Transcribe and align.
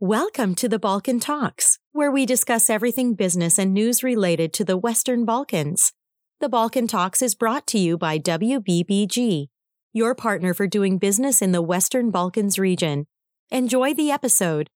Welcome 0.00 0.54
to 0.56 0.68
the 0.68 0.78
Balkan 0.78 1.20
Talks, 1.20 1.78
where 1.92 2.10
we 2.10 2.26
discuss 2.26 2.68
everything 2.68 3.14
business 3.14 3.58
and 3.58 3.72
news 3.72 4.02
related 4.02 4.52
to 4.52 4.62
the 4.62 4.76
Western 4.76 5.24
Balkans. 5.24 5.94
The 6.38 6.50
Balkan 6.50 6.86
Talks 6.86 7.22
is 7.22 7.34
brought 7.34 7.66
to 7.68 7.78
you 7.78 7.96
by 7.96 8.18
WBBG, 8.18 9.46
your 9.94 10.14
partner 10.14 10.52
for 10.52 10.66
doing 10.66 10.98
business 10.98 11.40
in 11.40 11.52
the 11.52 11.62
Western 11.62 12.10
Balkans 12.10 12.58
region. 12.58 13.06
Enjoy 13.50 13.94
the 13.94 14.10
episode. 14.10 14.68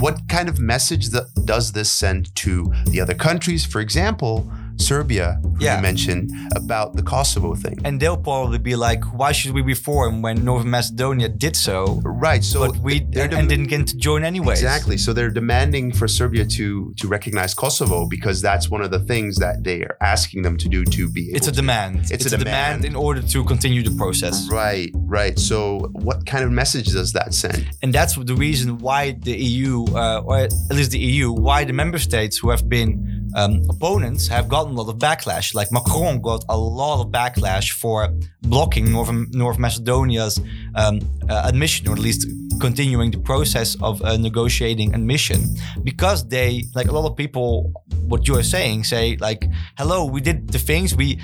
What 0.00 0.28
kind 0.28 0.48
of 0.48 0.58
message 0.58 1.10
does 1.44 1.70
this 1.70 1.92
send 1.92 2.34
to 2.34 2.72
the 2.86 3.00
other 3.00 3.14
countries? 3.14 3.64
For 3.64 3.80
example, 3.80 4.50
Serbia, 4.90 5.38
who 5.42 5.56
Yeah. 5.64 5.76
you 5.76 5.82
mentioned 5.90 6.30
about 6.56 6.88
the 6.98 7.02
Kosovo 7.02 7.54
thing. 7.64 7.78
And 7.86 7.94
they'll 8.00 8.16
probably 8.30 8.58
be 8.58 8.76
like, 8.88 9.02
why 9.20 9.32
should 9.32 9.52
we 9.58 9.62
reform 9.62 10.12
when 10.22 10.36
North 10.44 10.64
Macedonia 10.64 11.28
did 11.28 11.54
so, 11.56 12.00
right. 12.04 12.42
So 12.44 12.58
but 12.66 12.76
we 12.78 12.92
they're 13.14 13.32
and, 13.34 13.48
didn't 13.48 13.68
get 13.74 13.86
to 13.92 13.96
join 13.96 14.24
anyway. 14.24 14.54
Exactly. 14.54 14.96
So 15.04 15.12
they're 15.12 15.30
demanding 15.42 15.86
for 15.98 16.06
Serbia 16.08 16.44
to 16.58 16.92
to 17.00 17.04
recognize 17.16 17.52
Kosovo 17.54 17.98
because 18.16 18.42
that's 18.48 18.66
one 18.74 18.82
of 18.86 18.90
the 18.90 19.02
things 19.12 19.36
that 19.44 19.54
they 19.64 19.78
are 19.88 19.96
asking 20.00 20.42
them 20.46 20.56
to 20.62 20.68
do 20.68 20.80
to 20.96 21.02
be. 21.16 21.24
It's 21.38 21.46
a 21.46 21.50
to- 21.50 21.56
demand. 21.62 22.10
It's 22.10 22.26
a 22.26 22.36
demand. 22.38 22.84
in 22.84 22.96
order 22.96 23.22
to 23.34 23.38
continue 23.44 23.82
the 23.82 23.96
process. 24.02 24.36
Right. 24.50 24.90
Right. 25.18 25.38
So 25.38 25.58
what 26.06 26.18
kind 26.26 26.44
of 26.44 26.50
message 26.50 26.88
does 26.98 27.12
that 27.18 27.34
send? 27.34 27.60
And 27.82 27.92
that's 27.92 28.14
the 28.16 28.34
reason 28.34 28.78
why 28.78 29.00
the 29.28 29.36
EU, 29.50 29.84
uh, 29.94 30.20
or 30.26 30.36
at 30.38 30.52
least 30.78 30.90
the 30.90 30.98
EU, 30.98 31.30
why 31.32 31.64
the 31.64 31.72
member 31.72 31.98
states 31.98 32.36
who 32.38 32.50
have 32.50 32.68
been 32.68 33.21
um, 33.34 33.62
opponents 33.68 34.28
have 34.28 34.48
gotten 34.48 34.72
a 34.72 34.80
lot 34.80 34.88
of 34.92 34.98
backlash. 34.98 35.54
Like 35.54 35.72
Macron 35.72 36.20
got 36.20 36.44
a 36.48 36.56
lot 36.56 37.00
of 37.00 37.10
backlash 37.10 37.72
for 37.72 38.08
blocking 38.42 38.92
North, 38.92 39.10
North 39.30 39.58
Macedonia's 39.58 40.40
um, 40.74 41.00
uh, 41.28 41.42
admission, 41.46 41.88
or 41.88 41.92
at 41.92 41.98
least 41.98 42.26
continuing 42.60 43.10
the 43.10 43.18
process 43.18 43.76
of 43.80 44.02
uh, 44.02 44.16
negotiating 44.16 44.94
admission, 44.94 45.40
because 45.82 46.28
they, 46.28 46.64
like 46.74 46.88
a 46.88 46.92
lot 46.92 47.10
of 47.10 47.16
people, 47.16 47.72
what 48.06 48.28
you 48.28 48.36
are 48.36 48.42
saying, 48.42 48.84
say 48.84 49.16
like, 49.20 49.48
"Hello, 49.78 50.04
we 50.04 50.20
did 50.20 50.48
the 50.48 50.58
things 50.58 50.94
we, 50.94 51.18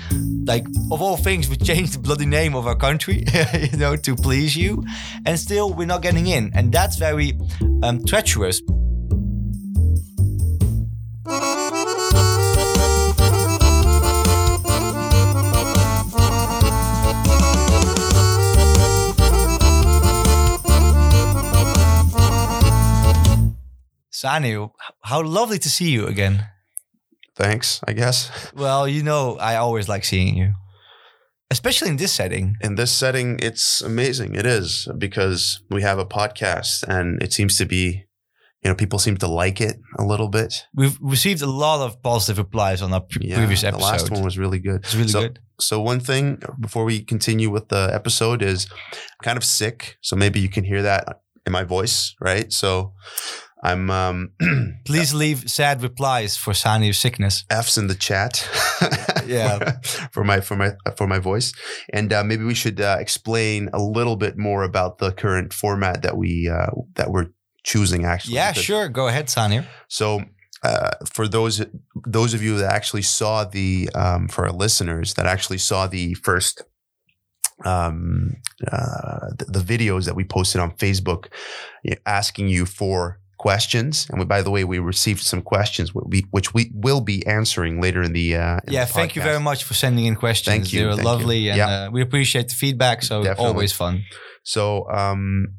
like 0.45 0.65
of 0.91 1.01
all 1.01 1.17
things, 1.17 1.49
we 1.49 1.55
changed 1.57 1.93
the 1.93 1.99
bloody 1.99 2.25
name 2.25 2.55
of 2.55 2.65
our 2.67 2.75
country, 2.75 3.25
you 3.71 3.77
know, 3.77 3.95
to 3.95 4.15
please 4.15 4.55
you, 4.55 4.83
and 5.25 5.39
still 5.39 5.73
we're 5.73 5.87
not 5.87 6.01
getting 6.01 6.27
in, 6.27 6.51
and 6.53 6.71
that's 6.71 6.97
very 6.97 7.39
um, 7.83 8.03
treacherous." 8.05 8.61
Sani, 24.19 24.67
how 25.03 25.23
lovely 25.23 25.57
to 25.59 25.69
see 25.69 25.91
you 25.91 26.05
again. 26.05 26.45
Thanks. 27.37 27.79
I 27.87 27.93
guess 27.93 28.29
Well, 28.53 28.85
you 28.85 29.01
know, 29.01 29.37
I 29.39 29.55
always 29.55 29.87
like 29.87 30.03
seeing 30.03 30.35
you, 30.35 30.55
especially 31.49 31.87
in 31.87 31.95
this 31.95 32.11
setting. 32.11 32.57
in 32.59 32.75
this 32.75 32.91
setting, 32.91 33.39
it's 33.41 33.79
amazing. 33.81 34.35
It 34.35 34.45
is 34.45 34.89
because 34.97 35.63
we 35.69 35.83
have 35.83 35.99
a 35.99 36.05
podcast, 36.05 36.83
and 36.83 37.23
it 37.23 37.31
seems 37.31 37.57
to 37.59 37.65
be, 37.65 38.07
you 38.61 38.69
know, 38.69 38.75
people 38.75 38.99
seem 38.99 39.15
to 39.19 39.27
like 39.27 39.61
it 39.61 39.77
a 39.97 40.03
little 40.03 40.27
bit. 40.27 40.65
We've 40.75 40.97
received 40.99 41.41
a 41.41 41.49
lot 41.65 41.79
of 41.85 42.03
positive 42.03 42.39
replies 42.39 42.81
on 42.81 42.91
our 42.91 42.99
pre- 42.99 43.31
previous 43.31 43.61
the 43.61 43.69
episode. 43.69 43.85
last 43.85 44.11
one 44.11 44.21
was 44.21 44.37
really 44.37 44.59
good. 44.59 44.83
it's 44.83 44.95
really 44.95 45.07
so, 45.07 45.21
good. 45.21 45.39
So 45.61 45.79
one 45.79 46.01
thing 46.01 46.41
before 46.59 46.83
we 46.83 47.05
continue 47.05 47.49
with 47.49 47.69
the 47.69 47.89
episode 47.93 48.41
is 48.41 48.67
I'm 48.91 49.23
kind 49.23 49.37
of 49.37 49.45
sick, 49.45 49.97
so 50.01 50.17
maybe 50.17 50.41
you 50.41 50.49
can 50.49 50.65
hear 50.65 50.81
that 50.81 51.21
in 51.45 51.53
my 51.53 51.63
voice, 51.63 52.15
right? 52.19 52.51
So 52.51 52.93
I'm 53.63 53.89
um 53.89 54.31
Please 54.85 55.13
leave 55.13 55.49
sad 55.49 55.81
replies 55.83 56.37
for 56.37 56.53
Sani's 56.53 56.97
sickness. 56.97 57.43
F's 57.49 57.77
in 57.77 57.87
the 57.87 57.95
chat. 57.95 58.47
Yeah. 59.29 59.77
for 60.11 60.23
my 60.23 60.39
for 60.41 60.55
my 60.55 60.71
for 60.97 61.05
my 61.05 61.19
voice, 61.19 61.53
and 61.93 62.11
uh, 62.11 62.23
maybe 62.23 62.43
we 62.43 62.55
should 62.55 62.81
uh, 62.81 62.97
explain 62.99 63.69
a 63.73 63.79
little 63.79 64.15
bit 64.15 64.39
more 64.39 64.63
about 64.63 64.97
the 64.97 65.11
current 65.11 65.53
format 65.53 66.01
that 66.01 66.17
we 66.17 66.49
uh, 66.49 66.71
that 66.95 67.11
we're 67.11 67.27
choosing. 67.63 68.05
Actually, 68.05 68.35
Yeah, 68.35 68.51
because- 68.51 68.63
sure. 68.63 68.89
Go 68.89 69.07
ahead, 69.07 69.29
Sani. 69.29 69.61
So, 69.87 70.23
uh, 70.63 70.91
for 71.13 71.27
those 71.27 71.63
those 72.07 72.33
of 72.33 72.41
you 72.41 72.57
that 72.57 72.73
actually 72.73 73.03
saw 73.03 73.43
the 73.43 73.87
um, 73.93 74.29
for 74.29 74.45
our 74.47 74.51
listeners 74.53 75.13
that 75.13 75.27
actually 75.27 75.59
saw 75.59 75.85
the 75.85 76.15
first 76.15 76.63
um, 77.65 78.35
uh, 78.71 79.27
the, 79.37 79.45
the 79.45 79.59
videos 79.59 80.05
that 80.05 80.15
we 80.15 80.23
posted 80.23 80.59
on 80.59 80.71
Facebook, 80.71 81.25
asking 82.05 82.47
you 82.47 82.65
for 82.65 83.19
questions, 83.39 84.05
and 84.09 84.19
we, 84.19 84.25
by 84.25 84.41
the 84.43 84.51
way, 84.51 84.63
we 84.63 84.77
received 84.77 85.21
some 85.21 85.41
questions 85.41 85.91
which 85.95 86.53
we, 86.53 86.69
will 86.73 87.01
be 87.01 87.25
answering 87.25 87.81
later 87.81 88.01
in 88.03 88.13
the 88.13 88.35
uh, 88.35 88.59
in 88.67 88.73
Yeah, 88.73 88.85
the 88.85 88.93
thank 88.93 89.15
you 89.15 89.23
very 89.23 89.39
much 89.39 89.63
for 89.63 89.73
sending 89.73 90.05
in 90.05 90.15
questions. 90.15 90.53
Thank 90.53 90.73
you, 90.73 90.79
They 90.81 90.85
were 90.85 90.91
thank 90.95 91.03
you. 91.05 91.11
lovely, 91.11 91.49
and 91.49 91.57
Yeah. 91.57 91.69
uh, 91.69 91.89
we 91.91 92.01
appreciate 92.01 92.49
the 92.49 92.55
feedback. 92.55 93.01
So 93.01 93.23
Definitely. 93.23 93.45
always 93.45 93.71
fun. 93.71 94.03
So, 94.43 94.87
um, 94.89 95.55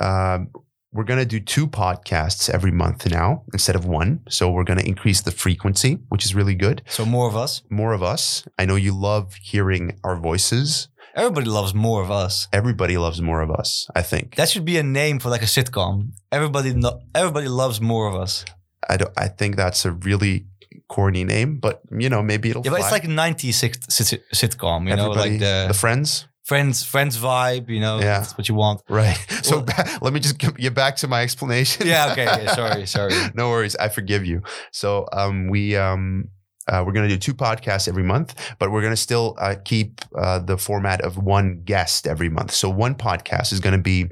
um, 0.00 0.48
we're 0.92 1.04
going 1.04 1.20
to 1.20 1.26
do 1.26 1.40
two 1.40 1.66
podcasts 1.68 2.48
every 2.48 2.72
month 2.72 3.06
now 3.10 3.42
instead 3.52 3.76
of 3.76 3.84
one. 3.84 4.20
So 4.28 4.50
we're 4.50 4.64
going 4.64 4.78
to 4.78 4.86
increase 4.86 5.20
the 5.20 5.30
frequency, 5.30 5.98
which 6.08 6.24
is 6.24 6.34
really 6.34 6.54
good. 6.54 6.82
So 6.88 7.04
more 7.04 7.28
of 7.28 7.36
us. 7.36 7.62
more 7.70 7.92
of 7.92 8.02
us. 8.02 8.44
I 8.58 8.64
know 8.64 8.76
you 8.76 8.92
love 9.10 9.34
hearing 9.42 9.98
our 10.02 10.16
voices. 10.16 10.88
Everybody 11.14 11.46
loves 11.48 11.74
more 11.74 12.02
of 12.02 12.10
us. 12.10 12.48
Everybody 12.52 12.96
loves 12.98 13.20
more 13.20 13.40
of 13.40 13.50
us, 13.50 13.86
I 13.94 14.02
think. 14.02 14.36
That 14.36 14.48
should 14.48 14.64
be 14.64 14.78
a 14.78 14.82
name 14.82 15.18
for 15.18 15.30
like 15.30 15.42
a 15.42 15.46
sitcom. 15.46 16.10
Everybody, 16.30 16.74
no, 16.74 17.00
everybody 17.14 17.48
loves 17.48 17.80
more 17.80 18.08
of 18.08 18.14
us. 18.14 18.44
I 18.88 18.96
don't, 18.96 19.12
I 19.16 19.28
think 19.28 19.56
that's 19.56 19.84
a 19.84 19.92
really 19.92 20.46
corny 20.88 21.24
name, 21.24 21.58
but 21.58 21.82
you 21.90 22.08
know, 22.08 22.22
maybe 22.22 22.50
it'll 22.50 22.62
Yeah, 22.64 22.70
but 22.70 22.80
it's 22.80 22.92
like 22.92 23.04
a 23.04 23.08
'90s 23.08 23.54
sit- 23.54 23.90
sit- 23.90 24.22
sitcom. 24.34 24.88
You 24.88 24.96
know, 24.96 25.10
like 25.10 25.38
the, 25.38 25.66
the 25.68 25.74
friends. 25.74 26.26
friends, 26.44 26.84
friends 26.84 27.18
vibe. 27.18 27.68
You 27.68 27.80
know, 27.80 27.98
Yeah. 27.98 28.20
that's 28.20 28.38
what 28.38 28.48
you 28.48 28.54
want. 28.54 28.80
Right. 28.88 29.18
So 29.42 29.56
Well- 29.56 29.64
ba- 29.66 29.98
let 30.02 30.12
me 30.12 30.20
just 30.20 30.38
get 30.38 30.74
back 30.74 30.96
to 30.98 31.08
my 31.08 31.22
explanation. 31.22 31.86
Yeah. 31.86 32.12
Okay. 32.12 32.26
okay 32.28 32.46
sorry. 32.54 32.86
Sorry. 32.96 33.14
no 33.34 33.50
worries. 33.50 33.76
I 33.76 33.88
forgive 33.88 34.24
you. 34.24 34.42
So 34.72 35.06
um, 35.12 35.48
we 35.48 35.76
um, 35.76 36.28
uh, 36.68 36.82
we're 36.86 36.92
going 36.92 37.08
to 37.08 37.14
do 37.14 37.18
two 37.18 37.34
podcasts 37.34 37.88
every 37.88 38.02
month, 38.02 38.34
but 38.58 38.70
we're 38.70 38.80
going 38.82 38.92
to 38.92 38.96
still 38.96 39.36
uh, 39.38 39.56
keep 39.64 40.00
uh, 40.16 40.38
the 40.38 40.56
format 40.56 41.00
of 41.00 41.18
one 41.18 41.62
guest 41.64 42.06
every 42.06 42.28
month. 42.28 42.52
So 42.52 42.68
one 42.68 42.94
podcast 42.94 43.52
is 43.52 43.60
going 43.60 43.76
to 43.76 43.82
be 43.82 44.10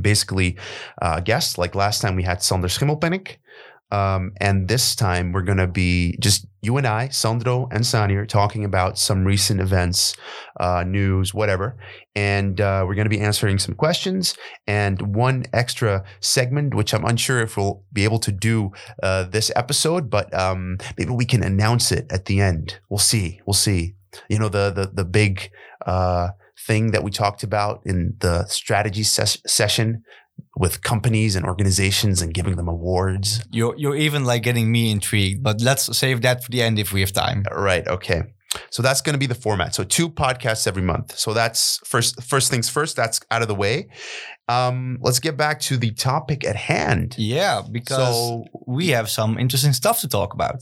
basically 0.00 0.58
uh, 1.00 1.14
a 1.18 1.22
guest. 1.22 1.58
Like 1.58 1.74
last 1.74 2.00
time, 2.00 2.16
we 2.16 2.22
had 2.22 2.42
Sander 2.42 2.68
Schimmelpenninck. 2.68 3.36
Um, 3.90 4.32
and 4.38 4.68
this 4.68 4.94
time 4.94 5.32
we're 5.32 5.42
going 5.42 5.58
to 5.58 5.66
be 5.66 6.16
just 6.20 6.46
you 6.60 6.76
and 6.76 6.86
I, 6.86 7.08
Sandro 7.08 7.68
and 7.70 7.84
Sanir, 7.84 8.28
talking 8.28 8.64
about 8.64 8.98
some 8.98 9.24
recent 9.24 9.60
events, 9.60 10.16
uh, 10.60 10.84
news, 10.86 11.32
whatever. 11.32 11.76
And 12.14 12.60
uh, 12.60 12.84
we're 12.86 12.94
going 12.94 13.06
to 13.06 13.16
be 13.16 13.20
answering 13.20 13.58
some 13.58 13.74
questions 13.74 14.36
and 14.66 15.14
one 15.14 15.46
extra 15.52 16.04
segment, 16.20 16.74
which 16.74 16.92
I'm 16.92 17.04
unsure 17.04 17.40
if 17.40 17.56
we'll 17.56 17.84
be 17.92 18.04
able 18.04 18.18
to 18.20 18.32
do 18.32 18.72
uh, 19.02 19.24
this 19.24 19.50
episode, 19.54 20.10
but 20.10 20.32
um, 20.34 20.78
maybe 20.98 21.12
we 21.12 21.24
can 21.24 21.42
announce 21.42 21.92
it 21.92 22.06
at 22.10 22.26
the 22.26 22.40
end. 22.40 22.80
We'll 22.90 22.98
see. 22.98 23.40
We'll 23.46 23.54
see. 23.54 23.94
You 24.28 24.38
know, 24.38 24.48
the 24.48 24.70
the 24.70 24.90
the 24.92 25.04
big 25.04 25.50
uh, 25.86 26.28
thing 26.66 26.90
that 26.90 27.04
we 27.04 27.10
talked 27.10 27.42
about 27.42 27.82
in 27.84 28.16
the 28.18 28.46
strategy 28.46 29.04
ses- 29.04 29.42
session 29.46 30.02
with 30.58 30.82
companies 30.82 31.36
and 31.36 31.46
organizations 31.46 32.20
and 32.22 32.34
giving 32.34 32.56
them 32.56 32.68
awards. 32.68 33.42
You're 33.50 33.74
you're 33.76 33.96
even 33.96 34.24
like 34.24 34.42
getting 34.42 34.70
me 34.72 34.90
intrigued, 34.90 35.42
but 35.42 35.60
let's 35.60 35.96
save 35.96 36.22
that 36.22 36.42
for 36.44 36.50
the 36.50 36.62
end 36.62 36.78
if 36.78 36.92
we 36.92 37.00
have 37.00 37.12
time. 37.12 37.44
Right. 37.50 37.86
Okay. 37.86 38.22
So 38.70 38.82
that's 38.82 39.02
going 39.02 39.12
to 39.12 39.18
be 39.18 39.26
the 39.26 39.34
format. 39.34 39.74
So 39.74 39.84
two 39.84 40.08
podcasts 40.08 40.66
every 40.66 40.82
month. 40.82 41.16
So 41.18 41.34
that's 41.34 41.78
first 41.84 42.22
first 42.22 42.50
things 42.50 42.68
first. 42.68 42.96
That's 42.96 43.20
out 43.30 43.42
of 43.42 43.48
the 43.48 43.54
way. 43.54 43.88
Um, 44.48 44.98
let's 45.02 45.20
get 45.20 45.36
back 45.36 45.60
to 45.68 45.76
the 45.76 45.90
topic 45.92 46.44
at 46.46 46.56
hand. 46.56 47.14
Yeah, 47.18 47.62
because 47.70 47.98
So 48.16 48.44
we 48.66 48.88
have 48.88 49.10
some 49.10 49.38
interesting 49.38 49.74
stuff 49.74 50.00
to 50.00 50.08
talk 50.08 50.32
about. 50.32 50.56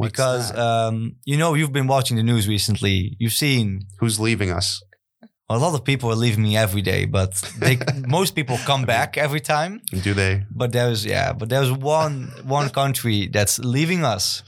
because 0.00 0.54
um, 0.56 1.16
you 1.24 1.36
know 1.36 1.54
you've 1.54 1.72
been 1.72 1.86
watching 1.86 2.16
the 2.16 2.22
news 2.22 2.48
recently. 2.48 3.16
You've 3.20 3.32
seen 3.32 3.82
who's 4.00 4.18
leaving 4.18 4.50
us? 4.50 4.82
A 5.50 5.58
lot 5.58 5.74
of 5.74 5.84
people 5.84 6.10
are 6.10 6.16
leaving 6.16 6.42
me 6.42 6.56
every 6.56 6.82
day, 6.82 7.06
but 7.06 7.32
they, 7.58 7.76
most 8.06 8.34
people 8.34 8.56
come 8.64 8.84
back 8.86 9.16
every 9.18 9.40
time. 9.40 9.80
Do 10.02 10.14
they? 10.14 10.44
But 10.50 10.72
there's 10.72 11.04
yeah, 11.04 11.32
but 11.32 11.48
there's 11.48 11.70
one 11.72 12.30
one 12.46 12.70
country 12.70 13.28
that's 13.32 13.58
leaving 13.58 14.04
us. 14.04 14.42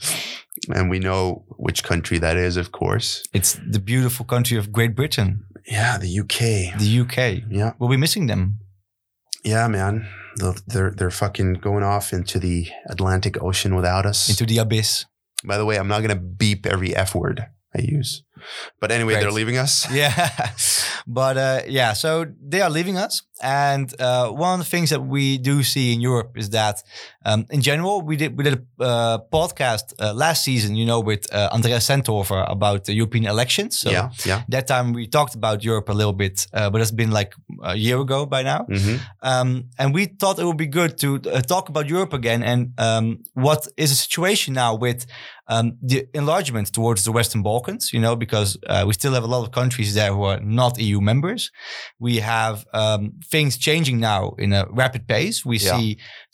And 0.75 0.89
we 0.89 0.99
know 0.99 1.43
which 1.57 1.83
country 1.83 2.19
that 2.19 2.37
is, 2.37 2.57
of 2.57 2.71
course. 2.71 3.21
It's 3.33 3.59
the 3.71 3.79
beautiful 3.79 4.25
country 4.25 4.57
of 4.57 4.71
Great 4.71 4.95
Britain, 4.95 5.43
Yeah, 5.67 5.97
the 5.97 6.19
UK. 6.21 6.39
the 6.79 6.99
UK. 7.03 7.17
Yeah, 7.51 7.73
We'll 7.79 7.89
be 7.89 7.97
missing 7.97 8.27
them. 8.27 8.59
yeah, 9.43 9.67
man. 9.67 10.07
They're 10.67 10.91
they're 10.97 11.11
fucking 11.11 11.59
going 11.61 11.83
off 11.83 12.13
into 12.13 12.39
the 12.39 12.67
Atlantic 12.89 13.35
Ocean 13.43 13.75
without 13.75 14.05
us. 14.05 14.29
into 14.29 14.45
the 14.45 14.57
abyss. 14.61 15.05
By 15.45 15.57
the 15.57 15.65
way, 15.65 15.77
I'm 15.77 15.87
not 15.89 16.01
gonna 16.01 16.15
beep 16.39 16.65
every 16.65 16.95
f 16.95 17.13
word 17.13 17.45
I 17.75 17.81
use. 17.97 18.23
But 18.79 18.91
anyway, 18.91 19.13
Great. 19.13 19.21
they're 19.21 19.31
leaving 19.31 19.57
us. 19.57 19.91
Yeah, 19.91 20.31
but 21.07 21.37
uh, 21.37 21.61
yeah, 21.67 21.93
so 21.93 22.25
they 22.41 22.61
are 22.61 22.69
leaving 22.69 22.97
us, 22.97 23.21
and 23.43 23.93
uh, 23.99 24.29
one 24.29 24.53
of 24.53 24.59
the 24.65 24.69
things 24.69 24.89
that 24.89 25.01
we 25.01 25.37
do 25.37 25.63
see 25.63 25.93
in 25.93 25.99
Europe 25.99 26.37
is 26.37 26.51
that, 26.51 26.81
um, 27.25 27.45
in 27.51 27.61
general, 27.61 28.01
we 28.01 28.15
did 28.15 28.37
we 28.37 28.43
did 28.45 28.65
a 28.79 28.83
uh, 28.83 29.17
podcast 29.31 29.93
uh, 29.99 30.13
last 30.13 30.45
season, 30.45 30.75
you 30.75 30.85
know, 30.85 31.01
with 31.01 31.31
uh, 31.33 31.49
Andreas 31.51 31.85
Sentover 31.87 32.49
about 32.49 32.85
the 32.85 32.93
European 32.93 33.25
elections. 33.25 33.77
So 33.77 33.91
yeah, 33.91 34.11
yeah. 34.25 34.43
that 34.47 34.65
time 34.67 34.93
we 34.93 35.07
talked 35.07 35.35
about 35.35 35.61
Europe 35.61 35.89
a 35.89 35.93
little 35.93 36.13
bit, 36.13 36.47
uh, 36.53 36.69
but 36.69 36.79
it's 36.79 36.91
been 36.91 37.11
like 37.11 37.35
a 37.63 37.75
year 37.75 37.99
ago 37.99 38.25
by 38.25 38.43
now. 38.43 38.65
Mm-hmm. 38.69 38.95
Um, 39.21 39.65
and 39.77 39.93
we 39.93 40.05
thought 40.05 40.39
it 40.39 40.45
would 40.45 40.57
be 40.57 40.67
good 40.67 40.97
to 40.99 41.15
uh, 41.29 41.41
talk 41.41 41.67
about 41.67 41.89
Europe 41.89 42.13
again 42.13 42.43
and 42.43 42.71
um, 42.77 43.23
what 43.33 43.67
is 43.75 43.89
the 43.89 43.97
situation 43.97 44.53
now 44.53 44.73
with 44.73 45.05
um, 45.47 45.77
the 45.81 46.07
enlargement 46.13 46.71
towards 46.71 47.03
the 47.03 47.11
Western 47.11 47.43
Balkans, 47.43 47.91
you 47.93 47.99
know, 47.99 48.15
because 48.15 48.57
uh, 48.67 48.83
we 48.87 48.93
still 48.93 49.13
have 49.13 49.23
a 49.23 49.27
lot 49.27 49.43
of 49.43 49.51
countries 49.51 49.93
there 49.93 50.13
who 50.13 50.23
are 50.23 50.39
not 50.39 50.79
EU 50.79 51.01
members. 51.01 51.51
We 51.99 52.17
have 52.17 52.65
um, 52.73 53.13
things 53.35 53.51
changing 53.69 53.97
now 54.11 54.21
in 54.43 54.49
a 54.59 54.61
rapid 54.81 55.03
pace. 55.13 55.37
We 55.51 55.57
Yeah. 55.57 55.77
see, 55.77 55.87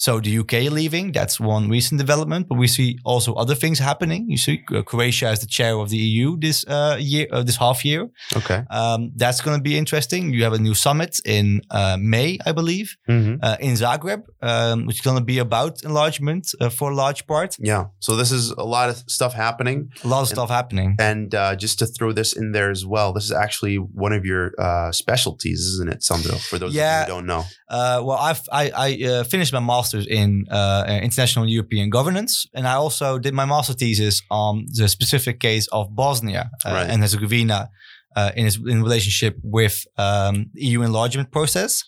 so 0.06 0.12
the 0.26 0.32
UK 0.42 0.54
leaving, 0.80 1.06
that's 1.18 1.36
one 1.56 1.64
recent 1.78 1.98
development, 2.06 2.44
but 2.50 2.58
we 2.64 2.68
see 2.78 2.90
also 3.12 3.30
other 3.44 3.56
things 3.64 3.78
happening. 3.90 4.22
You 4.34 4.40
see 4.46 4.56
uh, 4.60 4.82
Croatia 4.90 5.28
as 5.34 5.40
the 5.46 5.50
chair 5.58 5.74
of 5.84 5.88
the 5.94 6.02
EU 6.10 6.28
this 6.46 6.58
uh, 6.76 6.96
year, 7.12 7.26
uh, 7.36 7.44
this 7.50 7.58
half 7.66 7.80
year. 7.90 8.02
Okay. 8.40 8.60
Um, 8.80 9.00
that's 9.24 9.40
going 9.46 9.58
to 9.62 9.64
be 9.72 9.76
interesting. 9.84 10.22
You 10.36 10.42
have 10.48 10.56
a 10.62 10.64
new 10.68 10.76
summit 10.86 11.12
in 11.38 11.46
uh, 11.80 11.96
May, 12.16 12.30
I 12.50 12.52
believe, 12.62 12.88
hmm 13.12 13.34
uh, 13.48 13.68
in 13.68 13.74
Zagreb, 13.84 14.22
um, 14.52 14.78
which 14.88 14.98
is 15.00 15.04
going 15.08 15.20
to 15.24 15.28
be 15.34 15.38
about 15.48 15.74
enlargement 15.90 16.44
uh, 16.50 16.70
for 16.78 16.88
a 16.94 16.96
large 17.04 17.22
part. 17.34 17.52
Yeah. 17.72 17.84
So 18.06 18.10
this 18.22 18.32
is 18.40 18.44
a 18.66 18.68
lot 18.78 18.88
of 18.94 18.96
stuff 19.18 19.34
happening. 19.46 19.78
A 20.04 20.08
lot 20.14 20.22
of 20.26 20.30
stuff 20.38 20.50
happening. 20.60 20.90
And 21.12 21.28
uh, 21.42 21.56
just 21.66 21.76
to 21.82 21.86
throw 21.96 22.12
this 22.20 22.30
in 22.42 22.48
there 22.56 22.70
as 22.78 22.84
well, 22.94 23.10
this 23.16 23.26
is 23.30 23.36
actually 23.46 23.78
one 24.06 24.14
of 24.20 24.24
your 24.32 24.44
uh, 24.68 24.92
specialties, 25.04 25.60
isn't 25.74 25.90
it, 25.96 26.00
Sandro? 26.10 26.36
For 26.50 26.58
those 26.62 26.74
Yeah. 26.80 27.06
don't 27.08 27.26
know. 27.26 27.44
Uh, 27.70 28.02
well, 28.06 28.18
I've, 28.30 28.42
I, 28.52 28.64
I 28.88 28.90
uh, 29.12 29.24
finished 29.24 29.54
my 29.54 29.60
master's 29.74 30.06
in 30.08 30.46
uh, 30.50 31.00
international 31.08 31.48
European 31.48 31.90
governance, 31.90 32.34
and 32.56 32.68
I 32.68 32.74
also 32.74 33.20
did 33.20 33.34
my 33.34 33.46
master 33.46 33.74
thesis 33.74 34.22
on 34.30 34.66
the 34.80 34.88
specific 34.88 35.40
case 35.40 35.68
of 35.72 35.84
Bosnia 35.96 36.44
uh, 36.66 36.72
Right. 36.72 36.90
and 36.90 37.02
Herzegovina 37.02 37.70
uh, 38.16 38.32
in 38.36 38.46
its 38.48 38.58
in 38.58 38.82
relationship 38.88 39.34
with 39.44 39.76
um, 39.98 40.36
EU 40.56 40.82
enlargement 40.82 41.30
process. 41.32 41.84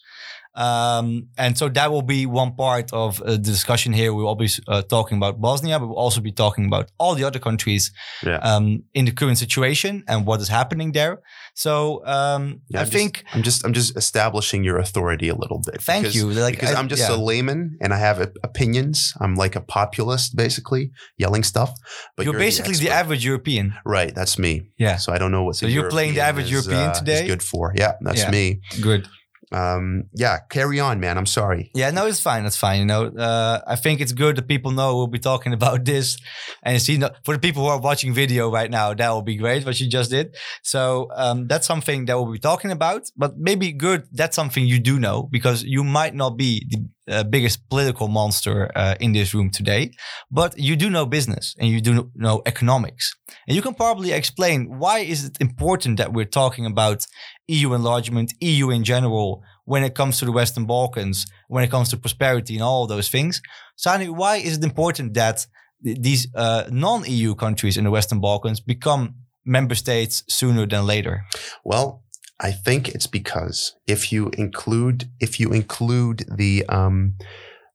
Um, 0.56 1.28
and 1.38 1.58
so 1.58 1.70
that 1.70 1.92
will 1.92 2.02
be 2.02 2.26
one 2.26 2.56
part 2.56 2.92
of 2.94 3.22
uh, 3.22 3.32
the 3.32 3.38
discussion 3.38 3.94
here. 3.94 4.14
We'll 4.14 4.36
be 4.36 4.50
uh, 4.68 4.82
talking 4.82 5.18
about 5.18 5.40
Bosnia, 5.40 5.80
but 5.80 5.88
we'll 5.88 5.98
also 5.98 6.22
be 6.22 6.32
talking 6.32 6.66
about 6.66 6.92
all 6.98 7.16
the 7.16 7.24
other 7.24 7.40
countries 7.40 7.92
Yeah. 8.24 8.38
um, 8.38 8.84
in 8.94 9.06
the 9.06 9.12
current 9.12 9.38
situation 9.38 10.04
and 10.08 10.26
what 10.26 10.42
is 10.42 10.50
happening 10.50 10.92
there. 10.92 11.22
So 11.56 12.06
um, 12.06 12.62
Yeah, 12.70 12.80
I 12.80 12.82
I'm 12.82 12.86
just- 12.86 12.92
think, 12.94 13.24
I'm 13.34 13.44
just 13.44 13.66
I'm 13.66 13.74
just 13.74 13.98
establishing 13.98 14.64
your 14.64 14.78
authority 14.78 15.30
a 15.30 15.36
little 15.36 15.62
bit. 15.66 15.82
thank 15.82 16.04
because- 16.04 16.16
you. 16.16 16.30
Like, 16.32 16.56
Because 16.56 16.76
I- 16.76 16.80
I'm 16.80 16.90
just 16.90 17.02
yeah. 17.10 17.16
a 17.16 17.18
layman 17.18 17.78
and 17.82 17.94
I 17.94 17.98
have 17.98 18.20
op- 18.22 18.38
opinions. 18.44 19.14
I'm 19.22 19.36
like 19.36 19.56
a 19.56 19.62
populist, 19.62 20.36
basically, 20.36 20.92
yelling 21.18 21.44
stuff. 21.44 21.72
But 22.18 22.26
you're, 22.26 22.34
you're, 22.34 22.40
basically 22.40 22.74
the, 22.76 22.90
expert. 22.90 23.00
average 23.00 23.26
European. 23.26 23.74
Right, 23.86 24.14
that's 24.14 24.38
me. 24.38 24.54
Yeah. 24.78 24.98
So 24.98 25.14
I 25.14 25.18
don't 25.18 25.32
know 25.32 25.44
what. 25.44 25.56
So 25.56 25.66
you're 25.68 25.90
playing 25.90 26.14
the 26.16 26.22
average 26.22 26.52
European 26.52 26.90
uh, 26.90 26.94
today? 26.94 27.22
Is 27.24 27.28
good 27.30 27.44
for. 27.44 27.74
Yeah, 27.76 27.94
that's 28.02 28.28
me. 28.30 28.60
Good. 28.82 29.08
Um, 29.52 30.06
yeah, 30.14 30.40
carry 30.50 30.80
on, 30.80 31.00
man. 31.00 31.18
I'm 31.18 31.26
sorry. 31.26 31.72
Yeah, 31.76 31.92
no, 31.92 32.06
it's 32.06 32.20
fine. 32.20 32.44
That's 32.44 32.58
fine. 32.58 32.80
You 32.80 32.86
know, 32.86 33.06
uh, 33.08 33.62
I 33.68 33.76
think 33.76 34.00
it's 34.00 34.14
good 34.14 34.38
that 34.38 34.48
people 34.48 34.72
know 34.72 34.96
we'll 34.96 35.08
be 35.08 35.20
talking 35.20 35.54
about 35.60 35.86
this, 35.86 36.18
and 36.64 36.82
see, 36.82 37.00
for 37.26 37.36
the 37.36 37.40
people 37.40 37.64
who 37.64 37.70
are 37.70 37.80
watching 37.80 38.14
video 38.14 38.52
right 38.52 38.72
now, 38.72 38.94
that 38.94 39.10
will 39.10 39.22
be 39.22 39.36
great 39.36 39.66
what 39.66 39.80
you 39.80 39.90
just 39.90 40.12
did. 40.12 40.36
So 40.64 41.10
um, 41.16 41.48
that's 41.48 41.68
something 41.68 42.06
that 42.06 42.16
we'll 42.16 42.32
be 42.32 42.40
talking 42.40 42.72
about. 42.72 43.10
But 43.18 43.38
maybe 43.38 43.72
good 43.72 44.08
that's 44.12 44.36
something 44.36 44.66
you 44.66 44.80
do 44.80 45.00
know 45.00 45.24
because 45.32 45.64
you 45.64 45.84
might 45.84 46.16
not 46.16 46.38
be 46.38 46.66
the 46.70 46.86
uh, 47.10 47.24
biggest 47.24 47.68
political 47.70 48.08
monster 48.08 48.72
uh, 48.76 48.96
in 49.00 49.12
this 49.14 49.34
room 49.34 49.50
today, 49.50 49.92
but 50.30 50.58
you 50.58 50.76
do 50.76 50.90
know 50.90 51.06
business 51.06 51.56
and 51.60 51.70
you 51.70 51.82
do 51.82 52.12
know 52.16 52.42
economics, 52.46 53.16
and 53.48 53.56
you 53.56 53.62
can 53.62 53.74
probably 53.74 54.12
explain 54.12 54.78
why 54.80 55.00
is 55.00 55.26
it 55.26 55.38
important 55.40 55.98
that 55.98 56.14
we're 56.14 56.26
talking 56.26 56.66
about 56.66 57.06
EU 57.48 57.74
enlargement, 57.74 58.34
EU 58.40 58.70
in 58.70 58.84
general, 58.84 59.44
when 59.66 59.84
it 59.84 59.96
comes 59.96 60.20
to 60.20 60.26
the 60.26 60.32
Western 60.32 60.66
Balkans, 60.66 61.26
when 61.48 61.64
it 61.64 61.72
comes 61.72 61.90
to 61.90 61.98
prosperity 61.98 62.56
and 62.56 62.64
all 62.64 62.88
those 62.88 63.10
things. 63.10 63.42
Sani, 63.76 64.10
why 64.10 64.38
is 64.38 64.58
it 64.58 64.64
important 64.64 65.14
that 65.14 65.46
th- 65.84 65.98
these 66.00 66.28
uh, 66.36 66.64
non-EU 66.70 67.36
countries 67.36 67.78
in 67.78 67.84
the 67.84 67.92
Western 67.92 68.20
Balkans 68.20 68.60
become 68.60 69.16
member 69.46 69.76
states 69.76 70.24
sooner 70.28 70.66
than 70.66 70.86
later? 70.86 71.26
Well, 71.64 72.04
I 72.42 72.52
think 72.52 72.90
it's 72.90 73.08
because 73.08 73.76
if 73.88 74.12
you 74.12 74.32
include 74.38 75.10
if 75.20 75.40
you 75.40 75.52
include 75.52 76.26
the 76.36 76.66
um, 76.68 77.16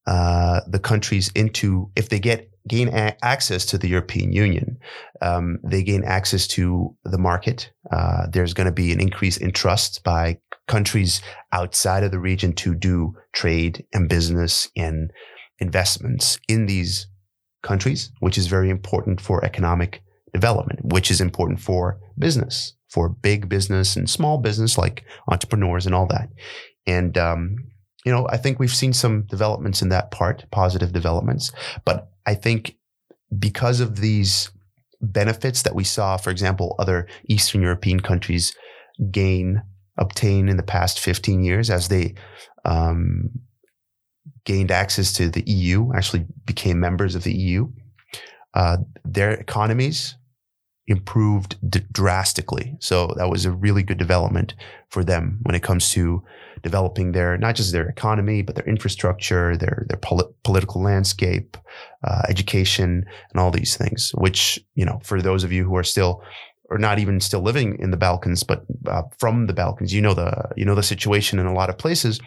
uh, 0.06 0.60
the 0.66 0.80
countries 0.80 1.30
into 1.34 1.90
if 1.94 2.08
they 2.08 2.18
get 2.18 2.50
gain 2.68 2.88
a- 2.88 3.16
access 3.24 3.64
to 3.66 3.78
the 3.78 3.88
European 3.88 4.32
Union, 4.32 4.78
um, 5.22 5.58
they 5.62 5.84
gain 5.84 6.02
access 6.04 6.48
to 6.48 6.96
the 7.04 7.18
market. 7.18 7.70
Uh, 7.92 8.26
there's 8.28 8.54
going 8.54 8.66
to 8.66 8.72
be 8.72 8.92
an 8.92 9.00
increase 9.00 9.36
in 9.36 9.52
trust 9.52 10.02
by 10.02 10.38
countries 10.66 11.22
outside 11.52 12.02
of 12.02 12.10
the 12.10 12.18
region 12.18 12.52
to 12.52 12.74
do 12.74 13.14
trade 13.32 13.84
and 13.92 14.08
business 14.08 14.68
and 14.76 15.12
investments 15.60 16.40
in 16.48 16.66
these 16.66 17.06
countries, 17.62 18.10
which 18.18 18.36
is 18.36 18.48
very 18.48 18.68
important 18.68 19.20
for 19.20 19.44
economic 19.44 20.02
development, 20.32 20.80
which 20.82 21.10
is 21.10 21.20
important 21.20 21.60
for 21.60 21.98
business, 22.18 22.75
for 22.90 23.08
big 23.08 23.48
business 23.48 23.96
and 23.96 24.08
small 24.08 24.38
business 24.38 24.78
like 24.78 25.04
entrepreneurs 25.30 25.86
and 25.86 25.94
all 25.94 26.06
that. 26.06 26.28
And, 26.86 27.18
um, 27.18 27.56
you 28.04 28.12
know, 28.12 28.26
I 28.30 28.36
think 28.36 28.58
we've 28.58 28.70
seen 28.70 28.92
some 28.92 29.22
developments 29.26 29.82
in 29.82 29.88
that 29.88 30.10
part, 30.10 30.44
positive 30.50 30.92
developments. 30.92 31.50
But 31.84 32.08
I 32.26 32.34
think 32.34 32.76
because 33.36 33.80
of 33.80 34.00
these 34.00 34.50
benefits 35.00 35.62
that 35.62 35.74
we 35.74 35.84
saw, 35.84 36.16
for 36.16 36.30
example, 36.30 36.76
other 36.78 37.08
Eastern 37.28 37.62
European 37.62 38.00
countries 38.00 38.54
gain, 39.10 39.62
obtain 39.98 40.48
in 40.48 40.56
the 40.56 40.62
past 40.62 41.00
15 41.00 41.42
years 41.42 41.70
as 41.70 41.88
they 41.88 42.14
um, 42.64 43.30
gained 44.44 44.70
access 44.70 45.12
to 45.14 45.28
the 45.28 45.42
EU, 45.50 45.92
actually 45.94 46.26
became 46.44 46.78
members 46.78 47.14
of 47.14 47.24
the 47.24 47.34
EU, 47.34 47.68
uh, 48.54 48.78
their 49.04 49.32
economies 49.32 50.16
improved 50.86 51.56
d- 51.68 51.82
drastically. 51.92 52.76
So 52.80 53.12
that 53.16 53.28
was 53.28 53.44
a 53.44 53.52
really 53.52 53.82
good 53.82 53.98
development 53.98 54.54
for 54.88 55.02
them 55.02 55.40
when 55.42 55.54
it 55.54 55.62
comes 55.62 55.90
to 55.92 56.22
developing 56.62 57.12
their 57.12 57.36
not 57.36 57.54
just 57.54 57.72
their 57.72 57.88
economy 57.88 58.42
but 58.42 58.54
their 58.54 58.68
infrastructure, 58.68 59.56
their 59.56 59.86
their 59.88 59.98
poli- 59.98 60.32
political 60.44 60.82
landscape, 60.82 61.56
uh, 62.04 62.22
education, 62.28 63.04
and 63.30 63.40
all 63.40 63.50
these 63.50 63.76
things. 63.76 64.12
Which 64.14 64.58
you 64.74 64.84
know, 64.84 65.00
for 65.02 65.20
those 65.20 65.44
of 65.44 65.52
you 65.52 65.64
who 65.64 65.76
are 65.76 65.84
still 65.84 66.22
or 66.68 66.78
not 66.78 66.98
even 66.98 67.20
still 67.20 67.42
living 67.42 67.78
in 67.78 67.90
the 67.90 67.96
Balkans, 67.96 68.42
but 68.42 68.64
uh, 68.86 69.02
from 69.18 69.46
the 69.46 69.52
Balkans, 69.52 69.92
you 69.92 70.02
know 70.02 70.14
the 70.14 70.50
you 70.56 70.64
know 70.64 70.74
the 70.74 70.82
situation 70.82 71.38
in 71.38 71.46
a 71.46 71.54
lot 71.54 71.70
of 71.70 71.78
places. 71.78 72.20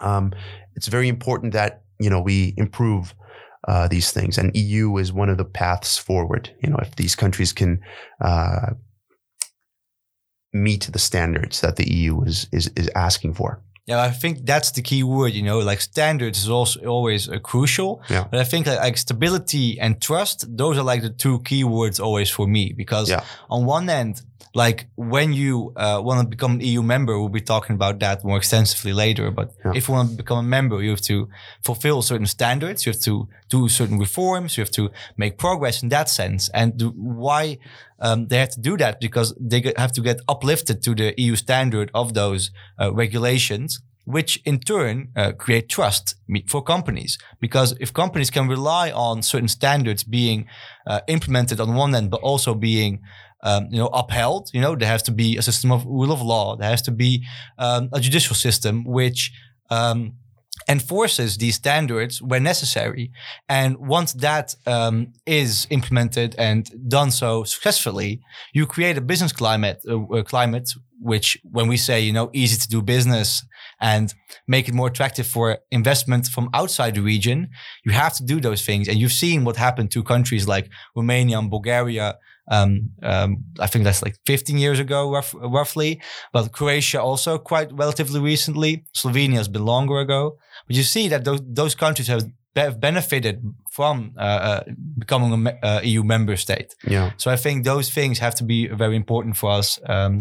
Um, 0.00 0.32
it's 0.74 0.88
very 0.88 1.08
important 1.08 1.52
that 1.52 1.82
you 1.98 2.10
know 2.10 2.20
we 2.20 2.54
improve 2.56 3.14
uh, 3.68 3.88
these 3.88 4.10
things. 4.12 4.38
And 4.38 4.54
EU 4.56 4.96
is 4.98 5.12
one 5.12 5.28
of 5.28 5.38
the 5.38 5.44
paths 5.44 5.98
forward. 5.98 6.50
You 6.62 6.70
know, 6.70 6.78
if 6.82 6.96
these 6.96 7.14
countries 7.16 7.52
can 7.52 7.80
uh, 8.20 8.74
meet 10.52 10.88
the 10.92 10.98
standards 10.98 11.60
that 11.60 11.76
the 11.76 11.90
EU 11.92 12.22
is 12.22 12.48
is 12.52 12.70
is 12.76 12.90
asking 12.94 13.34
for. 13.34 13.62
Yeah, 13.86 14.00
I 14.00 14.10
think 14.12 14.46
that's 14.46 14.70
the 14.70 14.82
key 14.82 15.02
word. 15.02 15.32
You 15.32 15.42
know, 15.42 15.58
like 15.58 15.80
standards 15.80 16.38
is 16.38 16.48
also 16.48 16.80
always 16.86 17.28
uh, 17.28 17.40
crucial. 17.40 18.00
Yeah. 18.08 18.26
But 18.30 18.38
I 18.40 18.44
think 18.44 18.66
like, 18.66 18.78
like 18.78 18.96
stability 18.96 19.80
and 19.80 20.00
trust, 20.00 20.46
those 20.56 20.78
are 20.78 20.84
like 20.84 21.02
the 21.02 21.10
two 21.10 21.40
key 21.40 21.64
words 21.64 21.98
always 21.98 22.30
for 22.30 22.46
me. 22.46 22.72
Because 22.76 23.10
Yeah. 23.10 23.24
on 23.50 23.66
one 23.66 23.90
end, 23.90 24.22
like 24.54 24.86
when 24.96 25.32
you 25.32 25.72
uh, 25.76 26.00
want 26.04 26.20
to 26.20 26.26
become 26.26 26.52
an 26.52 26.60
EU 26.60 26.82
member, 26.82 27.18
we'll 27.18 27.28
be 27.28 27.40
talking 27.40 27.74
about 27.74 27.98
that 28.00 28.22
more 28.22 28.36
extensively 28.36 28.92
later. 28.92 29.30
But 29.30 29.52
Yeah. 29.64 29.72
if 29.74 29.88
you 29.88 29.94
want 29.94 30.10
to 30.10 30.16
become 30.16 30.38
a 30.38 30.42
member, 30.42 30.82
you 30.82 30.90
have 30.90 31.00
to 31.02 31.28
fulfill 31.64 32.02
certain 32.02 32.26
standards. 32.26 32.84
You 32.84 32.92
have 32.92 33.00
to 33.02 33.28
do 33.48 33.68
certain 33.68 33.98
reforms. 33.98 34.56
You 34.56 34.62
have 34.62 34.72
to 34.72 34.90
make 35.16 35.38
progress 35.38 35.82
in 35.82 35.88
that 35.88 36.08
sense. 36.08 36.50
And 36.52 36.78
the, 36.78 36.88
why 36.88 37.58
um, 37.98 38.26
they 38.28 38.38
have 38.38 38.50
to 38.50 38.60
do 38.60 38.76
that 38.76 39.00
because 39.00 39.34
they 39.40 39.60
get, 39.60 39.78
have 39.78 39.92
to 39.92 40.02
get 40.02 40.20
uplifted 40.28 40.82
to 40.82 40.94
the 40.94 41.14
EU 41.16 41.36
standard 41.36 41.90
of 41.94 42.12
those 42.12 42.50
uh, 42.78 42.92
regulations, 42.92 43.80
which 44.04 44.40
in 44.44 44.58
turn 44.58 45.08
uh, 45.16 45.32
create 45.32 45.68
trust 45.68 46.16
for 46.48 46.62
companies. 46.62 47.16
Because 47.40 47.74
if 47.80 47.92
companies 47.92 48.30
can 48.30 48.48
rely 48.48 48.90
on 48.90 49.22
certain 49.22 49.48
standards 49.48 50.02
being 50.04 50.46
uh, 50.86 51.00
implemented 51.06 51.58
on 51.60 51.74
one 51.74 51.94
end, 51.94 52.10
but 52.10 52.20
also 52.20 52.54
being 52.54 53.00
um, 53.42 53.68
you 53.70 53.78
know, 53.78 53.88
upheld. 53.88 54.50
You 54.52 54.60
know, 54.60 54.76
there 54.76 54.88
has 54.88 55.02
to 55.04 55.12
be 55.12 55.36
a 55.36 55.42
system 55.42 55.72
of 55.72 55.84
rule 55.84 56.12
of 56.12 56.22
law. 56.22 56.56
There 56.56 56.68
has 56.68 56.82
to 56.82 56.90
be 56.90 57.24
um, 57.58 57.88
a 57.92 58.00
judicial 58.00 58.36
system 58.36 58.84
which 58.84 59.32
um, 59.70 60.14
enforces 60.68 61.38
these 61.38 61.56
standards 61.56 62.22
when 62.22 62.42
necessary. 62.42 63.10
And 63.48 63.76
once 63.78 64.12
that 64.14 64.54
um, 64.66 65.12
is 65.26 65.66
implemented 65.70 66.34
and 66.38 66.70
done 66.88 67.10
so 67.10 67.44
successfully, 67.44 68.20
you 68.52 68.66
create 68.66 68.96
a 68.98 69.00
business 69.00 69.32
climate, 69.32 69.82
uh, 69.88 70.22
climate 70.22 70.70
which 71.02 71.36
when 71.42 71.66
we 71.66 71.76
say, 71.76 72.00
you 72.00 72.12
know, 72.12 72.30
easy 72.32 72.56
to 72.56 72.68
do 72.68 72.80
business 72.80 73.44
and 73.80 74.14
make 74.46 74.68
it 74.68 74.74
more 74.74 74.86
attractive 74.86 75.26
for 75.26 75.58
investment 75.72 76.28
from 76.28 76.48
outside 76.54 76.94
the 76.94 77.00
region, 77.00 77.50
you 77.84 77.92
have 77.92 78.14
to 78.14 78.24
do 78.24 78.40
those 78.40 78.64
things. 78.64 78.88
And 78.88 78.98
you've 78.98 79.12
seen 79.12 79.44
what 79.44 79.56
happened 79.56 79.90
to 79.92 80.04
countries 80.04 80.46
like 80.46 80.70
Romania 80.94 81.38
and 81.38 81.50
Bulgaria. 81.50 82.18
Um, 82.50 82.90
um, 83.02 83.44
I 83.60 83.66
think 83.66 83.84
that's 83.84 84.02
like 84.02 84.16
15 84.26 84.58
years 84.58 84.80
ago, 84.80 85.10
rough, 85.10 85.34
roughly. 85.34 86.00
But 86.32 86.52
Croatia 86.52 87.00
also 87.00 87.38
quite 87.38 87.72
relatively 87.72 88.20
recently. 88.20 88.84
Slovenia 88.94 89.36
has 89.36 89.48
been 89.48 89.64
longer 89.64 89.98
ago. 90.00 90.38
But 90.66 90.76
you 90.76 90.82
see 90.82 91.08
that 91.08 91.24
those, 91.24 91.40
those 91.44 91.74
countries 91.74 92.08
have 92.08 92.24
have 92.54 92.78
benefited 92.80 93.42
from 93.70 94.12
uh, 94.18 94.20
uh, 94.20 94.62
becoming 94.98 95.46
a 95.46 95.66
uh, 95.66 95.80
EU 95.82 96.02
member 96.02 96.36
state. 96.36 96.74
Yeah. 96.86 97.12
So 97.16 97.30
I 97.30 97.36
think 97.36 97.64
those 97.64 97.90
things 97.90 98.18
have 98.18 98.34
to 98.36 98.44
be 98.44 98.68
very 98.68 98.94
important 98.94 99.38
for 99.38 99.50
us 99.50 99.80
um, 99.86 100.18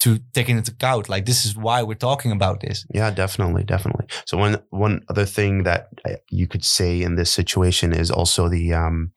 to 0.00 0.18
take 0.34 0.48
into 0.48 0.70
account. 0.72 1.08
Like 1.08 1.24
this 1.24 1.46
is 1.46 1.56
why 1.56 1.82
we're 1.82 1.94
talking 1.94 2.32
about 2.32 2.60
this. 2.60 2.84
Yeah, 2.92 3.10
definitely, 3.10 3.64
definitely. 3.64 4.06
So 4.26 4.36
one 4.36 4.58
one 4.70 5.00
other 5.08 5.24
thing 5.24 5.62
that 5.62 5.88
uh, 6.04 6.16
you 6.30 6.46
could 6.46 6.64
say 6.64 7.00
in 7.00 7.14
this 7.14 7.32
situation 7.32 7.92
is 7.92 8.10
also 8.10 8.48
the 8.48 8.74
um, 8.74 9.12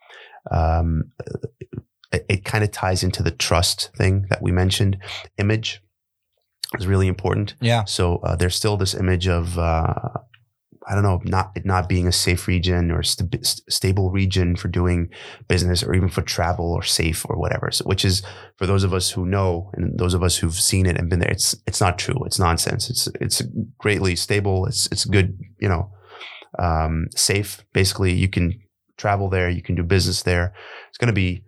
um, 0.52 1.12
it, 2.12 2.26
it 2.30 2.46
kind 2.46 2.64
of 2.64 2.72
ties 2.72 3.04
into 3.04 3.24
the 3.24 3.32
trust 3.32 3.92
thing 3.98 4.26
that 4.30 4.42
we 4.42 4.52
mentioned. 4.52 4.98
Image 5.38 5.82
is 6.80 6.88
really 6.88 7.08
important. 7.08 7.56
Yeah. 7.62 7.86
So 7.86 8.18
uh, 8.18 8.36
there's 8.36 8.56
still 8.56 8.78
this 8.78 8.94
image 8.94 9.28
of 9.28 9.58
uh, 9.58 9.94
I 10.88 10.94
don't 10.94 11.04
know, 11.04 11.20
not 11.24 11.52
it 11.56 11.66
not 11.66 11.90
being 11.90 12.08
a 12.08 12.12
safe 12.12 12.48
region 12.48 12.92
or 12.92 13.02
st- 13.02 13.46
stable 13.70 14.12
region 14.12 14.56
for 14.56 14.68
doing 14.68 15.10
business 15.48 15.82
or 15.82 15.96
even 15.96 16.10
for 16.10 16.22
travel 16.22 16.72
or 16.72 16.84
safe 16.84 17.26
or 17.28 17.38
whatever. 17.38 17.72
So, 17.72 17.86
which 17.86 18.06
is 18.06 18.22
for 18.58 18.68
those 18.68 18.84
of 18.84 18.94
us 18.94 19.10
who 19.10 19.26
know 19.26 19.72
and 19.74 19.98
those 19.98 20.14
of 20.14 20.22
us 20.22 20.38
who've 20.38 20.54
seen 20.54 20.86
it 20.86 20.98
and 20.98 21.10
been 21.10 21.20
there, 21.20 21.32
it's 21.32 21.56
it's 21.66 21.82
not 21.82 21.98
true. 21.98 22.24
It's 22.26 22.38
nonsense. 22.38 22.90
It's 22.90 23.08
it's 23.20 23.42
greatly 23.80 24.16
stable. 24.16 24.68
It's 24.68 24.86
it's 24.88 25.06
good. 25.06 25.40
You 25.60 25.70
know, 25.70 25.92
um, 26.60 27.08
safe. 27.16 27.66
Basically, 27.74 28.14
you 28.14 28.30
can 28.30 28.60
travel 28.98 29.30
there. 29.30 29.50
You 29.50 29.64
can 29.64 29.76
do 29.76 29.84
business 29.84 30.22
there. 30.22 30.54
It's 30.90 31.00
going 31.00 31.08
to 31.08 31.14
be 31.14 31.44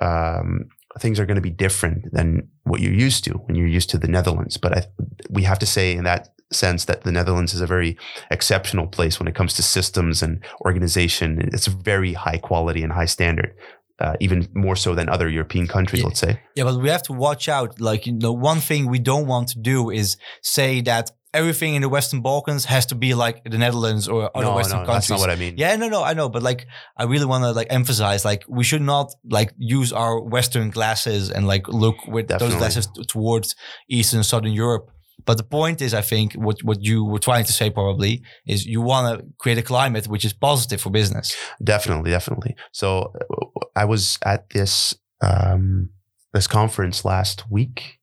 um, 0.00 0.68
things 0.98 1.18
are 1.18 1.26
going 1.26 1.36
to 1.36 1.42
be 1.42 1.50
different 1.50 2.12
than 2.12 2.48
what 2.64 2.80
you're 2.80 2.92
used 2.92 3.24
to 3.24 3.32
when 3.32 3.56
you're 3.56 3.66
used 3.66 3.90
to 3.90 3.98
the 3.98 4.08
Netherlands. 4.08 4.56
But 4.56 4.76
I, 4.76 4.86
we 5.30 5.42
have 5.44 5.58
to 5.60 5.66
say 5.66 5.92
in 5.92 6.04
that 6.04 6.28
sense 6.52 6.84
that 6.84 7.02
the 7.02 7.12
Netherlands 7.12 7.54
is 7.54 7.60
a 7.60 7.66
very 7.66 7.96
exceptional 8.30 8.86
place 8.86 9.18
when 9.18 9.28
it 9.28 9.34
comes 9.34 9.54
to 9.54 9.62
systems 9.62 10.22
and 10.22 10.44
organization. 10.64 11.48
It's 11.52 11.66
very 11.66 12.12
high 12.12 12.38
quality 12.38 12.82
and 12.82 12.92
high 12.92 13.06
standard. 13.06 13.54
Uh, 13.98 14.16
even 14.18 14.48
more 14.52 14.74
so 14.74 14.96
than 14.96 15.08
other 15.08 15.28
European 15.28 15.68
countries, 15.68 16.00
yeah. 16.00 16.08
let's 16.08 16.18
say. 16.18 16.40
Yeah, 16.56 16.64
but 16.64 16.80
we 16.80 16.88
have 16.88 17.04
to 17.04 17.12
watch 17.12 17.48
out. 17.48 17.80
Like, 17.80 18.04
you 18.04 18.14
know, 18.14 18.32
one 18.32 18.58
thing 18.58 18.90
we 18.90 18.98
don't 18.98 19.28
want 19.28 19.48
to 19.50 19.60
do 19.60 19.90
is 19.90 20.16
say 20.42 20.80
that 20.80 21.12
everything 21.34 21.74
in 21.74 21.82
the 21.82 21.88
Western 21.88 22.20
Balkans 22.20 22.64
has 22.66 22.86
to 22.86 22.94
be 22.94 23.14
like 23.14 23.42
the 23.44 23.58
Netherlands 23.58 24.08
or 24.08 24.30
other 24.36 24.46
no, 24.46 24.54
Western 24.54 24.80
no, 24.80 24.86
countries. 24.86 25.08
That's 25.08 25.10
not 25.10 25.20
what 25.20 25.30
I 25.30 25.36
mean. 25.36 25.54
Yeah, 25.56 25.76
no, 25.76 25.88
no, 25.88 26.02
I 26.02 26.14
know, 26.14 26.28
but 26.28 26.42
like 26.42 26.66
I 26.96 27.04
really 27.04 27.24
want 27.24 27.44
to 27.44 27.52
like 27.52 27.68
emphasize 27.70 28.24
like 28.24 28.44
we 28.48 28.64
should 28.64 28.82
not 28.82 29.12
like 29.28 29.52
use 29.56 29.92
our 29.92 30.20
Western 30.20 30.70
glasses 30.70 31.30
and 31.30 31.46
like 31.46 31.68
look 31.68 31.96
with 32.06 32.28
Definitely. 32.28 32.54
those 32.54 32.58
glasses 32.58 32.86
t- 32.86 33.04
towards 33.04 33.54
Eastern 33.88 34.18
and 34.18 34.26
Southern 34.26 34.52
Europe. 34.52 34.90
But 35.24 35.36
the 35.36 35.44
point 35.44 35.80
is, 35.80 35.94
I 35.94 36.02
think 36.02 36.34
what 36.34 36.62
what 36.62 36.82
you 36.82 37.04
were 37.04 37.18
trying 37.18 37.44
to 37.44 37.52
say 37.52 37.70
probably 37.70 38.22
is 38.46 38.66
you 38.66 38.80
want 38.80 39.18
to 39.18 39.26
create 39.38 39.58
a 39.58 39.62
climate 39.62 40.08
which 40.08 40.24
is 40.24 40.32
positive 40.32 40.80
for 40.80 40.90
business. 40.90 41.36
Definitely, 41.62 42.10
definitely. 42.10 42.56
So 42.72 43.12
uh, 43.14 43.60
I 43.76 43.84
was 43.84 44.18
at 44.24 44.50
this 44.50 44.94
um, 45.20 45.90
this 46.32 46.46
conference 46.46 47.04
last 47.04 47.50
week, 47.50 47.98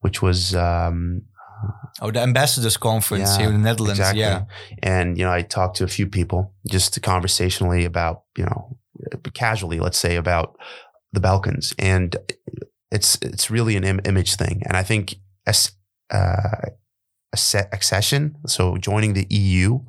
which 0.00 0.20
was 0.20 0.54
um, 0.54 1.22
Oh, 2.00 2.10
the 2.10 2.20
ambassadors 2.20 2.76
conference 2.76 3.30
Yeah, 3.30 3.38
here 3.38 3.48
in 3.48 3.54
the 3.62 3.68
Netherlands. 3.68 3.98
exactly. 3.98 4.20
Yeah, 4.20 4.44
and 4.82 5.18
you 5.18 5.24
know 5.24 5.32
I 5.32 5.42
talked 5.42 5.76
to 5.78 5.84
a 5.84 5.88
few 5.88 6.06
people 6.06 6.52
just 6.70 7.00
conversationally 7.02 7.84
about 7.84 8.22
you 8.36 8.44
know 8.44 8.78
casually, 9.34 9.80
let's 9.80 9.98
say 9.98 10.16
about 10.16 10.56
the 11.12 11.20
Balkans, 11.20 11.74
and 11.78 12.16
it's 12.90 13.18
it's 13.22 13.50
really 13.50 13.76
an 13.76 13.84
Im- 13.84 14.00
image 14.04 14.36
thing, 14.36 14.62
and 14.66 14.76
I 14.76 14.82
think 14.84 15.16
as 15.46 15.72
uh, 16.10 16.70
accession, 17.72 18.36
so 18.46 18.76
joining 18.76 19.14
the 19.14 19.26
EU, 19.30 19.80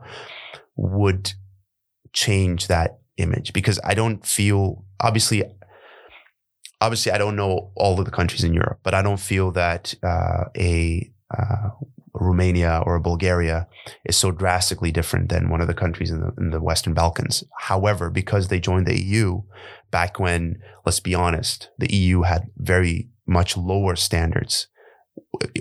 would 0.76 1.34
change 2.14 2.68
that 2.68 3.00
image 3.18 3.54
because 3.54 3.80
I 3.84 3.94
don't 3.94 4.26
feel 4.26 4.86
obviously. 5.00 5.44
Obviously, 6.82 7.12
I 7.12 7.18
don't 7.18 7.36
know 7.36 7.72
all 7.76 8.00
of 8.00 8.06
the 8.06 8.12
countries 8.12 8.46
in 8.46 8.54
Europe, 8.54 8.80
but 8.84 8.94
I 8.94 9.02
don't 9.02 9.20
feel 9.20 9.52
that 9.52 9.94
uh, 10.02 10.46
a 10.56 11.12
uh, 11.38 11.70
Romania 12.14 12.82
or 12.86 13.00
Bulgaria 13.00 13.68
is 14.04 14.18
so 14.18 14.32
drastically 14.32 14.92
different 14.92 15.30
than 15.30 15.50
one 15.50 15.62
of 15.62 15.68
the 15.68 15.74
countries 15.74 16.12
in 16.12 16.22
the, 16.22 16.34
in 16.38 16.50
the 16.52 16.62
Western 16.62 16.94
Balkans. 16.94 17.44
However, 17.60 18.10
because 18.10 18.48
they 18.48 18.60
joined 18.60 18.88
the 18.88 19.00
EU 19.00 19.42
back 19.92 20.20
when, 20.20 20.62
let's 20.86 21.00
be 21.00 21.16
honest, 21.16 21.70
the 21.78 21.94
EU 21.94 22.24
had 22.24 22.50
very 22.58 23.10
much 23.26 23.56
lower 23.56 23.96
standards. 23.96 24.68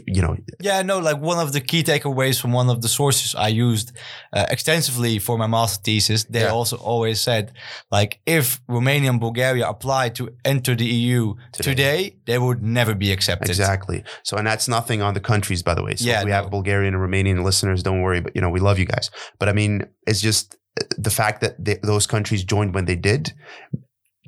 You 0.06 0.22
know, 0.22 0.36
yeah. 0.60 0.80
No, 0.82 0.98
like 0.98 1.20
one 1.20 1.38
of 1.38 1.52
the 1.52 1.60
key 1.60 1.82
takeaways 1.82 2.40
from 2.40 2.52
one 2.52 2.70
of 2.70 2.80
the 2.80 2.88
sources 2.88 3.34
I 3.34 3.48
used 3.48 3.92
uh, 4.32 4.46
extensively 4.50 5.18
for 5.18 5.36
my 5.36 5.46
master 5.46 5.80
thesis, 5.84 6.24
they 6.24 6.40
Yeah. 6.40 6.52
also 6.58 6.76
always 6.78 7.20
said, 7.20 7.52
like, 7.90 8.18
if 8.26 8.60
Romania 8.66 9.10
and 9.10 9.20
Bulgaria 9.20 9.68
applied 9.68 10.14
to 10.16 10.30
enter 10.44 10.74
the 10.74 10.86
EU 10.86 11.34
Today. 11.52 11.70
today, 11.70 12.16
they 12.24 12.38
would 12.38 12.62
never 12.62 12.94
be 12.94 13.12
accepted. 13.12 13.50
exactly. 13.50 14.02
So, 14.22 14.36
and 14.38 14.46
that's 14.46 14.68
nothing 14.68 15.02
on 15.02 15.12
the 15.14 15.20
countries, 15.20 15.62
by 15.62 15.74
the 15.74 15.84
way. 15.84 15.94
So 15.96 16.06
Yeah, 16.06 16.24
we 16.24 16.30
no. 16.30 16.36
have 16.36 16.50
Bulgarian 16.50 16.94
and 16.94 17.02
Romanian 17.06 17.44
listeners. 17.44 17.82
Don't 17.82 18.00
worry, 18.00 18.20
but 18.22 18.32
you 18.34 18.40
know, 18.40 18.50
we 18.56 18.60
love 18.60 18.78
you 18.78 18.86
guys. 18.86 19.10
But 19.38 19.48
I 19.50 19.52
mean, 19.52 19.72
it's 20.10 20.22
just 20.28 20.56
uh, 20.80 20.84
the 20.96 21.10
fact 21.20 21.42
that 21.42 21.62
they, 21.64 21.76
those 21.92 22.06
countries 22.14 22.42
joined 22.42 22.74
when 22.74 22.86
they 22.86 22.96
did 22.96 23.32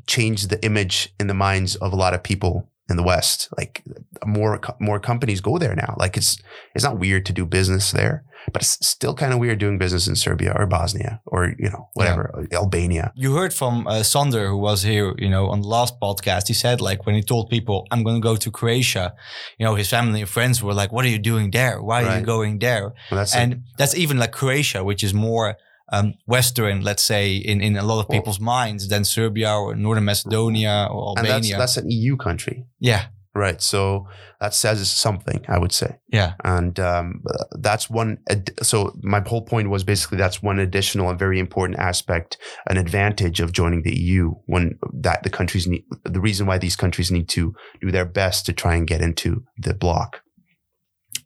changed 0.07 0.51
the 0.51 0.63
image 0.65 0.97
in 1.21 1.27
the 1.29 1.35
minds 1.35 1.77
of 1.77 1.93
a 1.93 1.97
lot 1.97 2.13
of 2.15 2.23
people 2.23 2.69
in 2.91 2.97
the 2.97 3.03
West. 3.03 3.49
Like 3.57 3.83
more 4.27 4.61
more 4.79 5.01
companies 5.01 5.41
go 5.41 5.59
there 5.59 5.75
now. 5.75 5.95
Like 5.99 6.17
it's 6.17 6.37
it's 6.75 6.85
not 6.85 6.99
weird 6.99 7.25
to 7.27 7.33
do 7.33 7.47
business 7.47 7.93
there, 7.93 8.25
but 8.53 8.63
it's 8.63 8.87
still 8.87 9.15
kind 9.15 9.33
of 9.33 9.39
weird 9.39 9.59
doing 9.59 9.79
business 9.79 10.07
in 10.09 10.17
Serbia 10.17 10.53
or 10.57 10.67
Bosnia 10.67 11.21
or 11.27 11.55
you 11.59 11.71
know 11.71 11.89
whatever 11.95 12.47
Albania. 12.53 13.13
You 13.15 13.35
heard 13.35 13.55
from 13.55 13.87
uh, 13.87 14.03
Sander, 14.03 14.49
who 14.49 14.59
was 14.59 14.83
here, 14.83 15.15
you 15.19 15.31
know, 15.31 15.49
on 15.49 15.63
the 15.63 15.69
last 15.69 16.01
podcast. 16.01 16.49
He 16.49 16.55
said, 16.55 16.81
like, 16.81 17.07
when 17.07 17.15
he 17.15 17.23
told 17.23 17.49
people, 17.49 17.87
"I'm 17.91 18.03
going 18.03 18.17
to 18.17 18.23
go 18.23 18.37
to 18.37 18.51
Croatia," 18.51 19.15
you 19.59 19.65
know, 19.65 19.75
his 19.75 19.89
family 19.89 20.21
and 20.21 20.29
friends 20.29 20.63
were 20.63 20.75
like, 20.75 20.93
"What 20.93 21.05
are 21.05 21.09
you 21.09 21.19
doing 21.19 21.51
there? 21.51 21.81
Why 21.83 22.05
are 22.05 22.19
you 22.19 22.25
going 22.25 22.59
there?" 22.59 22.93
Well, 23.11 23.21
that's 23.21 23.35
and 23.35 23.63
that's 23.79 23.95
even 23.95 24.19
like 24.19 24.33
Croatia, 24.33 24.83
which 24.85 25.05
is 25.05 25.15
more 25.15 25.57
um, 25.93 26.15
Western, 26.27 26.83
let's 26.83 27.03
say, 27.03 27.37
in, 27.37 27.61
in 27.61 27.77
a 27.77 27.83
lot 27.83 28.01
of 28.01 28.09
Well- 28.09 28.19
people's 28.19 28.41
minds 28.41 28.89
than 28.89 29.05
Serbia 29.05 29.53
or 29.55 29.75
Northern 29.75 30.05
Macedonia 30.05 30.89
or 30.91 31.15
and 31.19 31.27
Albania. 31.27 31.59
that's 31.59 31.77
that's 31.77 31.85
an 31.85 31.91
EU 31.91 32.17
country, 32.17 32.65
yeah, 32.79 33.07
right? 33.35 33.61
So 33.63 34.07
that 34.41 34.55
says 34.55 34.91
something, 34.91 35.45
I 35.49 35.59
would 35.59 35.73
say. 35.73 35.99
yeah, 36.13 36.33
and 36.45 36.79
um, 36.81 37.23
that's 37.61 37.91
one. 37.91 38.19
ad- 38.31 38.53
So 38.63 38.93
my 39.03 39.21
whole 39.27 39.43
point 39.45 39.69
was 39.69 39.85
basically 39.85 40.19
that's 40.19 40.43
one 40.43 40.59
additional 40.59 41.11
and 41.11 41.19
very 41.19 41.39
important 41.39 41.79
aspect, 41.79 42.39
an 42.69 42.77
advantage 42.77 43.41
of 43.41 43.53
joining 43.53 43.83
the 43.83 43.95
EU. 43.95 44.33
When 44.47 44.79
that 45.03 45.23
the 45.25 45.31
countries 45.31 45.67
need, 45.67 45.85
the 46.05 46.21
reason 46.21 46.47
why 46.47 46.59
these 46.59 46.77
countries 46.77 47.11
need 47.11 47.29
to 47.31 47.55
do 47.81 47.91
their 47.91 48.07
best 48.07 48.47
to 48.47 48.53
try 48.53 48.75
and 48.77 48.87
get 48.87 49.01
into 49.03 49.45
the 49.59 49.75
bloc. 49.75 50.23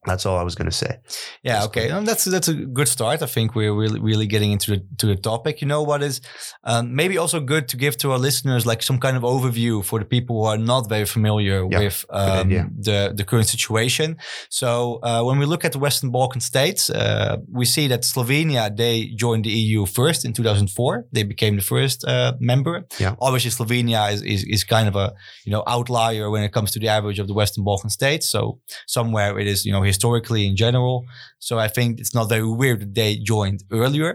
That's 0.07 0.27
all 0.27 0.39
I 0.39 0.43
was 0.43 0.55
going 0.55 0.71
to 0.71 0.77
say. 0.77 0.99
yeah. 1.43 1.65
Okay. 1.65 1.91
Um, 1.91 2.05
that's 2.05 2.25
that's 2.25 2.49
a 2.49 2.55
good 2.55 2.89
start. 2.89 3.23
I 3.23 3.27
think 3.27 3.55
we're 3.55 3.75
really 3.75 4.01
really 4.01 4.27
getting 4.27 4.53
into 4.53 4.71
the 4.73 4.87
to 4.99 5.07
the 5.07 5.17
topic. 5.17 5.61
You 5.61 5.69
know 5.69 5.83
what 5.83 6.03
is 6.03 6.21
um, 6.65 6.95
maybe 6.95 7.19
also 7.19 7.41
good 7.41 7.69
to 7.69 7.77
give 7.77 7.97
to 7.99 8.13
our 8.13 8.19
listeners 8.19 8.67
like 8.67 8.83
some 8.83 8.99
kind 8.99 9.17
of 9.17 9.23
overview 9.23 9.85
for 9.85 9.99
the 9.99 10.05
people 10.05 10.35
who 10.37 10.47
are 10.47 10.59
not 10.59 10.89
very 10.89 11.07
familiar 11.07 11.67
Yeah, 11.71 11.81
with 11.81 12.05
um, 12.11 12.49
the 12.79 13.13
the 13.17 13.25
current 13.25 13.49
situation. 13.49 14.17
So 14.51 15.01
uh, 15.03 15.23
when 15.23 15.39
we 15.39 15.47
look 15.47 15.65
at 15.65 15.73
the 15.73 15.79
Western 15.79 16.11
Balkan 16.11 16.41
states, 16.41 16.91
uh, 16.91 17.37
we 17.53 17.65
see 17.65 17.89
that 17.89 18.03
Slovenia 18.03 18.75
they 18.77 19.07
joined 19.17 19.45
the 19.45 19.51
EU 19.51 19.87
first 19.87 20.25
in 20.25 20.33
2004. 20.33 21.07
They 21.13 21.23
became 21.25 21.57
the 21.57 21.63
first 21.63 22.05
uh, 22.05 22.33
member. 22.41 22.85
Yeah. 22.99 23.15
Obviously, 23.21 23.51
Slovenia 23.51 24.13
is, 24.13 24.23
is 24.23 24.45
is 24.45 24.65
kind 24.65 24.89
of 24.89 24.97
a 24.97 25.13
you 25.45 25.53
know 25.53 25.63
outlier 25.67 26.31
when 26.31 26.43
it 26.43 26.53
comes 26.53 26.71
to 26.73 26.79
the 26.81 26.89
average 26.89 27.19
of 27.21 27.27
the 27.27 27.35
Western 27.35 27.65
Balkan 27.65 27.91
states. 27.91 28.29
So 28.31 28.61
somewhere 28.87 29.39
it 29.39 29.47
is 29.47 29.65
you 29.65 29.73
know 29.73 29.83
historically 29.95 30.43
in 30.47 30.55
general. 30.57 30.97
So 31.39 31.59
I 31.67 31.69
think 31.69 32.01
it's 32.01 32.15
not 32.19 32.29
very 32.29 32.51
weird 32.61 32.81
that 32.81 32.95
they 32.95 33.17
joined 33.35 33.61
earlier. 33.71 34.11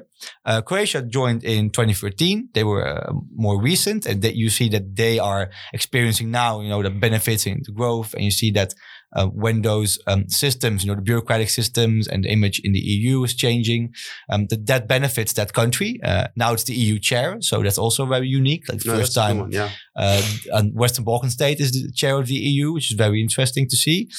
Uh, 0.50 0.62
Croatia 0.62 1.02
joined 1.20 1.44
in 1.44 1.70
2013. 1.70 2.50
They 2.56 2.64
were 2.64 2.86
uh, 2.86 3.14
more 3.46 3.58
recent, 3.62 4.06
and 4.06 4.22
that 4.24 4.36
you 4.36 4.50
see 4.50 4.70
that 4.70 4.96
they 4.96 5.20
are 5.20 5.44
experiencing 5.74 6.32
now, 6.32 6.52
you 6.62 6.70
know, 6.70 6.82
the 6.84 6.90
benefits 6.90 7.46
and 7.46 7.64
the 7.66 7.72
growth, 7.72 8.14
and 8.14 8.24
you 8.24 8.32
see 8.32 8.52
that 8.52 8.74
uh, 9.16 9.28
when 9.28 9.62
those 9.62 9.98
um, 10.08 10.28
systems, 10.30 10.84
you 10.84 10.90
know, 10.90 10.96
the 10.96 11.02
bureaucratic 11.02 11.50
systems 11.50 12.08
and 12.08 12.24
the 12.24 12.30
image 12.30 12.62
in 12.64 12.74
the 12.74 12.80
EU 12.80 13.24
is 13.24 13.34
changing, 13.34 13.94
um, 14.30 14.48
that 14.48 14.66
that 14.68 14.88
benefits 14.88 15.34
that 15.34 15.54
country. 15.54 16.00
Uh, 16.04 16.28
now 16.36 16.54
it's 16.54 16.66
the 16.66 16.74
EU 16.74 17.00
chair, 17.00 17.38
so 17.42 17.62
that's 17.64 17.78
also 17.78 18.06
very 18.06 18.28
unique. 18.28 18.64
Like 18.70 18.86
No, 18.86 18.94
first 18.94 19.16
that's 19.16 19.18
a 19.18 19.20
good 19.20 19.28
time, 19.28 19.38
one, 19.40 19.52
yeah. 19.52 19.70
uh, 19.96 20.22
and 20.54 20.76
Western 20.76 21.06
Balkan 21.06 21.30
state 21.30 21.60
is 21.60 21.72
the 21.72 21.92
chair 21.92 22.18
of 22.18 22.28
the 22.28 22.36
EU, 22.36 22.74
which 22.74 22.92
is 22.92 22.98
very 22.98 23.22
interesting 23.22 23.68
to 23.70 23.76
see. 23.76 24.10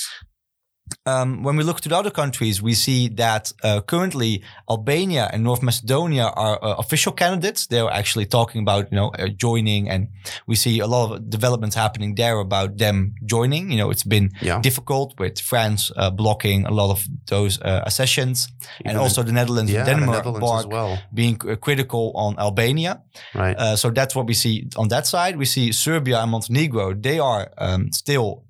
Um, 1.07 1.43
when 1.45 1.57
we 1.57 1.65
look 1.65 1.81
to 1.81 1.89
the 1.89 1.97
other 1.97 2.11
countries, 2.11 2.61
we 2.63 2.75
see 2.75 3.09
that 3.17 3.53
uh, 3.65 3.81
currently 3.81 4.43
Albania 4.69 5.29
and 5.33 5.43
North 5.43 5.63
Macedonia 5.63 6.25
are 6.37 6.59
uh, 6.63 6.75
official 6.79 7.13
candidates. 7.13 7.67
They're 7.67 7.91
actually 7.91 8.27
talking 8.27 8.63
about, 8.63 8.91
you 8.93 8.97
know, 8.97 9.09
uh, 9.19 9.29
joining, 9.37 9.89
and 9.91 10.09
we 10.47 10.57
see 10.57 10.81
a 10.81 10.87
lot 10.87 11.13
of 11.13 11.31
developments 11.31 11.77
happening 11.77 12.17
there 12.17 12.39
about 12.39 12.77
them 12.79 13.15
joining. 13.25 13.71
You 13.71 13.79
know, 13.79 13.91
it's 13.91 14.05
been 14.09 14.31
Yeah. 14.43 14.61
difficult 14.63 15.15
with 15.19 15.41
France 15.41 15.93
uh, 15.97 16.11
blocking 16.11 16.67
a 16.67 16.71
lot 16.71 16.91
of 16.91 17.07
those 17.27 17.61
uh, 17.63 17.83
accessions, 17.87 18.49
and 18.85 18.99
also 18.99 19.23
the 19.23 19.33
Netherlands 19.33 19.71
yeah, 19.73 19.81
and 19.81 19.89
the 19.89 19.95
Denmark 19.95 20.25
Netherlands 20.25 20.65
as 20.65 20.67
well. 20.67 20.99
being 21.15 21.37
uh, 21.49 21.57
critical 21.57 22.13
on 22.15 22.35
Albania. 22.39 23.01
Right. 23.35 23.57
Uh, 23.59 23.77
so 23.77 23.91
that's 23.91 24.15
what 24.15 24.27
we 24.27 24.35
see 24.35 24.67
on 24.77 24.89
that 24.89 25.07
side. 25.07 25.37
We 25.37 25.45
see 25.47 25.73
Serbia 25.73 26.19
and 26.21 26.31
Montenegro. 26.31 26.95
They 27.01 27.19
are 27.21 27.49
um, 27.59 27.91
still 27.93 28.45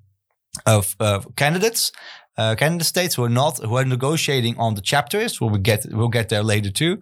of 0.65 0.95
uh, 0.99 1.19
candidates, 1.35 1.91
uh, 2.41 2.55
candidate 2.55 2.87
states 2.95 3.13
who 3.15 3.23
are 3.27 3.33
not 3.43 3.53
who 3.67 3.75
are 3.79 3.85
negotiating 3.97 4.55
on 4.65 4.71
the 4.77 4.81
chapters. 4.91 5.31
We'll 5.41 5.61
get 5.71 5.79
we'll 5.97 6.13
get 6.19 6.27
there 6.29 6.43
later 6.53 6.71
too. 6.81 6.93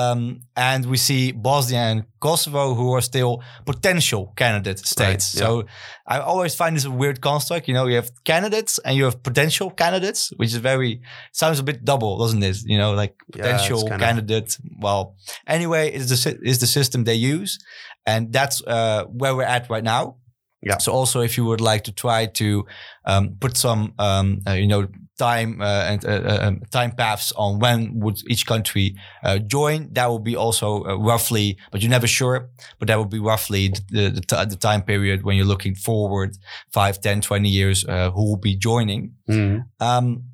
Um, 0.00 0.20
and 0.54 0.82
we 0.92 0.96
see 1.08 1.32
Bosnia 1.32 1.80
and 1.90 1.98
Kosovo 2.20 2.74
who 2.78 2.88
are 2.96 3.02
still 3.12 3.32
potential 3.72 4.22
candidate 4.36 4.78
states. 4.94 5.24
yeah. 5.34 5.40
So 5.40 5.48
I 6.14 6.16
always 6.30 6.54
find 6.54 6.72
this 6.76 6.84
a 6.84 6.90
weird 6.90 7.18
construct. 7.20 7.68
You 7.68 7.74
know, 7.74 7.86
you 7.90 7.96
have 7.96 8.10
candidates 8.24 8.72
and 8.84 8.92
you 8.98 9.04
have 9.08 9.16
potential 9.22 9.68
candidates, 9.70 10.20
which 10.38 10.50
is 10.54 10.60
very 10.72 11.00
sounds 11.32 11.58
a 11.58 11.62
bit 11.70 11.78
double, 11.84 12.12
doesn't 12.22 12.42
it? 12.50 12.56
You 12.72 12.78
know, 12.82 12.92
like 13.02 13.14
Yeah, 13.34 13.42
potential 13.42 13.80
kinda- 13.88 14.04
candidate. 14.04 14.50
Well, 14.86 15.02
anyway, 15.56 15.82
is 15.98 16.06
the 16.12 16.38
is 16.50 16.58
the 16.58 16.66
system 16.78 17.04
they 17.04 17.14
use, 17.34 17.58
and 18.12 18.32
that's 18.36 18.56
uh, 18.76 19.00
where 19.20 19.34
we're 19.36 19.52
at 19.56 19.64
right 19.74 19.84
now. 19.96 20.16
Yeah. 20.62 20.78
So 20.78 20.92
also, 20.92 21.20
if 21.20 21.36
you 21.36 21.44
would 21.44 21.60
like 21.60 21.84
to 21.84 21.92
try 21.92 22.26
to 22.26 22.66
um, 23.04 23.36
put 23.40 23.56
some, 23.56 23.92
um, 23.98 24.40
uh, 24.48 24.52
you 24.52 24.66
know, 24.66 24.88
time 25.18 25.60
uh, 25.60 25.84
and 25.84 26.04
uh, 26.04 26.08
uh, 26.08 26.38
um, 26.42 26.60
time 26.70 26.92
paths 26.92 27.32
on 27.36 27.58
when 27.58 27.98
would 28.00 28.18
each 28.28 28.46
country 28.46 28.96
uh, 29.22 29.38
join, 29.38 29.88
that 29.92 30.06
will 30.06 30.18
be 30.18 30.36
also 30.36 30.84
uh, 30.84 30.96
roughly, 30.96 31.56
but 31.70 31.80
you're 31.80 31.90
never 31.90 32.06
sure, 32.06 32.50
but 32.78 32.88
that 32.88 32.98
would 32.98 33.10
be 33.10 33.18
roughly 33.18 33.68
the 33.90 34.10
the, 34.10 34.46
the 34.48 34.56
time 34.56 34.82
period 34.82 35.22
when 35.24 35.36
you're 35.36 35.46
looking 35.46 35.74
forward 35.74 36.36
5, 36.72 37.00
10, 37.00 37.20
20 37.20 37.48
years, 37.48 37.84
uh, 37.86 38.10
who 38.10 38.24
will 38.24 38.36
be 38.40 38.56
joining. 38.56 39.14
Mhm. 39.28 39.64
Um, 39.80 40.24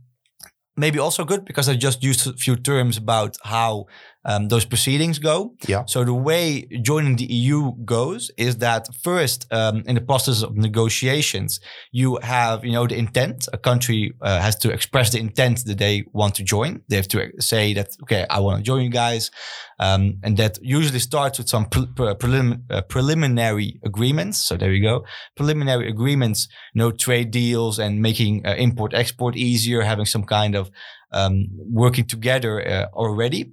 maybe 0.77 0.99
also 0.99 1.25
good 1.25 1.45
because 1.45 1.69
I 1.69 1.75
just 1.75 2.03
used 2.03 2.27
a 2.27 2.33
few 2.33 2.57
terms 2.57 2.97
about 2.97 3.37
how 3.45 3.87
um, 4.25 4.49
those 4.49 4.65
proceedings 4.65 5.19
go. 5.19 5.55
Yeah. 5.67 5.85
So 5.87 6.05
the 6.05 6.15
way 6.15 6.67
joining 6.83 7.17
the 7.17 7.25
EU 7.25 7.73
goes 7.85 8.31
is 8.37 8.59
that 8.59 8.89
first, 9.03 9.47
um, 9.53 9.83
in 9.87 9.95
the 9.95 10.01
process 10.01 10.43
of 10.43 10.57
negotiations, 10.57 11.61
you 11.91 12.19
have 12.23 12.65
you 12.65 12.73
know 12.73 12.87
the 12.87 12.97
intent. 12.97 13.49
A 13.53 13.59
country 13.59 14.13
uh, 14.21 14.41
has 14.41 14.57
to 14.59 14.71
express 14.71 15.11
the 15.11 15.19
intent 15.19 15.65
that 15.67 15.79
they 15.79 16.05
want 16.13 16.35
to 16.37 16.45
join. 16.45 16.83
They 16.89 16.97
have 16.97 17.09
to 17.09 17.33
say 17.41 17.75
that 17.75 17.89
okay, 18.03 18.27
I 18.31 18.39
want 18.41 18.59
to 18.59 18.63
join 18.63 18.83
you 18.83 18.91
guys, 18.91 19.31
um, 19.81 20.19
and 20.23 20.37
that 20.37 20.59
usually 20.63 21.01
starts 21.01 21.39
with 21.39 21.49
some 21.49 21.67
pre- 21.67 21.87
pre- 21.87 22.15
prelim- 22.15 22.63
uh, 22.71 22.83
preliminary 22.83 23.81
agreements. 23.85 24.39
So 24.39 24.57
there 24.57 24.73
you 24.73 24.83
go, 24.83 25.05
preliminary 25.37 25.89
agreements, 25.89 26.49
no 26.75 26.93
trade 26.93 27.33
deals, 27.33 27.79
and 27.81 28.01
making 28.01 28.47
uh, 28.47 28.55
import 28.55 28.95
export 28.95 29.37
easier, 29.37 29.83
having 29.83 30.07
some 30.07 30.25
kind 30.25 30.55
of 30.55 30.71
um, 31.13 31.49
working 31.71 32.07
together 32.07 32.67
uh, 32.67 32.87
already. 32.95 33.53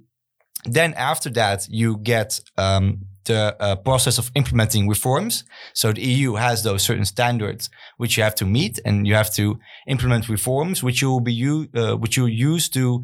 Then 0.64 0.94
after 0.94 1.30
that, 1.30 1.66
you 1.68 1.96
get 1.98 2.40
um, 2.56 3.06
the 3.24 3.56
uh, 3.60 3.76
process 3.76 4.18
of 4.18 4.30
implementing 4.34 4.88
reforms. 4.88 5.44
So 5.72 5.92
the 5.92 6.02
EU 6.02 6.34
has 6.34 6.62
those 6.62 6.82
certain 6.82 7.04
standards 7.04 7.70
which 7.96 8.16
you 8.16 8.22
have 8.22 8.34
to 8.36 8.46
meet, 8.46 8.78
and 8.84 9.06
you 9.06 9.14
have 9.14 9.32
to 9.34 9.58
implement 9.86 10.28
reforms 10.28 10.82
which 10.82 11.02
you 11.02 11.10
will 11.10 11.20
be 11.20 11.32
u- 11.32 11.68
uh, 11.74 11.94
which 11.96 12.16
you 12.16 12.26
use 12.26 12.68
to 12.70 13.02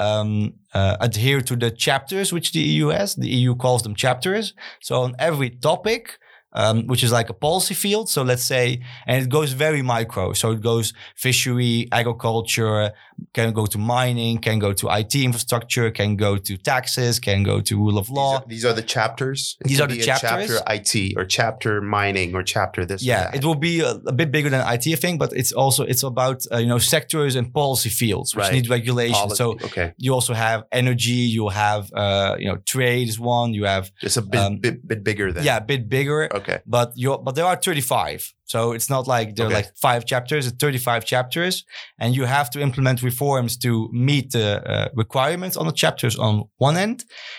um, 0.00 0.54
uh, 0.74 0.96
adhere 1.00 1.40
to 1.40 1.56
the 1.56 1.70
chapters 1.70 2.32
which 2.32 2.52
the 2.52 2.60
EU 2.60 2.88
has. 2.88 3.14
The 3.14 3.28
EU 3.28 3.54
calls 3.54 3.82
them 3.82 3.94
chapters. 3.94 4.54
So 4.80 5.02
on 5.02 5.14
every 5.18 5.50
topic. 5.50 6.18
Um, 6.54 6.86
which 6.86 7.04
is 7.04 7.12
like 7.12 7.28
a 7.28 7.34
policy 7.34 7.74
field. 7.74 8.08
So 8.08 8.22
let's 8.22 8.42
say, 8.42 8.80
and 9.06 9.22
it 9.22 9.28
goes 9.28 9.52
very 9.52 9.82
micro. 9.82 10.32
So 10.32 10.52
it 10.52 10.62
goes 10.62 10.94
fishery, 11.14 11.88
agriculture, 11.92 12.92
can 13.34 13.52
go 13.52 13.66
to 13.66 13.78
mining, 13.78 14.38
can 14.38 14.58
go 14.58 14.72
to 14.72 14.88
IT 14.90 15.14
infrastructure, 15.14 15.90
can 15.90 16.16
go 16.16 16.36
to 16.36 16.56
taxes, 16.56 17.18
can 17.20 17.42
go 17.42 17.60
to 17.60 17.76
rule 17.76 17.98
of 17.98 18.06
These 18.06 18.16
law. 18.16 18.36
are, 18.36 18.44
these 18.46 18.64
are 18.64 18.72
the 18.72 18.82
chapters. 18.82 19.56
It 19.60 19.68
These 19.68 19.80
are 19.80 19.86
the 19.86 20.00
chapters. 20.00 20.48
Chapter 20.58 20.74
IT 20.76 21.16
or 21.16 21.24
chapter 21.24 21.80
mining 21.80 22.34
or 22.34 22.42
chapter 22.42 22.84
this. 22.84 23.02
yeah, 23.02 23.30
it 23.34 23.44
will 23.44 23.54
be 23.54 23.80
a, 23.80 23.90
a 24.06 24.12
bit 24.12 24.30
bigger 24.30 24.50
than 24.50 24.60
IT, 24.74 24.86
I 24.86 24.94
think, 24.96 25.18
but 25.18 25.32
it's 25.32 25.52
also 25.52 25.84
it's 25.84 26.02
about 26.02 26.44
uh, 26.52 26.58
you 26.58 26.66
know 26.66 26.78
sectors 26.78 27.34
and 27.36 27.52
policy 27.52 27.90
fields 27.90 28.34
which 28.34 28.44
Right. 28.44 28.52
need 28.54 28.68
regulation. 28.68 29.14
Policy. 29.14 29.36
So 29.36 29.50
okay, 29.68 29.92
you 29.98 30.14
also 30.14 30.34
have 30.34 30.64
energy, 30.72 31.22
you 31.38 31.48
have 31.48 31.90
uh, 31.92 32.36
you 32.38 32.46
know 32.48 32.56
trade 32.66 33.08
is 33.08 33.18
one, 33.18 33.52
you 33.54 33.64
have 33.64 33.90
it's 34.02 34.16
a 34.16 34.22
bit, 34.22 34.40
um, 34.40 34.58
bit 34.58 34.86
bit 34.86 35.02
bigger 35.04 35.32
than. 35.32 35.44
yeah 35.44 35.56
a 35.58 35.60
bit 35.72 35.88
bigger, 35.88 36.28
Okay. 36.34 36.58
but 36.66 36.92
you 36.96 37.18
but 37.24 37.34
there 37.34 37.44
are 37.46 37.56
35 37.56 38.34
so 38.52 38.58
it's 38.76 38.88
not 38.94 39.04
like 39.14 39.28
there 39.36 39.46
are 39.46 39.48
Okay. 39.52 39.62
like 39.62 39.70
five 39.88 40.02
chapters 40.12 40.46
it's 40.48 40.56
35 40.56 41.04
chapters 41.12 41.54
and 42.00 42.08
you 42.16 42.24
have 42.26 42.48
to 42.50 42.58
implement 42.60 43.02
reforms 43.02 43.56
to 43.64 43.70
meet 43.92 44.26
the 44.32 44.48
uh, 44.74 44.88
requirements 45.02 45.56
on 45.60 45.66
the 45.66 45.72
chapters 45.82 46.14
on 46.26 46.32
one 46.68 46.76
end 46.86 46.98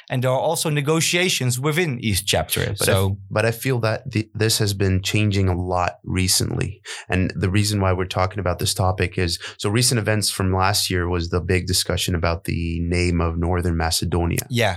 and 0.10 0.18
there 0.24 0.32
are 0.38 0.44
also 0.50 0.70
negotiations 0.70 1.60
within 1.60 1.92
each 2.10 2.22
chapter 2.34 2.62
But 2.80 2.86
so 2.90 3.18
But 3.36 3.46
I 3.46 3.52
feel 3.64 3.80
that 3.88 4.00
the, 4.14 4.22
this 4.44 4.60
has 4.60 4.74
been 4.74 5.02
changing 5.12 5.48
a 5.50 5.58
lot 5.76 5.94
recently. 6.04 6.70
And 7.14 7.32
the 7.44 7.50
reason 7.50 7.82
why 7.82 7.92
we're 7.94 8.14
talking 8.20 8.40
about 8.40 8.58
this 8.60 8.74
topic 8.74 9.18
is 9.18 9.40
so 9.58 9.70
recent 9.80 10.00
events 10.00 10.28
from 10.38 10.48
last 10.66 10.90
year 10.92 11.04
was 11.16 11.30
the 11.30 11.42
big 11.42 11.64
discussion 11.68 12.16
about 12.16 12.40
the 12.46 12.80
name 12.98 13.18
of 13.28 13.32
Northern 13.48 13.78
Macedonia. 13.86 14.46
yeah 14.50 14.76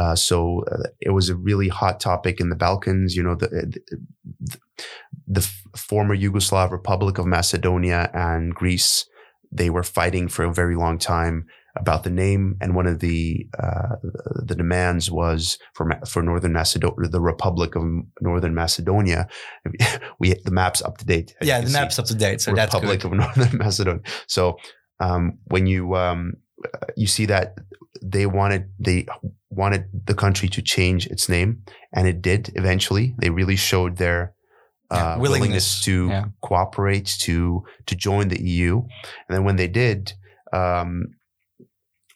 Uh, 0.00 0.16
so 0.28 0.38
uh, 0.72 0.88
it 1.06 1.12
was 1.18 1.28
a 1.30 1.36
really 1.48 1.68
hot 1.80 1.96
topic 2.00 2.40
in 2.40 2.48
the 2.52 2.56
Balkans. 2.66 3.10
You 3.16 3.22
know, 3.26 3.36
the, 3.42 3.48
the, 4.48 4.58
the 5.26 5.40
f- 5.40 5.62
former 5.76 6.16
Yugoslav 6.16 6.70
Republic 6.70 7.18
of 7.18 7.26
Macedonia 7.26 8.10
and 8.14 8.54
Greece, 8.54 9.06
they 9.50 9.70
were 9.70 9.82
fighting 9.82 10.28
for 10.28 10.44
a 10.44 10.52
very 10.52 10.76
long 10.76 10.98
time 10.98 11.46
about 11.76 12.04
the 12.04 12.10
name. 12.10 12.56
And 12.60 12.74
one 12.74 12.86
of 12.86 13.00
the 13.00 13.46
uh, 13.58 13.96
the 14.44 14.54
demands 14.54 15.10
was 15.10 15.58
for 15.74 15.86
Ma- 15.86 16.04
for 16.06 16.22
Northern 16.22 16.52
Macedonia, 16.52 17.08
the 17.08 17.20
Republic 17.20 17.74
of 17.74 17.82
Northern 18.20 18.54
Macedonia. 18.54 19.28
We 20.18 20.34
the 20.44 20.50
map's 20.50 20.82
up 20.82 20.98
to 20.98 21.04
date. 21.04 21.34
yeah 21.40 21.60
the 21.60 21.66
see. 21.68 21.72
map's 21.72 21.98
up 21.98 22.06
to 22.06 22.14
date 22.14 22.40
so 22.40 22.54
that's 22.54 22.74
Republic 22.74 23.04
of 23.04 23.12
Northern 23.22 23.58
Macedonia. 23.58 24.02
So 24.26 24.56
um, 25.00 25.38
when 25.46 25.66
you 25.66 25.94
um, 25.96 26.34
you 26.96 27.06
see 27.06 27.26
that 27.26 27.56
they 28.02 28.26
wanted 28.26 28.70
they 28.78 29.06
wanted 29.50 29.84
the 30.06 30.14
country 30.14 30.48
to 30.48 30.62
change 30.62 31.06
its 31.06 31.28
name, 31.28 31.62
and 31.94 32.06
it 32.06 32.22
did 32.22 32.52
eventually. 32.54 33.14
They 33.18 33.30
really 33.30 33.56
showed 33.56 33.96
their 33.96 34.31
uh, 34.92 35.16
willingness. 35.18 35.30
willingness 35.30 35.80
to 35.84 36.08
Yeah. 36.08 36.24
cooperate 36.42 37.06
to 37.20 37.64
to 37.86 37.94
join 37.96 38.28
the 38.28 38.40
EU. 38.42 38.74
And 39.28 39.30
then 39.36 39.44
when 39.44 39.56
they 39.56 39.68
did, 39.68 40.12
um, 40.52 41.04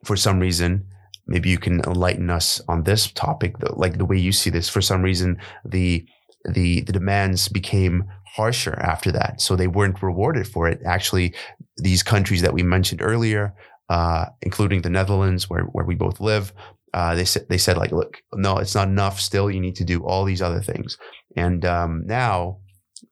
for 0.04 0.16
some 0.16 0.38
reason, 0.40 0.86
maybe 1.26 1.48
you 1.48 1.58
can 1.58 1.80
enlighten 1.80 2.30
us 2.30 2.60
on 2.68 2.84
this 2.84 3.10
topic, 3.12 3.54
like 3.76 3.98
the 3.98 4.04
way 4.04 4.18
you 4.18 4.32
see 4.32 4.50
this. 4.50 4.68
For 4.68 4.80
some 4.80 5.02
reason, 5.02 5.38
the 5.64 6.06
the 6.44 6.82
the 6.82 6.92
demands 6.92 7.48
became 7.48 8.04
harsher 8.36 8.76
after 8.80 9.10
that, 9.12 9.40
so 9.40 9.56
they 9.56 9.66
weren't 9.68 10.02
rewarded 10.02 10.46
for 10.46 10.68
it. 10.68 10.80
Actually, 10.84 11.34
these 11.76 12.02
countries 12.02 12.42
that 12.42 12.52
we 12.54 12.62
mentioned 12.62 13.00
earlier, 13.02 13.54
uh, 13.88 14.26
including 14.42 14.82
the 14.82 14.90
Netherlands, 14.90 15.48
where 15.50 15.64
where 15.64 15.84
we 15.86 15.94
both 15.96 16.20
live, 16.20 16.52
uh, 16.94 17.14
they 17.14 17.24
said 17.24 17.46
they 17.48 17.58
said 17.58 17.76
like, 17.76 17.92
look, 17.92 18.22
no, 18.34 18.58
it's 18.58 18.74
not 18.74 18.88
enough. 18.88 19.20
Still, 19.20 19.50
you 19.50 19.60
need 19.60 19.76
to 19.76 19.84
do 19.84 20.04
all 20.04 20.24
these 20.24 20.42
other 20.42 20.60
things. 20.60 20.98
And 21.36 21.64
um, 21.64 22.02
now, 22.06 22.58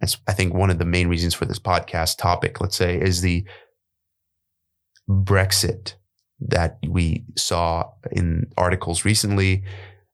that's 0.00 0.16
I 0.26 0.32
think 0.32 0.54
one 0.54 0.70
of 0.70 0.78
the 0.78 0.84
main 0.84 1.08
reasons 1.08 1.34
for 1.34 1.44
this 1.44 1.58
podcast 1.58 2.18
topic, 2.18 2.60
let's 2.60 2.76
say, 2.76 2.98
is 3.00 3.20
the 3.20 3.46
Brexit 5.08 5.94
that 6.40 6.78
we 6.88 7.24
saw 7.36 7.90
in 8.10 8.46
articles 8.56 9.04
recently 9.04 9.62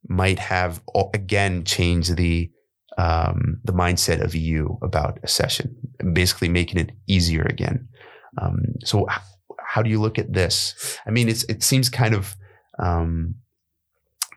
might 0.08 0.38
have 0.38 0.82
again 1.14 1.64
changed 1.64 2.16
the 2.16 2.50
um, 2.98 3.60
the 3.64 3.72
mindset 3.72 4.20
of 4.22 4.34
EU 4.34 4.76
about 4.82 5.18
accession, 5.22 5.74
basically 6.12 6.48
making 6.48 6.78
it 6.80 6.90
easier 7.06 7.42
again. 7.42 7.88
Um, 8.40 8.58
so, 8.84 9.06
h- 9.10 9.18
how 9.64 9.80
do 9.82 9.88
you 9.88 10.00
look 10.00 10.18
at 10.18 10.32
this? 10.32 10.98
I 11.06 11.10
mean, 11.10 11.28
it's 11.28 11.44
it 11.44 11.62
seems 11.62 11.88
kind 11.88 12.14
of 12.14 12.34
um, 12.78 13.36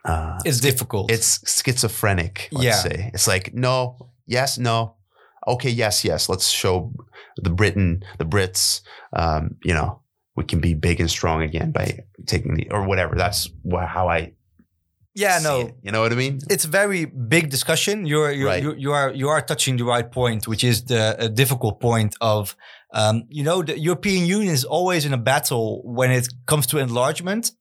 uh, 0.04 0.38
It's 0.44 0.60
difficult. 0.60 1.10
it's 1.10 1.40
schizophrenic. 1.50 2.48
Let's 2.52 2.64
Yeah. 2.64 2.74
say 2.82 3.10
it's 3.12 3.26
like 3.26 3.52
no, 3.54 4.10
yes, 4.26 4.56
no, 4.58 4.96
okay, 5.46 5.70
yes, 5.70 6.04
yes. 6.04 6.28
Let's 6.28 6.48
show 6.48 6.92
the 7.36 7.50
Britain, 7.50 8.04
the 8.18 8.24
Brits. 8.24 8.80
Um, 9.12 9.56
you 9.64 9.74
know, 9.74 10.00
we 10.36 10.44
can 10.44 10.60
be 10.60 10.74
big 10.74 11.00
and 11.00 11.10
strong 11.10 11.42
again 11.42 11.70
by 11.70 12.00
taking 12.26 12.54
the 12.54 12.70
or 12.70 12.84
whatever. 12.84 13.14
That's 13.14 13.48
how 13.70 14.08
I 14.08 14.32
yeah, 15.14 15.38
no. 15.42 15.60
it. 15.60 15.74
You 15.82 15.92
know 15.92 16.00
what 16.00 16.12
I 16.12 16.16
mean? 16.16 16.40
It's 16.50 16.64
a 16.64 16.68
very 16.68 17.04
big 17.04 17.48
discussion. 17.48 18.04
You're, 18.04 18.32
you're 18.32 18.48
Right. 18.48 18.62
you, 18.62 18.74
you 18.74 18.92
are 18.92 19.12
you 19.12 19.28
are 19.28 19.40
touching 19.40 19.76
the 19.76 19.84
right 19.84 20.10
point, 20.10 20.48
which 20.48 20.64
is 20.64 20.84
the 20.84 21.30
difficult 21.32 21.80
point 21.80 22.16
of 22.20 22.56
um, 22.92 23.24
you 23.28 23.44
know 23.44 23.62
the 23.62 23.78
European 23.78 24.26
Union 24.26 24.52
is 24.52 24.64
always 24.64 25.04
in 25.04 25.12
a 25.12 25.18
battle 25.18 25.82
when 25.84 26.10
it 26.10 26.26
comes 26.46 26.66
to 26.68 26.78
enlargement 26.78 27.52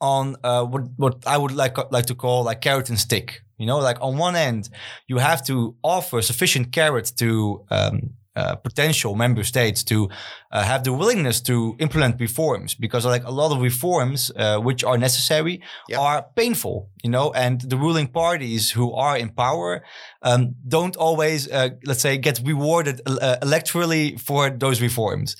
on 0.00 0.36
uh, 0.42 0.64
what 0.64 0.84
what 0.96 1.26
I 1.26 1.36
would 1.36 1.52
like 1.52 1.76
like 1.92 2.06
to 2.06 2.14
call 2.14 2.44
like 2.44 2.62
carrot 2.62 2.88
and 2.88 2.98
stick. 2.98 3.42
You 3.58 3.66
know, 3.66 3.78
like 3.78 3.98
on 4.00 4.18
one 4.18 4.36
end, 4.36 4.68
you 5.06 5.18
have 5.18 5.44
to 5.46 5.74
offer 5.82 6.20
sufficient 6.22 6.72
carrot 6.72 7.12
to 7.16 7.64
um, 7.70 8.10
uh, 8.36 8.54
potential 8.56 9.14
member 9.14 9.42
states 9.42 9.82
to 9.84 10.10
uh, 10.52 10.62
have 10.62 10.82
the 10.84 10.92
willingness 10.92 11.40
to 11.40 11.74
implement 11.78 12.20
reforms 12.20 12.74
because 12.74 13.04
like 13.04 13.24
a 13.24 13.30
lot 13.30 13.50
of 13.52 13.60
reforms 13.60 14.30
uh, 14.36 14.58
which 14.58 14.84
are 14.84 14.98
necessary 14.98 15.60
Yeah. 15.88 16.00
are 16.00 16.22
painful 16.36 16.88
you 17.04 17.10
know 17.10 17.32
and 17.32 17.60
the 17.60 17.76
ruling 17.76 18.08
parties 18.08 18.70
who 18.76 18.92
are 18.94 19.16
in 19.22 19.28
power 19.30 19.82
um, 20.22 20.54
don't 20.68 20.96
always 20.96 21.48
uh, 21.50 21.68
let's 21.84 22.00
say 22.00 22.18
get 22.18 22.40
rewarded 22.44 23.00
uh, 23.06 23.36
electorally 23.42 24.18
for 24.20 24.50
those 24.50 24.80
reforms 24.80 25.36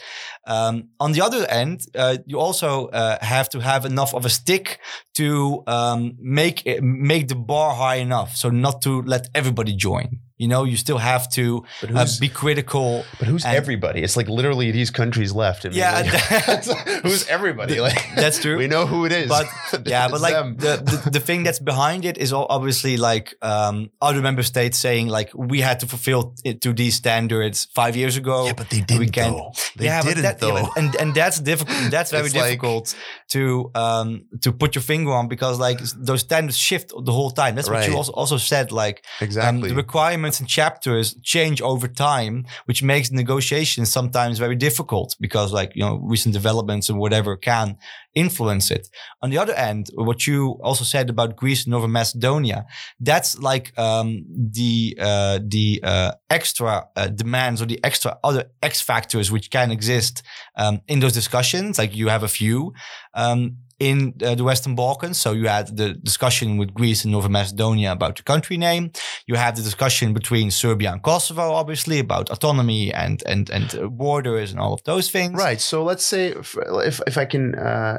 um, 0.47 0.89
on 1.01 1.13
the 1.13 1.21
other 1.21 1.47
end 1.51 1.81
uh, 1.95 2.17
you 2.27 2.39
also 2.39 2.87
uh, 2.89 3.17
have 3.21 3.49
to 3.49 3.59
have 3.61 3.85
enough 3.85 4.15
of 4.15 4.25
a 4.25 4.31
stick 4.31 4.79
to 5.15 5.63
um, 5.67 6.15
make 6.19 6.65
it, 6.67 6.83
make 6.83 7.29
the 7.29 7.35
bar 7.35 7.75
high 7.75 7.97
enough 7.97 8.37
so 8.37 8.49
not 8.51 8.83
to 8.83 9.03
let 9.03 9.29
everybody 9.35 9.75
join 9.75 10.21
you 10.39 10.49
know 10.49 10.65
you 10.65 10.77
still 10.77 10.99
have 10.99 11.29
to 11.31 11.65
uh, 11.95 12.07
be 12.21 12.29
critical 12.29 13.05
But 13.19 13.29
who's 13.29 13.45
everybody? 13.45 14.03
It's 14.03 14.17
like 14.17 14.29
literally 14.29 14.71
these 14.71 14.91
countries 14.97 15.33
left. 15.43 15.61
I 15.65 15.69
mean, 15.69 15.79
Yeah, 15.79 15.93
like, 16.01 16.65
who's 17.05 17.23
everybody? 17.29 17.77
Like 17.87 18.01
that's 18.23 18.39
true. 18.45 18.57
We 18.63 18.69
know 18.75 18.87
who 18.93 19.01
it 19.09 19.13
is. 19.13 19.29
But 19.29 19.47
yeah, 19.95 20.09
but 20.13 20.21
like 20.27 20.39
the, 20.67 20.73
the 20.91 20.97
the 21.17 21.21
thing 21.29 21.41
that's 21.47 21.63
behind 21.73 22.05
it 22.11 22.17
is 22.25 22.33
all 22.33 22.47
obviously 22.57 22.95
like 23.11 23.27
um, 23.53 23.77
other 24.09 24.21
member 24.29 24.43
states 24.53 24.77
saying 24.87 25.05
like 25.19 25.29
we 25.53 25.59
had 25.69 25.77
to 25.83 25.87
fulfill 25.87 26.21
it 26.45 26.57
to 26.65 26.71
these 26.73 26.95
standards 27.03 27.57
five 27.81 27.95
years 28.01 28.17
ago. 28.23 28.39
yeah, 28.47 28.55
but 28.61 28.69
they 28.71 28.81
didn't 28.93 29.13
can't- 29.13 29.37
though. 29.37 29.53
They 29.79 29.85
yeah, 29.87 30.03
didn't 30.03 30.23
but 30.25 30.41
that, 30.41 30.47
yeah, 30.47 30.55
though. 30.55 30.67
but- 30.67 30.79
and 30.81 30.89
and 31.01 31.09
that's 31.21 31.39
difficult. 31.51 31.79
That's 31.95 32.11
very 32.17 32.27
It's 32.27 32.35
like- 32.35 32.45
difficult 32.45 32.87
to 33.35 33.43
um 33.85 34.09
to 34.45 34.49
put 34.63 34.71
your 34.77 34.83
finger 34.93 35.13
on 35.21 35.25
because 35.35 35.57
like 35.69 35.79
those 36.09 36.21
standards 36.29 36.57
shift 36.69 36.89
the 37.09 37.13
whole 37.19 37.33
time. 37.43 37.53
That's 37.57 37.71
what 37.71 37.87
you 37.89 37.97
also 38.01 38.13
also 38.23 38.39
said. 38.53 38.67
Like 38.85 38.97
um, 39.21 39.27
exactly. 39.27 39.69
the 39.71 39.77
requirements 39.87 40.37
and 40.41 40.49
chapters 40.59 41.07
change 41.35 41.59
over 41.71 41.87
time, 42.11 42.35
which 42.69 42.81
makes 42.93 43.11
negotiations 43.11 43.87
sometimes 43.99 44.39
very 44.47 44.57
difficult 44.57 44.86
because, 45.21 45.53
like, 45.53 45.73
you 45.75 45.83
know, 45.83 46.01
recent 46.03 46.33
developments 46.33 46.89
and 46.89 46.99
whatever 46.99 47.37
can 47.37 47.77
influence 48.15 48.71
it. 48.71 48.89
On 49.23 49.31
the 49.31 49.39
other 49.39 49.55
end, 49.55 49.91
what 49.95 50.27
you 50.27 50.59
also 50.63 50.85
said 50.85 51.11
about 51.11 51.37
Greece 51.37 51.65
and 51.65 51.73
Northern 51.73 51.93
Macedonia, 51.93 52.67
that's 52.99 53.39
like 53.39 53.79
um, 53.79 54.25
the 54.29 54.97
uh, 55.01 55.39
the 55.47 55.81
uh, 55.83 56.13
extra 56.31 56.87
uh, 56.97 57.09
demands 57.09 57.61
or 57.61 57.67
the 57.67 57.81
extra 57.85 58.19
other 58.25 58.45
X 58.63 58.81
factors 58.81 59.31
which 59.31 59.51
can 59.51 59.71
exist 59.71 60.23
um, 60.57 60.81
in 60.89 61.01
those 61.01 61.13
discussions. 61.13 61.79
Like 61.79 61.95
you 61.95 62.09
have 62.09 62.23
a 62.23 62.29
few. 62.29 62.73
Um, 63.15 63.59
in 63.79 64.15
uh, 64.23 64.35
the 64.35 64.45
Western 64.45 64.75
Balkans. 64.75 65.19
So 65.19 65.33
you 65.33 65.49
had 65.49 65.77
the 65.77 65.95
discussion 65.95 66.57
with 66.57 66.73
Greece 66.73 67.05
and 67.05 67.13
Northern 67.13 67.33
Macedonia 67.33 67.93
about 67.93 68.17
the 68.17 68.23
country 68.23 68.57
name. 68.57 68.91
You 69.27 69.35
have 69.35 69.57
the 69.57 69.63
discussion 69.63 70.15
between 70.15 70.51
Serbia 70.51 70.93
and 70.93 71.03
Kosovo, 71.03 71.53
obviously, 71.53 71.99
about 71.99 72.31
autonomy 72.31 72.93
and 72.93 73.23
and 73.27 73.51
and 73.51 73.75
uh, 73.75 73.89
borders 73.89 74.51
and 74.51 74.61
all 74.61 74.73
of 74.73 74.83
those 74.85 75.11
things. 75.11 75.39
Right. 75.39 75.61
So 75.61 75.85
let's 75.85 76.07
say 76.07 76.29
if 76.29 76.57
if, 76.85 77.01
if 77.07 77.19
I 77.19 77.25
can 77.25 77.55
uh, 77.55 77.99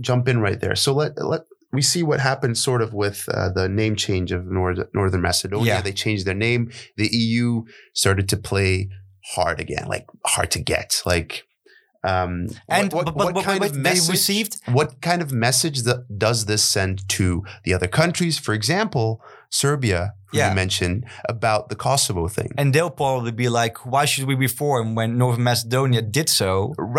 jump 0.00 0.28
in 0.28 0.40
right 0.40 0.60
there. 0.60 0.76
So 0.76 0.94
let 0.94 1.12
let 1.22 1.42
we 1.74 1.82
see 1.82 2.02
what 2.02 2.20
happened 2.20 2.56
sort 2.56 2.80
of 2.80 2.94
with 2.94 3.28
uh, 3.28 3.50
the 3.50 3.68
name 3.68 3.96
change 3.96 4.30
of 4.32 4.46
North, 4.46 4.78
Northern 4.94 5.20
Macedonia. 5.20 5.66
Yeah. 5.66 5.80
They 5.82 5.92
changed 5.92 6.24
their 6.24 6.34
name. 6.34 6.70
The 6.96 7.08
EU 7.12 7.64
started 7.92 8.28
to 8.28 8.36
play 8.36 8.88
hard 9.34 9.60
again, 9.60 9.86
like 9.88 10.06
hard 10.24 10.50
to 10.52 10.60
get, 10.60 11.02
like. 11.04 11.44
Um, 12.04 12.48
And 12.68 12.92
what, 12.92 13.06
what, 13.06 13.16
but, 13.16 13.24
what 13.24 13.34
but 13.34 13.44
kind 13.44 13.60
wait, 13.60 13.70
of 13.70 13.76
message? 13.78 14.10
received 14.10 14.60
what 14.68 15.00
kind 15.00 15.22
of 15.22 15.32
message 15.32 15.82
that 15.82 16.18
does 16.18 16.44
this 16.44 16.62
send 16.62 17.08
to 17.10 17.42
the 17.64 17.72
other 17.74 17.88
countries? 17.88 18.38
For 18.38 18.52
example, 18.54 19.22
Serbia, 19.60 20.14
who 20.30 20.38
Yeah. 20.38 20.48
you 20.48 20.54
mentioned 20.64 20.98
about 21.34 21.68
the 21.70 21.76
Kosovo 21.86 22.26
thing. 22.36 22.50
and 22.58 22.66
they'll 22.74 22.96
probably 23.04 23.30
be 23.44 23.48
like, 23.60 23.76
why 23.92 24.04
should 24.10 24.26
we 24.30 24.34
reform 24.48 24.86
when 24.98 25.08
Northern 25.22 25.44
Macedonia 25.50 26.02
did 26.18 26.28
so, 26.40 26.50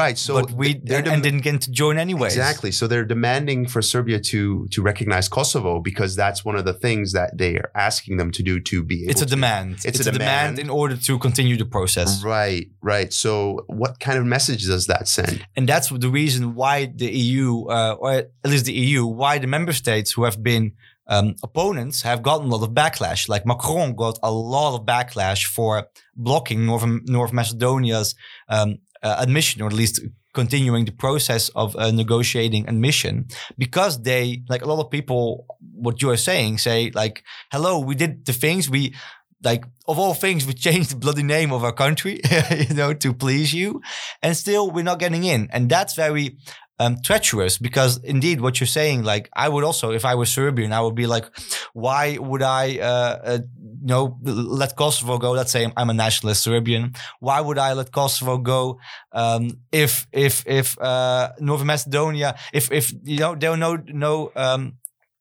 right. 0.01 0.17
So 0.25 0.31
but 0.39 0.51
we 0.61 0.67
they're 0.89 1.05
and, 1.15 1.21
didn't 1.27 1.43
get 1.47 1.55
to 1.65 1.71
join 1.81 1.95
anyway. 2.05 2.29
Exactly. 2.29 2.71
So 2.77 2.83
they're 2.89 3.09
demanding 3.17 3.59
for 3.73 3.81
Serbia 3.93 4.19
to 4.31 4.39
to 4.75 4.79
recognize 4.91 5.25
Kosovo 5.37 5.73
because 5.89 6.11
that's 6.23 6.39
one 6.49 6.55
of 6.61 6.65
the 6.69 6.77
things 6.85 7.05
that 7.17 7.29
they 7.41 7.51
are 7.61 7.69
asking 7.89 8.13
them 8.19 8.29
to 8.37 8.41
do 8.49 8.53
to 8.71 8.75
be 8.91 8.97
able 9.03 9.11
It's 9.11 9.21
a 9.21 9.25
to- 9.25 9.35
demand. 9.35 9.69
It's 9.75 9.85
It's, 9.99 10.07
a 10.07 10.09
a 10.09 10.17
demand 10.19 10.55
demand. 10.55 10.59
in 10.63 10.69
order 10.81 10.95
to 11.07 11.13
continue 11.27 11.55
the 11.63 11.69
process. 11.77 12.09
Right, 12.23 12.65
right. 12.93 13.09
So 13.23 13.31
what 13.81 13.93
kind 14.05 14.17
of 14.21 14.25
message 14.37 14.61
does 14.73 14.85
that 14.93 15.03
send? 15.17 15.35
and 15.57 15.63
that's 15.71 15.87
the 16.05 16.11
reason 16.21 16.41
why 16.59 16.75
the 17.01 17.09
EU, 17.25 17.47
uh, 17.77 17.95
or 18.03 18.09
at 18.45 18.49
least 18.53 18.65
the 18.71 18.77
EU, 18.85 19.01
why 19.21 19.33
the 19.43 19.49
member 19.55 19.73
states 19.83 20.09
who 20.15 20.21
have 20.29 20.39
been 20.51 20.65
um, 21.07 21.35
opponents 21.43 22.01
have 22.01 22.23
gotten 22.23 22.47
a 22.47 22.55
lot 22.55 22.63
of 22.63 22.73
backlash. 22.73 23.29
Like 23.29 23.45
Macron 23.45 23.95
got 23.95 24.19
a 24.23 24.31
lot 24.31 24.75
of 24.75 24.85
backlash 24.85 25.45
for 25.45 25.87
blocking 26.15 26.65
North, 26.65 26.85
North 26.85 27.33
Macedonia's 27.33 28.15
um, 28.49 28.79
uh, 29.03 29.15
admission, 29.19 29.61
or 29.61 29.67
at 29.67 29.73
least 29.73 30.01
continuing 30.33 30.85
the 30.85 30.91
process 30.91 31.49
of 31.49 31.75
uh, 31.75 31.91
negotiating 31.91 32.67
admission, 32.67 33.27
because 33.57 34.01
they, 34.03 34.43
like 34.49 34.61
a 34.63 34.67
lot 34.67 34.83
of 34.83 34.91
people, 34.91 35.45
what 35.73 36.01
you 36.01 36.09
are 36.09 36.17
saying, 36.17 36.57
say 36.57 36.91
like, 36.93 37.23
"Hello, 37.51 37.79
we 37.79 37.95
did 37.95 38.25
the 38.25 38.33
things 38.33 38.69
we." 38.69 38.95
Like 39.43 39.65
of 39.87 39.99
all 39.99 40.15
things, 40.15 40.47
we 40.47 40.53
changed 40.53 40.89
the 40.89 40.95
bloody 40.95 41.21
name 41.21 41.51
of 41.51 41.63
our 41.63 41.73
country, 41.73 42.19
you 42.67 42.73
know, 42.73 42.93
to 42.93 43.13
please 43.13 43.53
you 43.53 43.79
and 44.23 44.35
still 44.35 44.71
we're 44.71 44.83
not 44.83 44.97
getting 44.97 45.23
in 45.23 45.49
and 45.51 45.69
that's 45.69 45.93
very 45.93 46.37
um, 46.79 46.97
treacherous 47.01 47.57
because 47.57 47.97
indeed 48.03 48.41
what 48.41 48.59
you're 48.59 48.67
saying 48.67 49.03
like 49.03 49.29
i 49.33 49.47
would 49.47 49.63
also 49.63 49.91
if 49.91 50.03
i 50.03 50.13
were 50.13 50.25
serbian 50.25 50.73
i 50.73 50.81
would 50.81 50.95
be 50.95 51.07
like 51.07 51.25
why 51.73 52.17
would 52.17 52.41
i 52.41 52.77
uh, 52.79 53.19
uh, 53.23 53.39
you 53.85 53.87
know 53.87 54.17
let 54.23 54.75
kosovo 54.75 55.17
go? 55.17 55.31
Let's 55.31 55.51
say 55.51 55.71
I'm, 55.77 55.89
a 55.89 55.93
nationalist 55.93 56.41
serbian. 56.41 56.93
Why 57.19 57.39
would 57.39 57.57
i 57.57 57.73
let 57.73 57.91
kosovo 57.91 58.37
go 58.37 58.79
um, 59.11 59.59
if 59.71 60.07
if 60.11 60.43
if 60.47 60.79
uh, 60.79 61.31
northern 61.39 61.67
macedonia 61.67 62.35
if 62.51 62.71
if 62.71 62.91
you 63.03 63.19
know 63.19 63.35
there 63.35 63.51
are 63.51 63.57
no 63.57 63.75
no 63.87 64.31
um, 64.35 64.77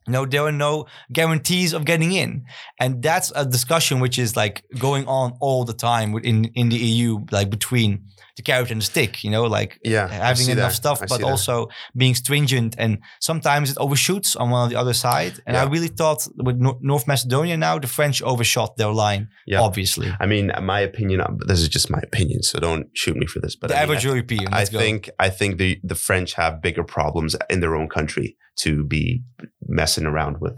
no, 0.07 0.27
there 0.27 0.43
are 0.43 0.53
no 0.53 0.87
guarantees 1.13 1.73
of 1.73 1.87
getting 1.87 2.13
in, 2.13 2.45
and 2.79 3.03
that's 3.03 3.33
a 3.35 3.47
discussion 3.47 4.01
which 4.01 4.19
is 4.19 4.37
like 4.37 4.65
going 4.79 5.07
on 5.07 5.33
all 5.41 5.65
the 5.65 5.73
time 5.73 6.13
within 6.13 6.45
in 6.55 6.69
the 6.69 6.77
EU, 6.77 7.25
like 7.31 7.49
between 7.49 8.09
the 8.37 8.43
carrot 8.43 8.71
and 8.71 8.81
the 8.81 8.85
stick. 8.85 9.23
You 9.25 9.31
know, 9.31 9.45
like 9.45 9.79
Yeah, 9.85 10.09
having 10.09 10.49
enough 10.49 10.73
that. 10.73 10.77
stuff, 10.77 10.99
I 11.03 11.07
but 11.07 11.17
see 11.17 11.23
that. 11.23 11.31
also 11.31 11.69
being 11.97 12.15
stringent, 12.15 12.75
and 12.79 12.99
sometimes 13.21 13.71
it 13.71 13.79
overshoots 13.79 14.35
on 14.37 14.51
one 14.51 14.65
of 14.65 14.71
the 14.71 14.77
other 14.77 14.95
side. 14.95 15.35
And 15.47 15.57
I 15.57 15.65
really 15.65 15.89
thought 15.89 16.27
with 16.37 16.57
Nor- 16.57 16.79
North 16.81 17.07
Macedonia 17.07 17.57
now, 17.57 17.79
the 17.79 17.87
French 17.87 18.23
overshot 18.23 18.77
their 18.77 18.93
line. 18.93 19.29
Yeah. 19.47 19.61
obviously, 19.61 20.09
I 20.21 20.27
mean, 20.27 20.51
my 20.63 20.81
opinion. 20.81 21.21
uh, 21.21 21.29
This 21.47 21.61
is 21.61 21.69
just 21.69 21.91
my 21.91 22.01
opinion, 22.03 22.43
so 22.43 22.59
don't 22.61 22.87
shoot 22.95 23.17
me 23.17 23.27
for 23.27 23.41
this. 23.41 23.55
But 23.57 23.69
the 23.69 23.75
I 23.77 23.79
mean, 23.79 23.83
average 23.85 24.05
I, 24.07 24.09
European. 24.11 24.49
I 24.53 24.65
think 24.65 25.11
I 25.19 25.29
think 25.31 25.59
the 25.59 25.79
the 25.83 25.95
French 25.95 26.35
have 26.35 26.61
bigger 26.63 26.85
problems 26.85 27.37
in 27.51 27.61
their 27.61 27.75
own 27.77 27.89
country 27.89 28.37
to 28.57 28.85
be 28.85 29.23
messing 29.67 30.07
around 30.07 30.37
with, 30.41 30.55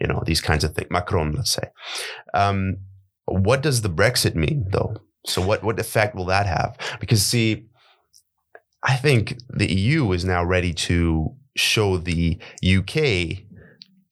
you 0.00 0.06
know, 0.06 0.22
these 0.26 0.40
kinds 0.40 0.62
of 0.64 0.74
things. 0.74 0.88
Macron, 0.90 1.32
let's 1.32 1.52
say. 1.52 1.66
Um, 2.34 2.76
what 3.26 3.62
does 3.62 3.82
the 3.82 3.90
Brexit 3.90 4.34
mean, 4.34 4.66
though? 4.72 4.94
So 5.26 5.44
what 5.44 5.62
what 5.62 5.78
effect 5.78 6.14
will 6.14 6.26
that 6.26 6.46
have? 6.46 6.76
Because 6.98 7.22
see, 7.22 7.66
I 8.82 8.96
think 8.96 9.36
the 9.48 9.72
EU 9.72 10.12
is 10.12 10.24
now 10.24 10.44
ready 10.44 10.72
to 10.72 11.34
show 11.56 11.98
the 11.98 12.38
UK, 12.64 12.96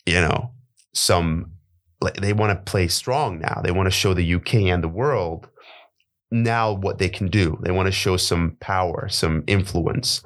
you 0.06 0.20
know, 0.20 0.52
some 0.92 1.52
like 2.00 2.16
they 2.16 2.32
want 2.32 2.50
to 2.50 2.70
play 2.70 2.88
strong 2.88 3.40
now. 3.40 3.60
They 3.62 3.72
want 3.72 3.86
to 3.86 3.90
show 3.90 4.14
the 4.14 4.34
UK 4.34 4.54
and 4.54 4.84
the 4.84 4.88
world 4.88 5.48
now 6.30 6.72
what 6.72 6.98
they 6.98 7.08
can 7.08 7.28
do. 7.28 7.58
They 7.62 7.70
want 7.70 7.86
to 7.86 7.92
show 7.92 8.16
some 8.16 8.56
power, 8.60 9.08
some 9.08 9.44
influence. 9.46 10.22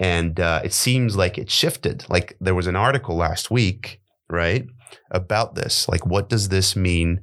And 0.00 0.40
uh, 0.40 0.62
it 0.64 0.72
seems 0.72 1.16
like 1.16 1.38
it 1.38 1.50
shifted. 1.50 2.04
Like 2.08 2.36
there 2.40 2.54
was 2.54 2.66
an 2.66 2.76
article 2.76 3.16
last 3.16 3.50
week, 3.50 4.00
right, 4.28 4.66
about 5.10 5.54
this. 5.54 5.88
Like, 5.88 6.04
what 6.06 6.28
does 6.28 6.48
this 6.48 6.74
mean 6.74 7.22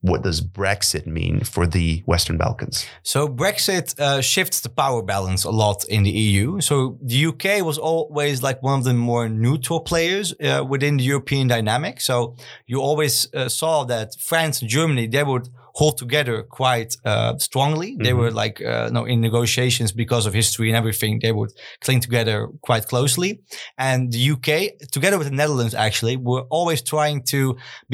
what 0.00 0.22
does 0.22 0.40
Brexit 0.40 1.06
mean 1.06 1.40
for 1.40 1.66
the 1.66 2.02
Western 2.06 2.36
Balkans? 2.36 2.86
So 3.02 3.28
Brexit 3.28 3.98
uh, 3.98 4.20
shifts 4.20 4.60
the 4.60 4.68
power 4.68 5.02
balance 5.02 5.44
a 5.44 5.50
lot 5.50 5.84
in 5.86 6.04
the 6.04 6.10
EU. 6.10 6.60
So 6.60 6.98
the 7.02 7.26
UK 7.26 7.64
was 7.64 7.78
always 7.78 8.42
like 8.42 8.62
one 8.62 8.78
of 8.78 8.84
the 8.84 8.94
more 8.94 9.28
neutral 9.28 9.80
players 9.80 10.34
uh, 10.40 10.64
within 10.68 10.98
the 10.98 11.04
European 11.04 11.48
dynamic. 11.48 12.00
So 12.00 12.36
you 12.66 12.80
always 12.80 13.32
uh, 13.34 13.48
saw 13.48 13.84
that 13.84 14.14
France 14.20 14.60
and 14.60 14.70
Germany 14.70 15.08
they 15.08 15.24
would 15.24 15.48
hold 15.78 15.94
together 16.04 16.36
quite 16.60 16.90
uh, 17.04 17.32
strongly. 17.48 17.90
They 18.04 18.12
Mhm. 18.12 18.18
were 18.20 18.32
like 18.42 18.56
uh, 18.72 18.88
no 18.96 19.02
in 19.12 19.18
negotiations 19.28 19.90
because 20.02 20.24
of 20.28 20.32
history 20.34 20.68
and 20.70 20.76
everything. 20.82 21.12
They 21.24 21.32
would 21.38 21.52
cling 21.84 22.00
together 22.06 22.36
quite 22.68 22.84
closely. 22.92 23.30
And 23.76 24.00
the 24.14 24.22
UK, 24.34 24.48
together 24.96 25.18
with 25.18 25.28
the 25.30 25.36
Netherlands, 25.42 25.74
actually, 25.86 26.16
were 26.30 26.44
always 26.58 26.80
trying 26.82 27.18
to 27.34 27.40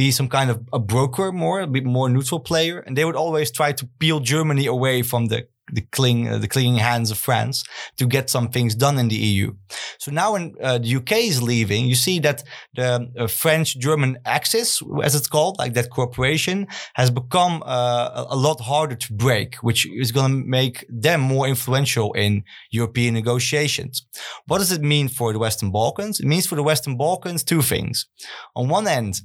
be 0.00 0.06
some 0.18 0.28
kind 0.36 0.48
of 0.52 0.56
a 0.72 0.78
broker, 0.92 1.26
more 1.32 1.60
a 1.60 1.66
bit 1.76 1.84
more 1.84 2.08
neutral 2.16 2.40
player, 2.50 2.76
and 2.86 2.96
they 2.96 3.04
would 3.04 3.16
always 3.24 3.50
try 3.50 3.70
to 3.80 3.84
peel 4.00 4.18
Germany 4.20 4.66
away 4.66 5.02
from 5.02 5.22
the 5.32 5.40
the 5.72 5.80
cling 5.80 6.28
uh, 6.28 6.38
the 6.38 6.48
clinging 6.48 6.76
hands 6.76 7.10
of 7.10 7.18
France 7.18 7.64
to 7.96 8.06
get 8.06 8.28
some 8.30 8.48
things 8.48 8.74
done 8.74 8.98
in 8.98 9.08
the 9.08 9.16
EU. 9.16 9.52
So 9.98 10.10
now 10.10 10.32
when 10.34 10.54
uh, 10.62 10.78
the 10.78 10.96
UK 10.96 11.12
is 11.32 11.42
leaving, 11.42 11.86
you 11.86 11.94
see 11.94 12.18
that 12.20 12.42
the 12.74 13.08
uh, 13.18 13.26
French-German 13.26 14.18
axis, 14.26 14.82
as 15.02 15.14
it's 15.14 15.26
called, 15.28 15.58
like 15.58 15.74
that 15.74 15.90
cooperation, 15.90 16.66
has 16.94 17.10
become 17.10 17.62
uh, 17.64 18.10
a- 18.14 18.26
a 18.30 18.36
lot 18.36 18.60
harder 18.60 18.94
to 18.96 19.12
break, 19.12 19.56
which 19.62 19.86
is 19.86 20.12
going 20.12 20.32
to 20.42 20.48
make 20.48 20.84
them 20.88 21.20
more 21.20 21.46
influential 21.48 22.12
in 22.14 22.42
European 22.70 23.14
negotiations. 23.14 24.06
What 24.46 24.58
does 24.58 24.72
it 24.72 24.82
mean 24.82 25.08
for 25.08 25.32
the 25.32 25.38
Western 25.38 25.70
Balkans? 25.70 26.20
It 26.20 26.26
means 26.26 26.46
for 26.46 26.56
the 26.56 26.62
Western 26.62 26.96
Balkans 26.96 27.42
two 27.44 27.62
things. 27.62 28.06
On 28.54 28.68
one 28.68 28.86
end, 28.86 29.20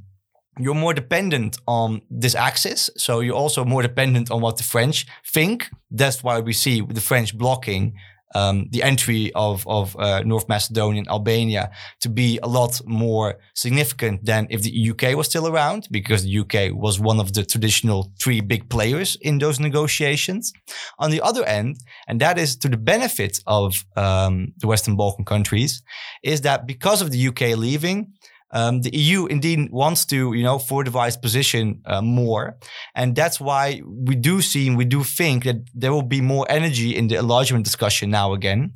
you're 0.60 0.76
more 0.76 0.93
dependent 0.93 1.58
on 1.67 2.02
this 2.10 2.36
axis. 2.36 2.89
So 2.98 3.22
you're 3.22 3.36
also 3.36 3.65
more 3.65 3.82
dependent 3.82 4.30
on 4.32 4.41
what 4.41 4.58
the 4.58 4.63
French 4.63 5.06
think. 5.26 5.69
That's 5.89 6.24
why 6.24 6.39
we 6.39 6.54
see 6.54 6.82
the 6.82 7.02
French 7.02 7.38
blocking 7.38 7.95
um, 8.36 8.67
the 8.72 8.84
entry 8.84 9.32
of, 9.34 9.67
of 9.67 9.95
uh, 9.98 10.22
North 10.22 10.48
Macedonia 10.48 11.00
and 11.00 11.08
Albania 11.08 11.72
to 12.02 12.10
be 12.10 12.39
a 12.43 12.48
lot 12.48 12.82
more 12.86 13.39
significant 13.56 14.26
than 14.26 14.48
if 14.50 14.62
the 14.62 14.89
UK 14.91 15.15
was 15.15 15.28
still 15.28 15.48
around, 15.48 15.88
because 15.91 16.24
the 16.24 16.39
UK 16.39 16.74
was 16.74 17.00
one 17.00 17.19
of 17.19 17.34
the 17.34 17.43
traditional 17.43 18.12
three 18.19 18.41
big 18.41 18.69
players 18.69 19.17
in 19.22 19.39
those 19.39 19.60
negotiations. 19.60 20.54
On 21.00 21.10
the 21.12 21.22
other 21.22 21.43
end, 21.45 21.78
and 22.08 22.19
that 22.22 22.38
is 22.38 22.56
to 22.58 22.69
the 22.69 22.78
benefit 22.78 23.39
of 23.48 23.86
um, 23.95 24.54
the 24.58 24.67
Western 24.67 24.95
Balkan 24.95 25.26
countries, 25.26 25.82
is 26.24 26.41
that 26.41 26.67
because 26.67 27.02
of 27.02 27.12
the 27.12 27.28
UK 27.28 27.58
leaving, 27.58 28.13
um, 28.51 28.81
the 28.81 28.95
EU 28.95 29.25
indeed 29.27 29.71
wants 29.71 30.05
to, 30.05 30.33
you 30.33 30.43
know, 30.43 30.57
fortify 30.59 31.07
its 31.07 31.17
position 31.17 31.81
uh, 31.85 32.01
more, 32.01 32.57
and 32.95 33.15
that's 33.15 33.39
why 33.39 33.81
we 33.85 34.15
do 34.15 34.41
see 34.41 34.67
and 34.67 34.77
we 34.77 34.85
do 34.85 35.03
think 35.03 35.43
that 35.43 35.57
there 35.73 35.91
will 35.91 36.01
be 36.01 36.21
more 36.21 36.45
energy 36.49 36.95
in 36.95 37.07
the 37.07 37.15
enlargement 37.15 37.63
discussion 37.63 38.09
now 38.09 38.33
again 38.33 38.73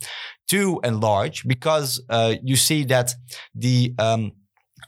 to 0.50 0.80
enlarge 0.84 1.48
because 1.48 2.02
uh, 2.10 2.36
you 2.44 2.56
see 2.56 2.84
that 2.84 3.14
the 3.56 3.94
um, 3.98 4.32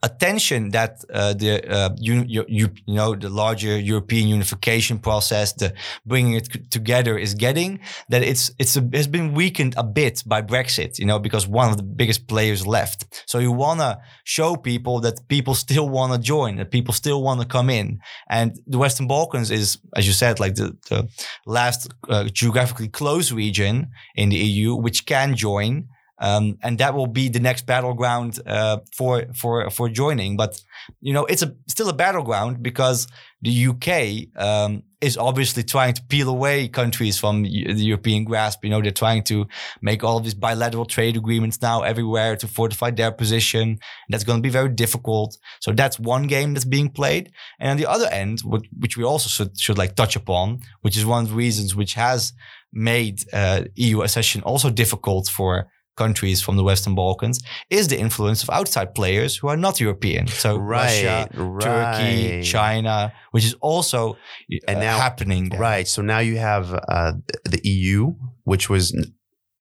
attention 0.06 0.70
that 0.70 1.04
uh, 1.12 1.34
the 1.34 1.52
uh, 1.78 1.90
you, 1.98 2.24
you, 2.28 2.46
you 2.48 2.70
know 2.88 3.16
the 3.16 3.30
larger 3.30 3.78
European 3.78 4.28
unification 4.28 5.00
process, 5.00 5.54
the 5.54 5.74
bringing 6.06 6.34
it 6.34 6.72
together 6.72 7.18
is 7.18 7.34
getting 7.34 7.80
that 8.10 8.22
it's 8.22 8.52
it's 8.60 8.78
a, 8.78 8.84
has 8.94 9.08
been 9.08 9.34
weakened 9.34 9.74
a 9.78 9.84
bit 9.84 10.24
by 10.26 10.42
Brexit, 10.42 11.00
you 11.00 11.08
know, 11.10 11.20
because 11.20 11.48
one 11.48 11.70
of 11.72 11.78
the 11.78 11.88
biggest 12.02 12.28
players 12.28 12.62
left. 12.78 13.00
So 13.26 13.40
you 13.40 13.52
want 13.52 13.80
to 13.80 13.98
show 14.24 14.56
people 14.56 14.96
that 15.02 15.28
people 15.28 15.56
still 15.56 15.90
want 15.90 16.14
to 16.14 16.20
join, 16.20 16.58
that 16.58 16.70
people 16.72 16.94
still 16.94 17.22
want 17.28 17.42
to 17.42 17.48
come 17.48 17.70
in, 17.70 18.00
and 18.30 18.48
the 18.68 18.78
Western 18.78 19.08
Balkans 19.08 19.50
is, 19.50 19.80
as 19.96 20.06
you 20.08 20.14
said, 20.14 20.40
like 20.40 20.56
the, 20.56 20.78
the 20.90 21.10
last 21.46 21.92
uh, 22.10 22.26
geographically 22.26 22.90
close 22.90 23.32
region 23.32 23.90
in 24.16 24.30
the 24.30 24.38
EU 24.38 24.76
which 24.76 25.06
can 25.06 25.36
join. 25.36 25.88
Um, 26.20 26.58
and 26.64 26.78
that 26.78 26.94
will 26.94 27.08
be 27.08 27.28
the 27.30 27.40
next 27.40 27.66
battleground 27.66 28.40
uh, 28.46 28.80
for 28.96 29.26
for 29.36 29.70
for 29.70 29.90
joining. 29.90 30.38
But 30.38 30.62
you 31.02 31.14
know, 31.14 31.26
it's 31.26 31.42
a 31.42 31.56
still 31.68 31.90
a 31.90 31.94
battleground 31.94 32.64
because 32.64 33.08
the 33.42 33.68
UK 33.68 34.42
um, 34.42 34.84
is 35.02 35.18
obviously 35.18 35.64
trying 35.64 35.94
to 35.94 36.02
peel 36.04 36.30
away 36.30 36.68
countries 36.68 37.20
from 37.20 37.44
the 37.44 37.50
European 37.50 38.24
grasp. 38.24 38.64
You 38.64 38.72
know, 38.72 38.82
they're 38.82 38.92
trying 38.92 39.24
to 39.26 39.46
make 39.82 40.04
all 40.04 40.20
these 40.20 40.34
bilateral 40.34 40.86
trade 40.86 41.18
agreements 41.18 41.62
now 41.62 41.82
everywhere 41.82 42.36
to 42.38 42.48
fortify 42.48 42.92
their 42.92 43.12
position. 43.12 43.80
That's 44.10 44.24
going 44.24 44.40
to 44.40 44.42
be 44.42 44.50
very 44.50 44.70
difficult. 44.70 45.38
So 45.60 45.74
that's 45.74 46.00
one 46.00 46.28
game 46.28 46.54
that's 46.54 46.66
being 46.66 46.90
played. 46.90 47.32
And 47.60 47.72
on 47.72 47.78
the 47.78 47.86
other 47.86 48.08
end, 48.08 48.40
which, 48.42 48.66
which 48.80 48.98
we 48.98 49.04
also 49.04 49.30
should, 49.30 49.60
should 49.60 49.78
like 49.78 49.96
touch 49.96 50.16
upon, 50.16 50.62
which 50.82 50.98
is 50.98 51.06
one 51.06 51.24
of 51.24 51.30
the 51.30 51.36
reasons 51.36 51.76
which 51.76 51.94
has 51.94 52.34
made 52.74 53.24
uh, 53.32 53.64
EU 53.76 54.02
accession 54.02 54.42
also 54.42 54.70
difficult 54.70 55.28
for 55.28 55.68
countries 55.96 56.42
from 56.42 56.58
the 56.58 56.64
Western 56.64 56.96
Balkans, 56.96 57.42
is 57.70 57.88
the 57.88 58.00
influence 58.00 58.44
of 58.44 58.50
outside 58.50 58.94
players 58.96 59.38
who 59.38 59.48
are 59.48 59.58
not 59.58 59.80
European. 59.80 60.28
So 60.28 60.58
Russia, 60.58 61.28
Turkey. 61.60 62.44
China, 62.44 63.14
which 63.32 63.46
is 63.46 63.56
also 63.62 64.14
uh, 64.14 64.58
And 64.68 64.80
now- 64.80 64.98
happening 64.98 65.50
there. 65.50 65.60
Right. 65.60 65.88
So 65.88 66.02
now 66.02 66.20
you 66.20 66.38
have 66.38 66.74
uh, 66.74 67.14
the 67.46 67.62
EU, 67.64 68.14
which 68.44 68.70
was, 68.70 68.94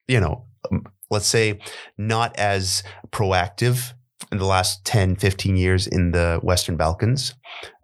you 0.08 0.20
know, 0.20 0.46
um, 0.70 0.84
let's 1.10 1.26
say 1.26 1.60
not 1.98 2.36
as 2.36 2.82
proactive 3.10 3.92
in 4.32 4.38
the 4.38 4.46
last 4.46 4.84
10, 4.84 5.16
15 5.16 5.56
years 5.56 5.86
in 5.86 6.10
the 6.12 6.40
Western 6.42 6.76
Balkans, 6.76 7.34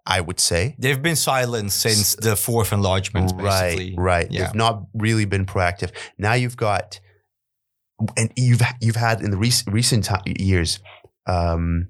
I 0.07 0.21
would 0.21 0.41
say. 0.41 0.75
They've 0.79 1.01
been 1.01 1.17
silent 1.17 1.73
since 1.73 2.17
the 2.17 2.35
fourth 2.35 2.73
enlargement, 2.73 3.37
basically. 3.37 3.95
Right, 3.97 4.23
right. 4.23 4.29
Yeah. 4.31 4.47
They've 4.47 4.55
not 4.55 4.85
really 4.95 5.27
been 5.27 5.47
proactive. 5.47 5.91
Now 6.19 6.33
you've 6.33 6.57
got, 6.57 6.99
and 8.17 8.33
you've 8.37 8.63
you've 8.81 8.97
had 8.97 9.21
in 9.21 9.31
the 9.31 9.37
recent 9.37 9.73
recent 9.75 10.09
years, 10.27 10.79
um, 11.27 11.89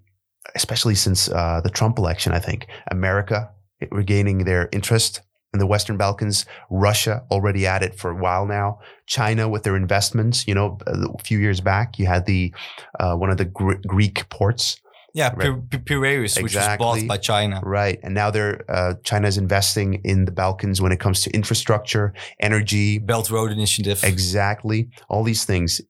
especially 0.54 0.94
since 0.94 1.28
uh, 1.28 1.60
the 1.62 1.70
Trump 1.70 1.98
election, 1.98 2.32
I 2.32 2.38
think 2.40 2.66
America 2.90 3.50
regaining 3.90 4.44
their 4.44 4.68
interest 4.72 5.22
in 5.52 5.58
the 5.58 5.66
Western 5.66 5.96
Balkans, 5.96 6.46
Russia 6.70 7.24
already 7.30 7.66
at 7.66 7.82
it 7.82 7.96
for 7.96 8.10
a 8.10 8.14
while 8.14 8.46
now, 8.46 8.78
China 9.06 9.48
with 9.48 9.64
their 9.64 9.74
investments. 9.74 10.46
You 10.46 10.54
know, 10.54 10.78
a 10.86 11.22
few 11.24 11.38
years 11.38 11.60
back, 11.60 11.98
you 11.98 12.06
had 12.06 12.26
the 12.26 12.54
uh, 13.00 13.16
one 13.16 13.30
of 13.30 13.36
the 13.38 13.46
Gr- 13.46 13.80
Greek 13.86 14.28
ports 14.28 14.76
Yeah, 15.12 15.30
Right. 15.34 15.40
Pir- 15.40 15.78
Pir- 15.78 15.78
Piraeus, 15.78 16.40
which 16.40 16.54
was 16.54 16.76
bought 16.78 17.04
by 17.08 17.16
China. 17.16 17.60
Right. 17.64 17.98
And 18.04 18.14
now 18.14 18.30
they're 18.30 18.64
uh, 18.68 18.94
China's 19.02 19.38
investing 19.38 20.00
in 20.04 20.24
the 20.24 20.30
Balkans 20.30 20.80
when 20.80 20.92
it 20.92 21.00
comes 21.00 21.22
to 21.22 21.30
infrastructure, 21.30 22.12
energy, 22.38 22.98
Belt 22.98 23.28
Road 23.28 23.50
Initiative. 23.50 24.04
exactly 24.04 24.88
all 25.08 25.24
these 25.24 25.44
things. 25.44 25.80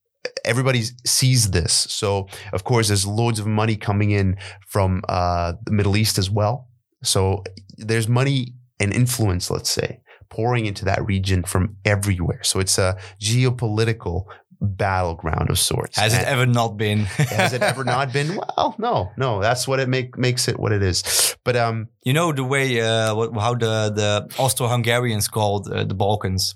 Everybody 0.44 0.82
sees 1.04 1.50
this. 1.50 1.72
So 1.72 2.28
of 2.52 2.64
course, 2.64 2.88
there's 2.88 3.06
loads 3.06 3.38
of 3.38 3.46
money 3.46 3.76
coming 3.76 4.10
in 4.10 4.36
from 4.66 5.02
uh, 5.08 5.54
the 5.64 5.72
Middle 5.72 5.96
East 5.96 6.18
as 6.18 6.30
well. 6.30 6.68
So 7.02 7.44
there's 7.76 8.08
money 8.08 8.54
and 8.78 8.92
influence, 8.92 9.50
let's 9.50 9.70
say, 9.70 10.00
pouring 10.28 10.66
into 10.66 10.84
that 10.84 11.04
region 11.04 11.42
from 11.42 11.76
everywhere. 11.84 12.42
So 12.42 12.60
it's 12.60 12.78
a 12.78 12.96
geopolitical 13.20 14.24
battleground 14.60 15.50
of 15.50 15.58
sorts. 15.58 15.98
Has 15.98 16.14
it 16.14 16.24
ever 16.26 16.46
not 16.46 16.76
been? 16.76 16.98
has 17.38 17.52
it 17.52 17.62
ever 17.62 17.84
not 17.84 18.12
been? 18.12 18.36
Well, 18.36 18.74
no, 18.78 19.10
no. 19.16 19.40
That's 19.40 19.66
what 19.66 19.80
it 19.80 19.88
make 19.88 20.18
makes 20.18 20.48
it 20.48 20.58
what 20.58 20.72
it 20.72 20.82
is. 20.82 21.36
But 21.44 21.56
um, 21.56 21.88
You 22.04 22.12
know 22.12 22.32
the 22.32 22.44
way 22.44 22.80
uh, 22.80 23.14
how 23.38 23.54
the 23.54 23.90
the 23.94 24.28
Austro-Hungarians 24.38 25.28
called 25.28 25.70
uh, 25.70 25.84
the 25.84 25.94
Balkans. 25.94 26.54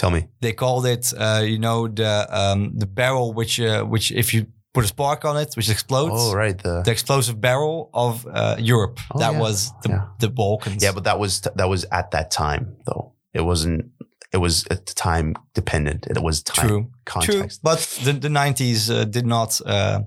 Tell 0.00 0.10
me. 0.10 0.20
They 0.40 0.52
called 0.54 0.86
it, 0.86 1.12
uh, 1.16 1.42
you 1.44 1.58
know, 1.58 1.88
the 1.88 2.26
um, 2.30 2.72
the 2.78 2.86
barrel 2.86 3.34
which 3.34 3.60
uh, 3.60 3.84
which 3.92 4.10
if 4.12 4.32
you 4.32 4.46
put 4.74 4.84
a 4.84 4.88
spark 4.88 5.24
on 5.24 5.36
it, 5.36 5.54
which 5.56 5.70
explodes. 5.70 6.14
Oh, 6.16 6.34
right. 6.34 6.56
The 6.62 6.82
The 6.82 6.90
explosive 6.90 7.36
barrel 7.40 7.90
of 7.92 8.26
uh, 8.26 8.56
Europe. 8.58 9.00
Oh, 9.14 9.18
that 9.18 9.32
yeah. 9.32 9.40
was 9.40 9.72
the, 9.82 9.88
Yeah. 9.90 10.04
the 10.20 10.28
Balkans. 10.28 10.82
yeah, 10.82 10.92
but 10.94 11.04
that 11.04 11.18
was 11.18 11.40
that 11.40 11.68
was 11.68 11.84
at 11.90 12.10
that 12.10 12.30
time 12.30 12.76
though. 12.86 13.12
It 13.34 13.44
wasn't. 13.44 13.84
It 14.32 14.40
was 14.40 14.66
at 14.70 14.86
the 14.86 14.94
time 14.94 15.34
dependent. 15.54 16.06
It 16.06 16.22
was 16.22 16.42
time 16.42 16.68
true, 16.68 16.90
true. 17.22 17.48
But 17.62 17.78
the 18.04 18.12
the 18.12 18.28
nineties 18.28 18.90
uh, 18.90 19.04
did 19.10 19.26
not, 19.26 19.60
uh, 19.66 20.00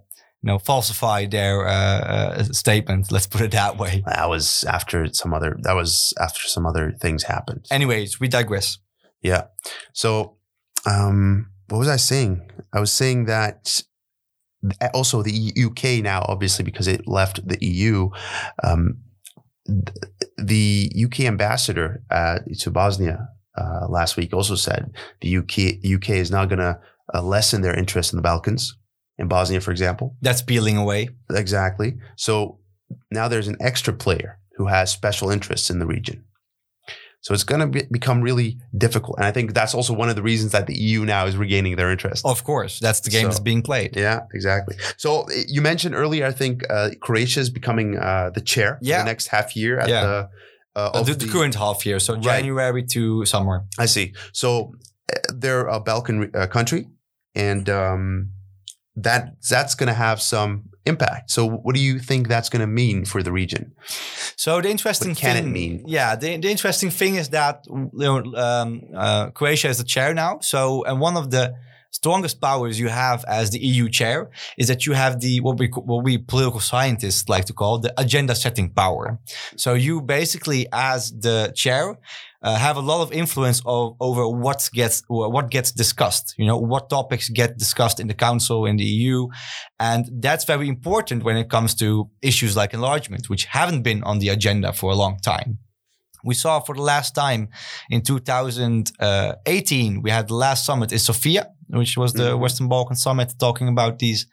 you 0.43 0.47
know, 0.47 0.59
falsify 0.59 1.25
their 1.29 1.67
uh, 1.67 1.71
uh, 1.71 2.43
statement. 2.53 3.11
Let's 3.11 3.27
put 3.27 3.41
it 3.41 3.51
that 3.51 3.77
way. 3.77 4.03
That 4.05 4.29
was 4.29 4.63
after 4.63 5.07
some 5.13 5.33
other. 5.37 5.57
That 5.63 5.75
was 5.75 6.13
after 6.19 6.47
some 6.47 6.69
other 6.69 6.93
things 7.01 7.23
happened. 7.23 7.65
Anyways, 7.71 8.19
we 8.19 8.27
digress. 8.27 8.79
Yeah. 9.21 9.43
So, 9.93 10.37
um, 10.85 11.51
what 11.67 11.79
was 11.79 11.87
I 11.87 11.97
saying? 11.97 12.49
I 12.73 12.79
was 12.79 12.91
saying 12.91 13.25
that 13.25 13.81
also 14.93 15.21
the 15.21 15.53
UK 15.57 16.03
now, 16.03 16.25
obviously, 16.27 16.63
because 16.63 16.87
it 16.87 17.07
left 17.07 17.47
the 17.47 17.57
EU, 17.65 18.09
um, 18.63 18.99
the 20.37 20.91
UK 21.05 21.21
ambassador 21.21 22.03
uh, 22.09 22.39
to 22.59 22.71
Bosnia 22.71 23.29
uh, 23.57 23.87
last 23.87 24.17
week 24.17 24.33
also 24.33 24.55
said 24.55 24.93
the 25.21 25.37
UK 25.37 25.85
UK 25.95 26.11
is 26.11 26.31
now 26.31 26.45
going 26.45 26.59
to 26.59 26.79
uh, 27.13 27.21
lessen 27.21 27.61
their 27.61 27.77
interest 27.77 28.13
in 28.13 28.17
the 28.17 28.23
Balkans, 28.23 28.77
in 29.17 29.27
Bosnia, 29.27 29.61
for 29.61 29.71
example. 29.71 30.15
That's 30.21 30.41
peeling 30.41 30.77
away. 30.77 31.09
Exactly. 31.29 31.97
So 32.15 32.59
now 33.11 33.27
there's 33.27 33.47
an 33.47 33.57
extra 33.59 33.93
player 33.93 34.39
who 34.55 34.67
has 34.67 34.91
special 34.91 35.29
interests 35.29 35.69
in 35.69 35.79
the 35.79 35.85
region. 35.85 36.23
So 37.23 37.33
it's 37.35 37.43
going 37.43 37.61
to 37.61 37.67
be, 37.67 37.81
become 37.91 38.21
really 38.21 38.57
difficult. 38.75 39.17
And 39.17 39.25
I 39.25 39.31
think 39.31 39.53
that's 39.53 39.75
also 39.75 39.93
one 39.93 40.09
of 40.09 40.15
the 40.15 40.23
reasons 40.23 40.51
that 40.53 40.65
the 40.65 40.75
EU 40.75 41.05
now 41.05 41.25
is 41.27 41.37
regaining 41.37 41.75
their 41.75 41.91
interest. 41.91 42.25
Of 42.25 42.43
course, 42.43 42.79
that's 42.79 42.99
the 43.01 43.11
game 43.11 43.23
So- 43.23 43.27
that's 43.29 43.39
being 43.39 43.61
played. 43.61 43.95
Yeah, 43.95 44.21
exactly. 44.33 44.75
So 44.97 45.21
uh, 45.23 45.27
you 45.47 45.61
mentioned 45.61 45.93
earlier, 45.95 46.25
I 46.25 46.31
think 46.31 46.63
uh, 46.69 46.89
Croatia 46.99 47.39
is 47.39 47.49
becoming 47.49 47.97
uh, 47.97 48.31
the 48.33 48.41
chair 48.41 48.75
for 48.79 48.85
Yeah. 48.85 48.99
the 48.99 49.05
next 49.05 49.27
half 49.27 49.55
year 49.55 49.79
at 49.79 49.89
Yeah. 49.89 50.01
the. 50.05 50.29
Uh, 50.73 50.91
of 50.93 51.05
the, 51.05 51.13
the 51.13 51.27
current 51.27 51.53
half 51.55 51.85
year, 51.85 51.99
so 51.99 52.13
Right. 52.13 52.23
January 52.23 52.83
to 52.93 53.25
summer. 53.25 53.65
I 53.77 53.87
see. 53.87 54.13
So 54.31 54.73
uh, 55.13 55.17
they're 55.33 55.67
a 55.67 55.79
Balkan 55.81 56.31
uh, 56.33 56.47
country, 56.47 56.87
and 57.35 57.69
um, 57.69 58.29
that 58.95 59.35
that's 59.49 59.75
going 59.75 59.87
to 59.89 59.93
have 59.93 60.21
some 60.21 60.69
impact. 60.85 61.31
So 61.31 61.45
what 61.45 61.75
do 61.75 61.81
you 61.81 61.99
think 61.99 62.27
that's 62.27 62.49
going 62.49 62.61
to 62.61 62.67
mean 62.67 63.05
for 63.05 63.21
the 63.23 63.31
region? 63.31 63.73
So 64.35 64.61
the 64.61 64.69
interesting 64.69 65.11
What 65.11 65.17
can 65.17 65.37
it 65.37 65.41
thing, 65.43 65.53
mean? 65.53 65.83
Yeah, 65.87 66.15
the, 66.15 66.37
the 66.37 66.49
interesting 66.49 66.89
thing 66.89 67.15
is 67.15 67.29
that 67.29 67.65
you 67.67 67.89
know, 67.93 68.23
um, 68.35 68.81
uh, 68.95 69.29
Croatia 69.31 69.69
is 69.69 69.77
the 69.77 69.83
chair 69.83 70.13
now. 70.13 70.39
So, 70.41 70.83
and 70.85 70.99
one 70.99 71.17
of 71.17 71.31
the 71.31 71.55
strongest 71.91 72.39
powers 72.41 72.79
you 72.79 72.87
have 72.87 73.23
as 73.27 73.51
the 73.51 73.59
EU 73.59 73.89
chair 73.89 74.29
is 74.57 74.67
that 74.69 74.85
you 74.85 74.93
have 74.93 75.19
the 75.19 75.39
what 75.41 75.59
we 75.59 75.67
what 75.67 76.03
we 76.03 76.17
political 76.17 76.59
scientists 76.59 77.29
like 77.29 77.45
to 77.45 77.53
call 77.53 77.77
the 77.79 77.93
agenda 77.97 78.33
setting 78.33 78.69
power. 78.69 79.19
So 79.57 79.73
you 79.73 80.01
basically, 80.01 80.67
as 80.71 81.11
the 81.11 81.51
chair. 81.55 81.97
Uh, 82.43 82.57
have 82.57 82.75
a 82.75 82.81
lot 82.81 83.03
of 83.03 83.11
influence 83.11 83.61
of, 83.65 83.95
over 83.99 84.27
what 84.27 84.67
gets 84.73 85.03
what 85.07 85.51
gets 85.51 85.71
discussed. 85.71 86.33
You 86.39 86.47
know 86.47 86.57
what 86.57 86.89
topics 86.89 87.29
get 87.29 87.57
discussed 87.57 87.99
in 87.99 88.07
the 88.07 88.15
council 88.15 88.65
in 88.65 88.77
the 88.77 88.83
EU, 88.83 89.27
and 89.79 90.09
that's 90.23 90.45
very 90.45 90.67
important 90.67 91.23
when 91.23 91.37
it 91.37 91.49
comes 91.49 91.75
to 91.75 92.09
issues 92.21 92.55
like 92.55 92.73
enlargement, 92.73 93.29
which 93.29 93.45
haven't 93.45 93.83
been 93.83 94.03
on 94.03 94.19
the 94.19 94.29
agenda 94.29 94.73
for 94.73 94.91
a 94.91 94.95
long 94.95 95.19
time. 95.21 95.59
We 96.23 96.35
saw 96.35 96.59
for 96.59 96.75
the 96.75 96.81
last 96.83 97.15
time 97.15 97.49
in 97.89 98.01
2018, 98.01 100.01
we 100.01 100.09
had 100.11 100.27
the 100.27 100.35
last 100.35 100.65
summit 100.65 100.91
in 100.91 100.99
Sofia, 100.99 101.47
which 101.69 101.97
was 101.97 102.13
the 102.13 102.31
Mhm. 102.31 102.39
Western 102.39 102.67
Balkan 102.67 102.95
summit 102.95 103.33
talking 103.39 103.67
about 103.67 103.99
these 103.99 104.27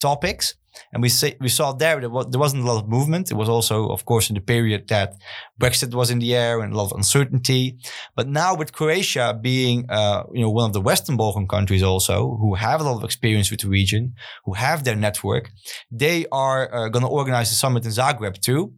topics. 0.00 0.54
And 0.92 1.02
we 1.02 1.08
say, 1.08 1.36
we 1.40 1.48
saw 1.48 1.72
there 1.72 2.00
that 2.00 2.30
there 2.30 2.40
wasn't 2.40 2.64
a 2.64 2.66
lot 2.66 2.82
of 2.82 2.88
movement. 2.88 3.30
It 3.30 3.34
was 3.34 3.48
also, 3.48 3.88
of 3.88 4.04
course, 4.04 4.28
in 4.30 4.34
the 4.34 4.40
period 4.40 4.88
that 4.88 5.14
Brexit 5.60 5.94
was 5.94 6.10
in 6.10 6.18
the 6.18 6.34
air 6.34 6.60
and 6.60 6.72
a 6.72 6.76
lot 6.76 6.90
of 6.90 6.96
uncertainty. 6.96 7.78
But 8.16 8.28
now 8.28 8.54
with 8.54 8.72
Croatia 8.72 9.38
being, 9.40 9.86
uh, 9.88 10.24
you 10.32 10.42
know, 10.42 10.50
one 10.50 10.66
of 10.66 10.72
the 10.72 10.80
Western 10.80 11.16
Balkan 11.16 11.46
countries 11.48 11.82
also 11.82 12.36
who 12.40 12.54
have 12.54 12.80
a 12.80 12.84
lot 12.84 12.96
of 12.96 13.04
experience 13.04 13.50
with 13.50 13.60
the 13.60 13.68
region, 13.68 14.14
who 14.44 14.54
have 14.54 14.84
their 14.84 14.96
network, 14.96 15.50
they 15.90 16.26
are 16.30 16.72
uh, 16.74 16.88
going 16.88 17.04
to 17.04 17.10
organize 17.10 17.50
a 17.52 17.54
summit 17.54 17.84
in 17.84 17.90
Zagreb 17.90 18.40
too. 18.40 18.74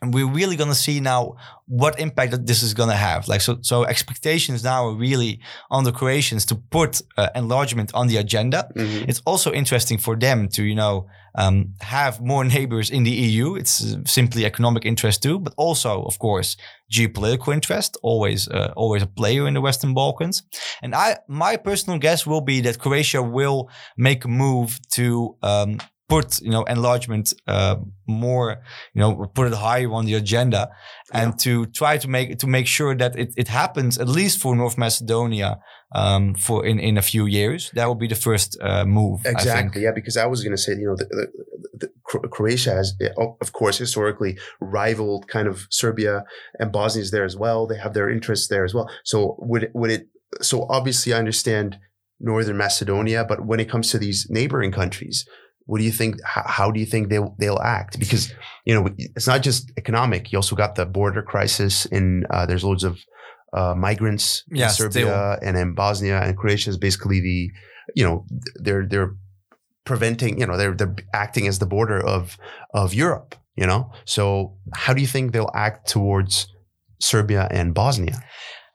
And 0.00 0.14
we're 0.14 0.28
really 0.28 0.56
going 0.56 0.70
to 0.70 0.74
see 0.74 1.00
now 1.00 1.36
what 1.66 2.00
impact 2.00 2.32
that 2.32 2.46
this 2.46 2.62
is 2.62 2.74
going 2.74 2.88
to 2.88 2.96
have. 2.96 3.28
Like 3.28 3.40
so, 3.40 3.58
so 3.62 3.84
expectations 3.84 4.64
now 4.64 4.86
are 4.86 4.94
really 4.94 5.40
on 5.70 5.84
the 5.84 5.92
Croatians 5.92 6.46
to 6.46 6.54
put 6.54 7.02
uh, 7.16 7.28
enlargement 7.34 7.92
on 7.94 8.06
the 8.06 8.16
agenda. 8.16 8.68
It's 8.74 9.22
also 9.26 9.52
interesting 9.52 9.98
for 9.98 10.16
them 10.16 10.48
to, 10.48 10.62
you 10.62 10.74
know, 10.74 11.08
um, 11.34 11.74
have 11.80 12.20
more 12.20 12.44
neighbors 12.44 12.90
in 12.90 13.04
the 13.04 13.10
EU. 13.10 13.54
It's 13.54 13.94
uh, 13.94 14.02
simply 14.06 14.44
economic 14.44 14.84
interest 14.84 15.22
too, 15.22 15.38
but 15.38 15.54
also, 15.56 16.02
of 16.02 16.18
course, 16.18 16.56
geopolitical 16.92 17.52
interest. 17.52 17.96
Always, 18.02 18.48
uh, 18.48 18.72
always 18.76 19.02
a 19.02 19.06
player 19.06 19.46
in 19.46 19.54
the 19.54 19.60
Western 19.60 19.94
Balkans. 19.94 20.42
And 20.82 20.94
I, 20.94 21.18
my 21.28 21.56
personal 21.56 21.98
guess 21.98 22.26
will 22.26 22.42
be 22.42 22.60
that 22.62 22.78
Croatia 22.78 23.22
will 23.22 23.70
make 23.96 24.24
a 24.24 24.28
move 24.28 24.78
to 24.92 25.36
um, 25.42 25.78
put, 26.14 26.40
you 26.46 26.50
know, 26.50 26.64
enlargement 26.64 27.26
uh, 27.46 27.76
more, 28.06 28.48
you 28.94 29.00
know, 29.00 29.10
put 29.34 29.46
it 29.50 29.54
higher 29.54 29.90
on 29.92 30.04
the 30.06 30.14
agenda, 30.14 30.62
and 31.12 31.38
to 31.44 31.66
try 31.66 31.94
to 31.98 32.08
make 32.08 32.38
to 32.38 32.46
make 32.46 32.66
sure 32.66 32.94
that 33.02 33.12
it, 33.22 33.30
it 33.36 33.48
happens 33.48 33.98
at 33.98 34.08
least 34.08 34.40
for 34.42 34.56
North 34.56 34.76
Macedonia 34.76 35.50
um, 35.94 36.34
for 36.34 36.66
in, 36.70 36.78
in 36.78 36.98
a 36.98 37.02
few 37.02 37.24
years. 37.26 37.70
That 37.74 37.86
will 37.88 38.00
be 38.06 38.08
the 38.08 38.22
first 38.28 38.58
uh, 38.60 38.84
move. 38.84 39.20
Exactly. 39.24 39.82
Yeah, 39.82 39.92
because 39.94 40.16
I 40.16 40.26
was 40.26 40.42
going 40.42 40.56
to 40.56 40.62
say, 40.62 40.72
you 40.72 40.86
know, 40.88 40.96
the, 40.96 41.06
the, 41.18 41.26
the, 41.80 41.88
Cro- 42.04 42.28
Croatia 42.34 42.72
has, 42.72 42.94
of 43.40 43.52
course, 43.52 43.78
historically 43.78 44.38
rivaled 44.60 45.28
kind 45.28 45.48
of 45.48 45.66
Serbia 45.70 46.24
and 46.58 46.72
Bosnia 46.72 47.02
is 47.02 47.10
there 47.10 47.24
as 47.24 47.36
well. 47.36 47.66
They 47.66 47.78
have 47.78 47.94
their 47.94 48.10
interests 48.10 48.48
there 48.48 48.64
as 48.64 48.74
well. 48.74 48.88
So 49.04 49.36
would 49.38 49.70
would 49.74 49.90
it? 49.90 50.08
So 50.40 50.66
obviously, 50.68 51.12
I 51.12 51.18
understand 51.18 51.78
Northern 52.18 52.56
Macedonia, 52.56 53.24
but 53.24 53.44
when 53.44 53.60
it 53.60 53.68
comes 53.68 53.90
to 53.90 53.98
these 53.98 54.26
neighboring 54.30 54.72
countries, 54.72 55.26
what 55.66 55.78
do 55.78 55.84
you 55.84 55.92
think? 55.92 56.16
How, 56.24 56.44
how 56.46 56.70
do 56.70 56.80
you 56.80 56.86
think 56.86 57.08
they'll 57.08 57.34
they'll 57.38 57.60
act? 57.60 57.98
Because 57.98 58.32
you 58.64 58.74
know, 58.74 58.88
it's 58.98 59.26
not 59.26 59.42
just 59.42 59.72
economic. 59.76 60.32
You 60.32 60.38
also 60.38 60.56
got 60.56 60.74
the 60.74 60.86
border 60.86 61.22
crisis, 61.22 61.86
and 61.86 62.26
uh, 62.30 62.46
there's 62.46 62.64
loads 62.64 62.84
of 62.84 62.98
uh, 63.52 63.74
migrants 63.76 64.44
Yeah, 64.50 64.66
in 64.66 64.72
Serbia 64.72 65.38
and 65.42 65.56
in 65.56 65.74
Bosnia, 65.74 66.20
and 66.20 66.36
Croatia 66.36 66.70
is 66.70 66.78
basically 66.78 67.20
the, 67.20 67.50
you 67.94 68.04
know, 68.04 68.24
they're 68.56 68.86
they're 68.86 69.14
preventing, 69.84 70.38
you 70.40 70.46
know, 70.46 70.56
they're 70.56 70.74
they're 70.74 70.94
acting 71.12 71.46
as 71.46 71.58
the 71.58 71.66
border 71.66 72.00
of 72.04 72.38
of 72.74 72.94
Europe, 72.94 73.34
you 73.56 73.66
know. 73.66 73.92
So 74.04 74.56
how 74.74 74.94
do 74.94 75.00
you 75.00 75.06
think 75.06 75.32
they'll 75.32 75.50
act 75.54 75.88
towards 75.88 76.48
Serbia 77.00 77.48
and 77.50 77.74
Bosnia? 77.74 78.22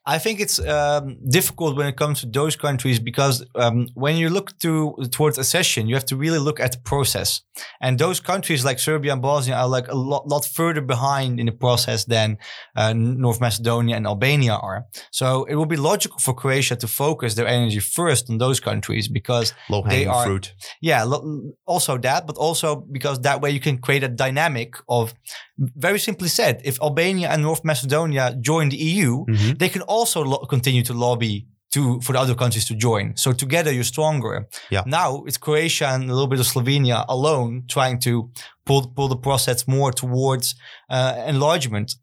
I 0.10 0.20
think 0.20 0.40
it's 0.40 0.58
um, 0.60 1.18
difficult 1.28 1.76
when 1.76 1.86
it 1.86 1.98
comes 1.98 2.22
to 2.22 2.28
those 2.28 2.56
countries 2.56 2.98
because 2.98 3.46
um, 3.56 3.90
when 3.94 4.16
you 4.16 4.30
look 4.30 4.58
to 4.60 4.96
towards 5.12 5.38
accession, 5.38 5.88
you 5.88 5.96
have 5.96 6.06
to 6.06 6.16
really 6.16 6.40
look 6.40 6.62
at 6.62 6.72
the 6.72 6.78
process. 6.78 7.42
And 7.82 7.98
those 8.00 8.20
countries 8.20 8.64
like 8.66 8.80
Serbia 8.80 9.14
and 9.14 9.22
Bosnia 9.22 9.56
are 9.56 9.68
like 9.68 9.88
a 9.88 9.96
lot, 9.96 10.28
lot 10.28 10.46
further 10.46 10.82
behind 10.82 11.40
in 11.40 11.46
the 11.46 11.52
process 11.52 12.06
than 12.06 12.38
uh, 12.76 12.94
North 12.94 13.40
Macedonia 13.42 13.96
and 13.96 14.06
Albania 14.08 14.54
are. 14.56 14.86
So 15.12 15.46
it 15.46 15.56
will 15.56 15.66
be 15.66 15.78
logical 15.78 16.20
for 16.20 16.34
Croatia 16.34 16.76
to 16.78 16.88
focus 16.88 17.36
their 17.36 17.48
energy 17.48 17.80
first 17.80 18.30
on 18.30 18.38
those 18.38 18.60
countries 18.60 19.08
because 19.08 19.54
Low 19.70 19.82
hanging 19.84 20.08
are- 20.10 20.26
fruit. 20.26 20.54
yeah, 20.82 21.04
lo- 21.04 21.52
also 21.66 21.98
that, 21.98 22.26
but 22.28 22.36
also 22.38 22.76
because 22.92 23.22
that 23.22 23.42
way 23.42 23.52
you 23.52 23.60
can 23.60 23.78
create 23.78 24.04
a 24.04 24.10
dynamic 24.10 24.76
of 24.88 25.14
very 25.58 26.00
simply 26.00 26.28
said, 26.30 26.62
if 26.64 26.80
Albania 26.82 27.30
and 27.30 27.42
North 27.42 27.64
Macedonia 27.64 28.36
join 28.40 28.70
the 28.70 28.78
EU, 28.78 29.26
Mhm. 29.26 29.58
they 29.60 29.70
can 29.70 29.82
also 29.84 30.24
lo- 30.24 30.46
continue 30.50 30.84
to 30.84 30.94
lobby 30.94 31.48
to 31.72 32.00
for 32.02 32.14
the 32.14 32.20
other 32.20 32.36
countries 32.36 32.66
to 32.66 32.76
join. 32.76 33.16
So 33.16 33.34
together 33.34 33.72
you're 33.72 33.84
stronger. 33.84 34.48
Yeah. 34.70 34.84
Now 34.86 35.24
it's 35.26 35.38
Croatia 35.38 35.88
and 35.90 36.04
a 36.10 36.14
little 36.14 36.28
bit 36.28 36.40
of 36.40 36.46
Slovenia 36.46 37.06
alone 37.10 37.64
trying 37.68 38.00
to 38.02 38.30
pull 38.66 38.88
pull 38.96 39.08
the 39.08 39.18
process 39.18 39.68
more 39.68 39.92
towards 39.92 40.56
uh, 40.90 41.24
enlargement. 41.28 41.96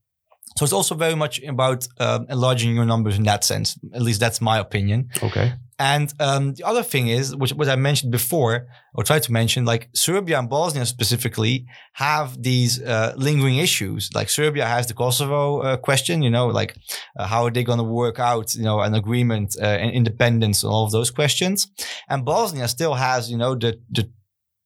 So 0.56 0.64
it's 0.64 0.72
also 0.72 0.94
very 0.94 1.16
much 1.16 1.42
about 1.42 1.86
um, 1.98 2.26
enlarging 2.28 2.74
your 2.74 2.84
numbers 2.84 3.16
in 3.16 3.24
that 3.24 3.44
sense. 3.44 3.78
At 3.92 4.02
least 4.02 4.20
that's 4.20 4.40
my 4.40 4.58
opinion. 4.58 5.10
Okay. 5.22 5.54
And 5.78 6.12
um, 6.20 6.54
the 6.54 6.62
other 6.62 6.84
thing 6.84 7.08
is, 7.08 7.34
which 7.34 7.52
what 7.52 7.68
I 7.68 7.74
mentioned 7.74 8.12
before, 8.12 8.68
or 8.94 9.02
tried 9.02 9.24
to 9.24 9.32
mention, 9.32 9.64
like 9.64 9.88
Serbia 9.92 10.38
and 10.38 10.48
Bosnia 10.48 10.86
specifically 10.86 11.66
have 11.94 12.40
these 12.40 12.80
uh, 12.80 13.14
lingering 13.16 13.58
issues. 13.58 14.10
Like 14.14 14.30
Serbia 14.30 14.66
has 14.66 14.86
the 14.86 14.94
Kosovo 14.94 15.60
uh, 15.60 15.76
question, 15.76 16.22
you 16.22 16.30
know, 16.30 16.46
like 16.46 16.76
uh, 17.18 17.26
how 17.26 17.44
are 17.46 17.50
they 17.50 17.64
going 17.64 17.78
to 17.78 17.84
work 17.84 18.20
out, 18.20 18.54
you 18.54 18.62
know, 18.62 18.80
an 18.80 18.94
agreement 18.94 19.56
uh, 19.60 19.64
and 19.64 19.90
independence 19.90 20.62
and 20.62 20.72
all 20.72 20.84
of 20.84 20.92
those 20.92 21.10
questions. 21.10 21.66
And 22.08 22.24
Bosnia 22.24 22.68
still 22.68 22.94
has, 22.94 23.28
you 23.28 23.36
know, 23.36 23.56
the 23.56 23.80
the 23.90 24.08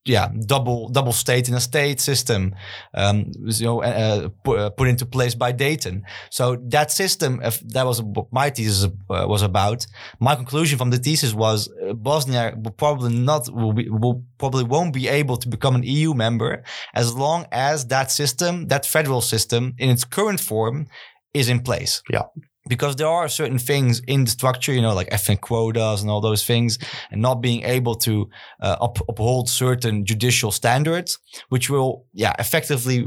yeah 0.08 0.28
double 0.46 0.88
double 0.88 1.12
state 1.12 1.48
in 1.48 1.54
a 1.54 1.60
state 1.60 2.00
system, 2.00 2.54
um, 2.94 3.30
you 3.44 3.66
know, 3.66 3.82
uh, 3.82 4.28
put, 4.44 4.58
uh, 4.58 4.70
put 4.70 4.88
into 4.88 5.06
place 5.06 5.34
by 5.34 5.52
Dayton. 5.52 6.04
So 6.30 6.56
that 6.68 6.90
system, 6.90 7.40
that 7.74 7.86
was 7.86 8.02
what 8.02 8.26
my 8.32 8.50
thesis 8.50 8.84
uh, 8.84 9.26
was 9.28 9.42
about. 9.42 9.86
My 10.20 10.34
conclusion 10.34 10.78
from 10.78 10.90
the 10.90 10.98
thesis 10.98 11.34
was 11.34 11.68
uh, 11.68 11.92
Bosnia 11.92 12.54
will 12.56 12.72
probably 12.72 13.14
not 13.14 13.48
will, 13.52 13.72
be, 13.72 13.88
will 13.88 14.24
probably 14.38 14.64
won't 14.64 14.94
be 14.94 15.08
able 15.08 15.36
to 15.36 15.48
become 15.48 15.74
an 15.76 15.82
EU 15.82 16.14
member 16.14 16.62
as 16.94 17.14
long 17.14 17.46
as 17.52 17.86
that 17.86 18.10
system, 18.10 18.68
that 18.68 18.86
federal 18.86 19.20
system, 19.20 19.74
in 19.78 19.90
its 19.90 20.04
current 20.04 20.40
form, 20.40 20.86
is 21.34 21.48
in 21.48 21.60
place. 21.60 22.02
Yeah. 22.10 22.22
Because 22.68 22.96
there 22.96 23.08
are 23.08 23.28
certain 23.28 23.58
things 23.58 24.00
in 24.06 24.24
the 24.24 24.30
structure, 24.30 24.72
you 24.72 24.82
know, 24.82 24.94
like 24.94 25.08
ethnic 25.10 25.40
quotas 25.40 26.02
and 26.02 26.10
all 26.10 26.20
those 26.20 26.44
things, 26.44 26.78
and 27.10 27.20
not 27.22 27.36
being 27.36 27.62
able 27.62 27.94
to 27.96 28.28
uh, 28.62 28.76
up, 28.80 28.98
uphold 29.08 29.48
certain 29.48 30.04
judicial 30.04 30.50
standards, 30.50 31.18
which 31.48 31.70
will, 31.70 32.06
yeah, 32.12 32.34
effectively 32.38 33.06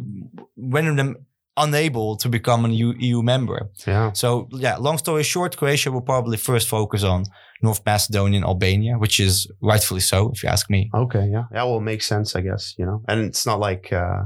render 0.58 0.95
them 0.95 1.15
unable 1.58 2.15
to 2.17 2.30
become 2.30 2.65
an 2.65 2.71
EU, 2.71 2.93
EU 2.97 3.21
member. 3.21 3.69
Yeah. 3.86 4.12
So 4.13 4.47
yeah, 4.52 4.78
long 4.78 4.97
story 4.97 5.24
short, 5.24 5.58
Croatia 5.58 5.91
will 5.91 6.02
probably 6.02 6.38
first 6.38 6.67
focus 6.67 7.04
on 7.04 7.26
North 7.62 7.82
Macedonia 7.86 8.38
and 8.38 8.45
Albania, 8.45 8.97
which 8.97 9.19
is 9.19 9.52
rightfully 9.62 10.00
so, 10.00 10.32
if 10.34 10.43
you 10.43 10.50
ask 10.50 10.69
me. 10.69 10.89
Okay. 10.93 11.30
Yeah. 11.32 11.43
That 11.52 11.63
will 11.63 11.82
make 11.82 12.02
sense, 12.02 12.36
I 12.36 12.41
guess. 12.41 12.74
You 12.78 12.86
know, 12.86 13.04
and 13.08 13.21
it's 13.21 13.45
not 13.45 13.60
like 13.60 13.91
uh, 13.93 14.24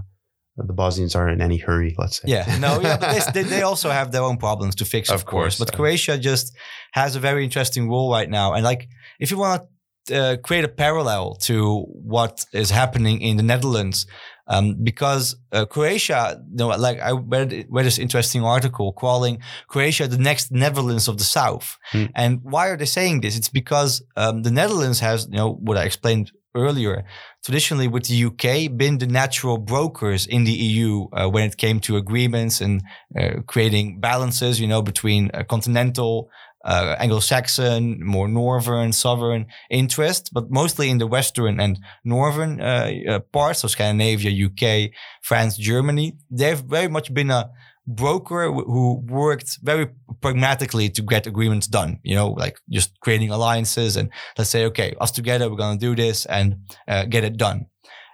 the 0.58 0.74
Bosnians 0.74 1.16
aren't 1.16 1.34
in 1.34 1.42
any 1.42 1.58
hurry. 1.58 1.96
Let's 1.98 2.22
say. 2.22 2.28
Yeah, 2.28 2.58
no, 2.60 2.80
yeah, 2.82 2.98
but 2.98 3.34
they, 3.34 3.44
they 3.44 3.62
also 3.62 3.90
have 3.90 4.12
their 4.12 4.24
own 4.24 4.38
problems 4.38 4.76
to 4.76 4.86
fix, 4.86 5.10
of, 5.10 5.16
Of 5.16 5.26
course. 5.26 5.58
course, 5.58 5.60
But 5.60 5.74
uh, 5.74 5.78
Croatia 5.78 6.18
just 6.18 6.56
has 6.94 7.16
a 7.16 7.20
very 7.20 7.44
interesting 7.44 7.90
role 7.90 8.12
right 8.12 8.30
now, 8.30 8.54
and 8.54 8.64
like 8.64 8.88
if 9.20 9.32
you 9.32 9.38
want 9.38 9.64
to 10.08 10.16
uh, 10.16 10.38
create 10.38 10.64
a 10.64 10.70
parallel 10.70 11.36
to 11.36 11.82
what 11.82 12.46
is 12.54 12.70
happening 12.70 13.22
in 13.22 13.38
the 13.38 13.44
Netherlands 13.44 14.06
um, 14.48 14.76
because 14.84 15.36
uh, 15.52 15.66
Croatia, 15.66 16.42
you 16.52 16.58
know, 16.58 16.68
like 16.68 17.00
I 17.00 17.12
read, 17.12 17.66
read 17.70 17.86
this 17.86 17.98
interesting 17.98 18.44
article 18.44 18.94
calling 18.94 19.40
Croatia 19.68 20.08
the 20.08 20.18
next 20.18 20.52
Netherlands 20.52 21.08
of 21.08 21.18
the 21.18 21.24
South. 21.24 21.78
Hmm. 21.92 22.06
And 22.14 22.42
why 22.44 22.68
are 22.68 22.78
they 22.78 22.86
saying 22.86 23.22
this? 23.22 23.36
It's 23.36 23.50
because 23.50 24.04
um, 24.16 24.44
the 24.44 24.52
Netherlands 24.52 25.00
has, 25.00 25.28
you 25.30 25.38
know, 25.38 25.54
what 25.54 25.78
I 25.78 25.84
explained 25.84 26.32
earlier, 26.56 27.06
traditionally 27.44 27.88
with 27.88 28.06
the 28.06 28.26
UK 28.26 28.76
been 28.76 28.98
the 28.98 29.08
natural 29.08 29.58
brokers 29.58 30.26
in 30.26 30.44
the 30.44 30.52
EU 30.52 31.08
uh, 31.14 31.28
when 31.28 31.44
it 31.44 31.58
came 31.58 31.80
to 31.82 31.98
agreements 31.98 32.62
and 32.62 32.82
uh, 33.20 33.42
creating 33.46 34.00
balances, 34.00 34.60
you 34.60 34.68
know, 34.68 34.82
between 34.82 35.30
uh, 35.34 35.44
continental 35.44 36.30
uh, 36.66 36.96
Anglo-Saxon, 36.98 38.04
more 38.04 38.28
northern, 38.28 38.92
southern 38.92 39.46
interest, 39.70 40.32
but 40.34 40.50
mostly 40.50 40.90
in 40.90 40.98
the 40.98 41.06
western 41.06 41.60
and 41.60 41.80
northern 42.04 42.60
uh, 42.60 43.20
parts, 43.32 43.60
so 43.60 43.68
Scandinavia, 43.68 44.32
UK, 44.48 44.90
France, 45.22 45.58
Germany. 45.58 46.18
They've 46.32 46.60
very 46.60 46.88
much 46.88 47.14
been 47.14 47.30
a 47.30 47.52
broker 47.88 48.52
who 48.52 49.04
worked 49.08 49.60
very 49.62 49.88
pragmatically 50.22 50.90
to 50.90 51.02
get 51.02 51.28
agreements 51.28 51.68
done. 51.68 52.00
You 52.04 52.16
know, 52.16 52.30
like 52.30 52.60
just 52.70 53.00
creating 53.00 53.30
alliances 53.30 53.96
and 53.96 54.10
let's 54.38 54.50
say, 54.50 54.66
okay, 54.66 54.96
us 55.00 55.12
together, 55.12 55.50
we're 55.50 55.58
gonna 55.58 55.80
do 55.80 55.96
this 55.96 56.26
and 56.26 56.58
uh, 56.88 57.06
get 57.06 57.24
it 57.24 57.38
done. 57.38 57.68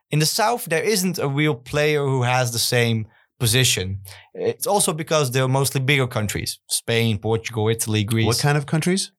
In 0.09 0.19
the 0.19 0.25
south, 0.25 0.65
there 0.65 0.83
isn't 0.83 1.19
a 1.19 1.27
real 1.27 1.55
player 1.55 2.03
who 2.03 2.23
has 2.23 2.51
the 2.51 2.59
same 2.59 3.07
position. 3.39 4.01
It's 4.33 4.67
also 4.67 4.93
because 4.93 5.31
they're 5.31 5.47
mostly 5.47 5.81
bigger 5.81 6.07
countries: 6.07 6.59
Spain, 6.67 7.17
Portugal, 7.17 7.69
Italy, 7.69 8.03
Greece. 8.03 8.27
What 8.27 8.39
kind 8.39 8.57
of 8.57 8.65
countries? 8.65 9.11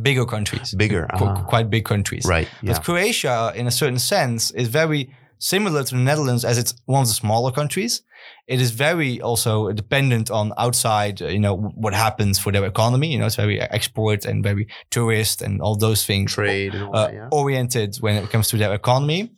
bigger 0.00 0.24
countries, 0.24 0.74
Bigger. 0.74 1.06
Qu- 1.16 1.24
ah. 1.24 1.44
quite 1.44 1.68
big 1.68 1.84
countries. 1.84 2.24
Right. 2.24 2.48
Yeah. 2.62 2.72
But 2.72 2.84
Croatia, 2.84 3.52
in 3.54 3.66
a 3.66 3.70
certain 3.70 3.98
sense, 3.98 4.50
is 4.52 4.68
very 4.68 5.14
similar 5.42 5.82
to 5.84 5.94
the 5.94 6.00
Netherlands 6.00 6.44
as 6.44 6.56
it's 6.56 6.72
one 6.86 7.02
of 7.02 7.08
the 7.08 7.14
smaller 7.14 7.50
countries. 7.52 8.02
It 8.46 8.60
is 8.60 8.70
very 8.70 9.20
also 9.20 9.72
dependent 9.72 10.30
on 10.30 10.52
outside, 10.56 11.20
uh, 11.20 11.26
you 11.26 11.40
know, 11.40 11.56
what 11.84 11.94
happens 11.94 12.38
for 12.38 12.52
their 12.52 12.64
economy. 12.64 13.08
You 13.12 13.18
know, 13.18 13.26
it's 13.26 13.36
very 13.36 13.60
export 13.60 14.24
and 14.24 14.44
very 14.44 14.66
tourist 14.90 15.42
and 15.42 15.60
all 15.60 15.76
those 15.76 16.06
things 16.06 16.32
Trade 16.32 16.74
uh, 16.74 16.90
that. 16.92 17.14
Yeah. 17.14 17.28
oriented 17.32 17.96
when 18.00 18.14
it 18.22 18.30
comes 18.30 18.48
to 18.48 18.56
their 18.56 18.72
economy. 18.74 19.32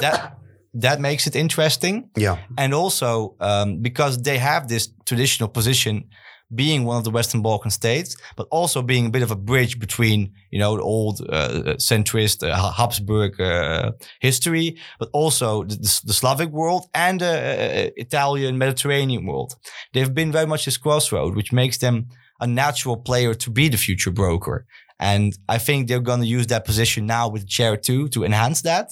that 0.00 0.36
that 0.74 1.00
makes 1.00 1.26
it 1.26 1.34
interesting 1.34 2.10
Yeah. 2.16 2.36
and 2.56 2.74
also 2.74 3.34
um, 3.40 3.82
because 3.82 4.22
they 4.22 4.38
have 4.38 4.68
this 4.68 4.92
traditional 5.04 5.48
position 5.48 6.04
being 6.54 6.84
one 6.84 6.96
of 6.96 7.04
the 7.04 7.10
western 7.10 7.42
balkan 7.42 7.70
states 7.70 8.16
but 8.36 8.46
also 8.50 8.82
being 8.82 9.06
a 9.06 9.10
bit 9.10 9.22
of 9.22 9.30
a 9.30 9.36
bridge 9.36 9.78
between 9.78 10.32
you 10.50 10.58
know 10.58 10.76
the 10.76 10.82
old 10.82 11.20
uh, 11.28 11.74
centrist 11.78 12.48
uh, 12.48 12.72
habsburg 12.72 13.40
uh, 13.40 13.92
history 14.20 14.76
but 14.98 15.08
also 15.12 15.64
the, 15.64 15.76
the, 16.04 16.12
slavic 16.12 16.50
world 16.50 16.86
and 16.94 17.20
the 17.20 17.26
uh, 17.26 17.90
italian 17.96 18.58
mediterranean 18.58 19.26
world 19.26 19.54
they've 19.92 20.14
been 20.14 20.32
very 20.32 20.46
much 20.46 20.64
this 20.64 20.76
crossroad 20.76 21.36
which 21.36 21.52
makes 21.52 21.78
them 21.78 22.06
a 22.40 22.46
natural 22.46 22.96
player 22.96 23.34
to 23.34 23.50
be 23.50 23.68
the 23.68 23.76
future 23.76 24.10
broker 24.10 24.66
and 24.98 25.38
i 25.48 25.58
think 25.58 25.86
they're 25.86 26.00
going 26.00 26.20
to 26.20 26.26
use 26.26 26.46
that 26.48 26.64
position 26.64 27.06
now 27.06 27.28
with 27.28 27.46
chair 27.46 27.76
2 27.76 28.08
to 28.08 28.24
enhance 28.24 28.62
that 28.62 28.90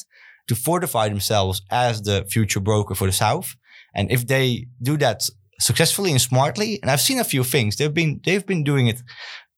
to 0.48 0.54
fortify 0.54 1.08
themselves 1.08 1.62
as 1.70 2.02
the 2.02 2.24
future 2.28 2.60
broker 2.60 2.94
for 2.94 3.06
the 3.06 3.12
South. 3.12 3.54
And 3.94 4.10
if 4.10 4.26
they 4.26 4.66
do 4.82 4.96
that 4.98 5.28
successfully 5.58 6.10
and 6.10 6.20
smartly, 6.20 6.80
and 6.82 6.90
I've 6.90 7.00
seen 7.00 7.18
a 7.18 7.24
few 7.24 7.44
things, 7.44 7.76
they've 7.76 7.94
been 7.94 8.20
they've 8.24 8.46
been 8.46 8.64
doing 8.64 8.86
it 8.88 9.02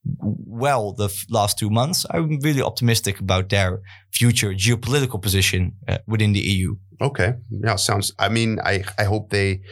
well 0.05 0.92
the 0.92 1.05
f- 1.05 1.26
last 1.30 1.59
two 1.59 1.70
months. 1.70 2.07
I'm 2.11 2.38
really 2.42 2.62
optimistic 2.62 3.20
about 3.20 3.48
their 3.48 3.80
future 4.12 4.53
geopolitical 4.55 5.20
position 5.20 5.74
uh, 5.88 5.98
within 6.07 6.32
the 6.32 6.40
EU. 6.40 6.76
Okay. 7.01 7.34
Yeah. 7.51 7.76
Sounds. 7.76 8.12
I 8.18 8.28
mean, 8.28 8.59
I 8.64 8.84
I 8.98 9.05
hope 9.05 9.30
they 9.30 9.62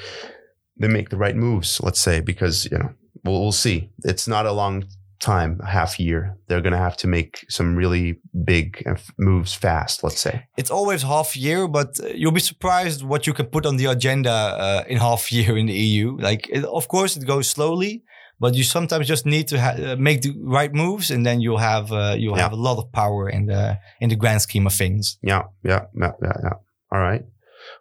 they 0.81 0.89
make 0.89 1.09
the 1.09 1.17
right 1.17 1.37
moves. 1.37 1.81
Let's 1.83 2.01
say 2.01 2.21
because 2.21 2.69
you 2.71 2.79
know 2.79 2.91
we'll 3.25 3.41
we'll 3.41 3.53
see. 3.53 3.91
It's 4.05 4.29
not 4.29 4.47
a 4.47 4.53
long 4.53 4.85
time, 5.21 5.61
a 5.63 5.67
half 5.67 5.99
year. 5.99 6.37
They're 6.49 6.61
going 6.61 6.73
to 6.73 6.79
have 6.79 6.97
to 6.99 7.07
make 7.07 7.45
some 7.49 7.75
really 7.77 8.19
big 8.45 8.83
uh, 8.87 8.95
moves 9.19 9.55
fast. 9.55 10.03
Let's 10.05 10.21
say. 10.21 10.45
It's 10.57 10.71
always 10.71 11.03
half 11.03 11.37
year, 11.37 11.69
but 11.69 11.99
uh, 12.01 12.09
you'll 12.15 12.33
be 12.33 12.41
surprised 12.41 13.03
what 13.03 13.27
you 13.27 13.35
can 13.35 13.47
put 13.47 13.67
on 13.67 13.77
the 13.77 13.87
agenda 13.87 14.31
uh, 14.31 14.85
in 14.89 14.99
half 14.99 15.33
year 15.33 15.57
in 15.57 15.67
the 15.67 15.75
EU. 15.75 16.17
Like, 16.19 16.49
it, 16.49 16.65
of 16.65 16.89
course, 16.89 17.17
it 17.17 17.27
goes 17.27 17.49
slowly, 17.51 18.03
but 18.41 18.55
you 18.55 18.63
sometimes 18.65 19.07
just 19.09 19.27
need 19.27 19.49
to 19.49 19.61
ha- 19.61 19.77
uh, 19.93 19.97
make 19.99 20.23
the 20.23 20.33
right 20.43 20.73
moves, 20.73 21.11
and 21.11 21.25
then 21.27 21.41
you'll 21.41 21.59
have 21.59 21.91
uh, 21.93 22.15
you'll 22.19 22.37
Yeah. 22.37 22.43
have 22.45 22.53
a 22.53 22.63
lot 22.69 22.79
of 22.79 22.93
power 22.93 23.29
in 23.29 23.47
the 23.47 23.79
in 24.01 24.09
the 24.11 24.17
grand 24.17 24.41
scheme 24.43 24.67
of 24.67 24.73
things. 24.73 25.19
Yeah. 25.23 25.43
Yeah. 25.65 25.87
Yeah. 26.01 26.13
Yeah. 26.23 26.37
yeah. 26.45 26.55
All 26.93 27.01
right. 27.01 27.25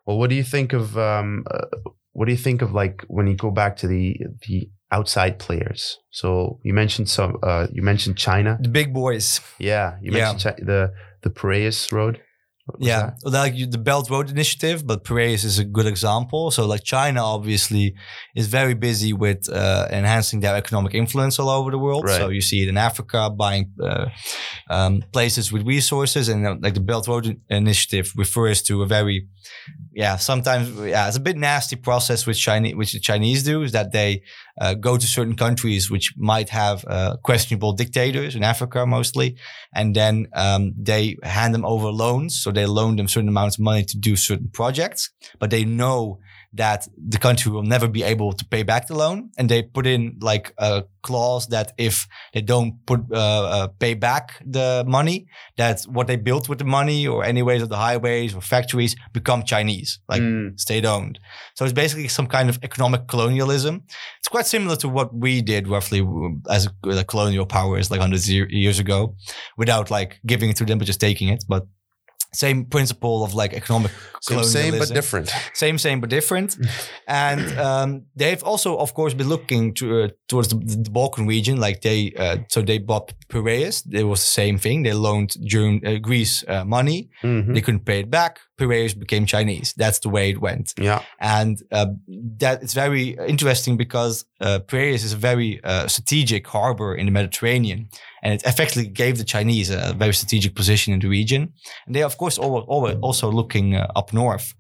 Well, 0.06 0.18
what 0.18 0.30
do 0.30 0.36
you 0.36 0.44
think 0.44 0.74
of 0.74 0.98
um, 0.98 1.44
uh, 1.52 1.66
what 2.14 2.26
do 2.26 2.32
you 2.32 2.38
think 2.38 2.62
of 2.64 2.72
like 2.74 3.04
when 3.08 3.28
you 3.28 3.36
go 3.36 3.52
back 3.52 3.78
to 3.78 3.88
the 3.88 4.16
the 4.48 4.70
outside 4.92 5.40
players? 5.40 6.00
So 6.12 6.60
you 6.64 6.74
mentioned 6.74 7.10
some. 7.10 7.38
Uh, 7.44 7.68
you 7.72 7.82
mentioned 7.82 8.18
China. 8.18 8.58
The 8.62 8.70
big 8.70 8.94
boys, 8.94 9.42
Yeah. 9.60 9.98
You 10.02 10.12
Yeah. 10.14 10.32
mentioned 10.32 10.66
the 10.68 10.92
the 11.22 11.30
Piraeus 11.30 11.92
Road. 11.92 12.22
Yeah, 12.80 13.12
that? 13.24 13.32
like 13.32 13.56
you- 13.56 13.68
the 13.68 13.78
Belt 13.78 14.10
Road 14.10 14.30
Initiative, 14.30 14.86
but 14.86 15.04
Piraeus 15.04 15.44
is 15.44 15.60
a 15.60 15.64
good 15.64 15.86
example. 15.86 16.52
So, 16.52 16.66
like 16.66 16.84
China, 16.84 17.24
obviously, 17.24 17.96
is 18.36 18.48
very 18.48 18.74
busy 18.74 19.14
with 19.14 19.50
uh, 19.50 19.88
enhancing 19.92 20.42
their 20.42 20.56
economic 20.56 20.94
influence 20.94 21.40
all 21.40 21.50
over 21.50 21.72
the 21.72 21.78
world. 21.80 22.04
Right. 22.06 22.18
So 22.18 22.30
you 22.30 22.42
see 22.42 22.64
it 22.64 22.68
in 22.70 22.78
Africa, 22.78 23.30
buying 23.30 23.72
uh, 23.82 24.08
um, 24.70 25.04
places 25.12 25.52
with 25.52 25.66
resources, 25.66 26.30
and 26.30 26.46
uh, 26.46 26.56
like 26.62 26.74
the 26.74 26.82
Belt 26.82 27.08
Road 27.08 27.40
Initiative 27.50 28.12
refers 28.16 28.62
to 28.64 28.82
a 28.82 28.86
very, 28.86 29.28
yeah, 29.94 30.18
sometimes 30.18 30.70
yeah, 30.80 31.08
it's 31.08 31.18
a 31.18 31.22
bit 31.22 31.38
nasty 31.38 31.76
process 31.76 32.26
which 32.28 32.42
Chinese 32.42 32.76
which 32.76 32.92
the 32.94 33.00
Chinese 33.00 33.44
do 33.44 33.64
is 33.64 33.72
that 33.72 33.92
they 33.92 34.22
uh, 34.60 34.74
go 34.74 34.98
to 34.98 35.08
certain 35.08 35.36
countries 35.36 35.90
which 35.90 36.14
might 36.18 36.50
have 36.50 36.84
uh, 36.88 37.16
questionable 37.24 37.74
dictators 37.74 38.36
in 38.36 38.44
Africa 38.44 38.86
mostly, 38.86 39.38
and 39.74 39.96
then 39.96 40.28
um, 40.34 40.74
they 40.78 41.16
hand 41.24 41.54
them 41.54 41.66
over 41.66 41.88
loans. 41.90 42.40
So 42.42 42.52
they 42.58 42.66
loan 42.66 42.96
them 42.98 43.08
certain 43.08 43.30
amounts 43.30 43.58
of 43.58 43.64
money 43.64 43.84
to 43.86 43.98
do 43.98 44.16
certain 44.16 44.50
projects, 44.50 45.12
but 45.40 45.50
they 45.50 45.64
know 45.66 46.20
that 46.54 46.88
the 46.98 47.18
country 47.20 47.52
will 47.52 47.64
never 47.76 47.88
be 47.88 48.04
able 48.04 48.32
to 48.34 48.46
pay 48.46 48.64
back 48.64 48.88
the 48.88 48.96
loan, 48.96 49.30
and 49.38 49.50
they 49.50 49.62
put 49.62 49.86
in 49.86 50.18
like 50.22 50.54
a 50.58 50.84
clause 51.02 51.48
that 51.48 51.72
if 51.78 52.08
they 52.34 52.42
don't 52.42 52.74
put 52.86 53.02
uh, 53.12 53.46
uh, 53.56 53.68
pay 53.80 53.94
back 53.94 54.42
the 54.46 54.84
money, 54.88 55.28
that 55.58 55.82
what 55.84 56.08
they 56.08 56.16
built 56.16 56.50
with 56.50 56.58
the 56.60 56.66
money 56.66 57.06
or 57.08 57.24
anyways 57.24 57.62
of 57.62 57.70
the 57.70 57.76
highways 57.78 58.34
or 58.34 58.42
factories 58.42 58.96
become 59.14 59.44
Chinese, 59.44 60.00
like 60.10 60.22
Mm, 60.22 60.60
state 60.60 60.86
owned. 60.86 61.20
So 61.56 61.66
it's 61.66 61.74
basically 61.74 62.08
some 62.08 62.28
kind 62.28 62.50
of 62.50 62.58
economic 62.64 63.08
colonialism. 63.08 63.84
It's 64.20 64.28
quite 64.30 64.48
similar 64.48 64.76
to 64.78 64.90
what 64.90 65.14
we 65.14 65.42
did 65.42 65.68
roughly 65.68 66.02
as 66.50 66.68
a, 66.68 66.90
a 66.90 67.04
colonial 67.04 67.46
powers 67.46 67.92
like 67.92 68.02
hundreds 68.02 68.28
of 68.30 68.52
years 68.52 68.80
ago, 68.80 69.16
without 69.58 69.92
like 69.92 70.20
giving 70.26 70.50
it 70.50 70.58
to 70.58 70.66
them 70.66 70.78
but 70.80 70.88
just 70.88 71.02
taking 71.02 71.28
it. 71.30 71.44
But 71.48 71.64
same 72.34 72.66
principle 72.66 73.24
of 73.24 73.34
like 73.34 73.54
economic 73.54 73.92
same, 74.22 74.44
same 74.44 74.80
but 74.80 74.94
different. 74.94 75.32
Same, 75.54 75.78
same, 75.78 76.02
but 76.02 76.10
different. 76.10 76.58
and 77.08 77.58
um, 77.60 78.06
they've 78.16 78.44
also, 78.44 78.78
of 78.78 78.94
course, 78.94 79.14
been 79.14 79.30
looking 79.30 79.74
to, 79.76 80.04
uh, 80.04 80.08
towards 80.28 80.50
the, 80.50 80.56
the 80.56 80.90
Balkan 80.90 81.28
region. 81.28 81.60
Like 81.60 81.82
they, 81.82 82.14
uh, 82.18 82.38
so 82.50 82.62
they 82.62 82.80
bought 82.80 83.14
Piraeus. 83.30 83.84
It 83.92 84.04
was 84.04 84.22
the 84.22 84.28
same 84.28 84.58
thing. 84.58 84.84
They 84.84 84.94
loaned 84.94 85.36
Germ- 85.44 85.82
uh, 85.86 85.98
Greece 85.98 86.44
uh, 86.48 86.66
money. 86.66 87.10
Mhm. 87.24 87.54
They 87.54 87.62
couldn't 87.62 87.86
pay 87.86 88.02
it 88.02 88.10
back. 88.10 88.40
Piraeus 88.58 88.94
became 88.94 89.26
Chinese. 89.26 89.74
That's 89.78 90.00
the 90.00 90.10
way 90.10 90.32
it 90.32 90.42
went. 90.42 90.74
Yeah. 90.80 91.04
And 91.20 91.62
uh, 91.72 91.88
that 92.40 92.64
it's 92.64 92.74
very 92.74 93.16
interesting 93.28 93.78
because 93.78 94.26
uh, 94.42 94.60
Piraeus 94.60 95.04
is 95.04 95.14
a 95.14 95.18
very 95.18 95.62
uh, 95.64 95.88
strategic 95.88 96.48
harbor 96.48 96.96
in 96.96 97.06
the 97.06 97.12
Mediterranean, 97.12 97.90
and 98.24 98.34
it 98.34 98.44
effectively 98.46 98.88
gave 98.88 99.18
the 99.18 99.24
Chinese 99.24 99.70
a 99.70 99.94
very 99.98 100.14
strategic 100.14 100.56
position 100.56 100.94
in 100.94 101.00
the 101.00 101.08
region. 101.08 101.54
And 101.86 101.96
they, 101.96 102.04
of 102.04 102.18
course, 102.18 102.38
al- 102.40 102.66
al- 102.70 103.00
also 103.02 103.32
looking 103.32 103.76
uh, 103.76 103.88
up 103.96 104.12
north 104.14 104.54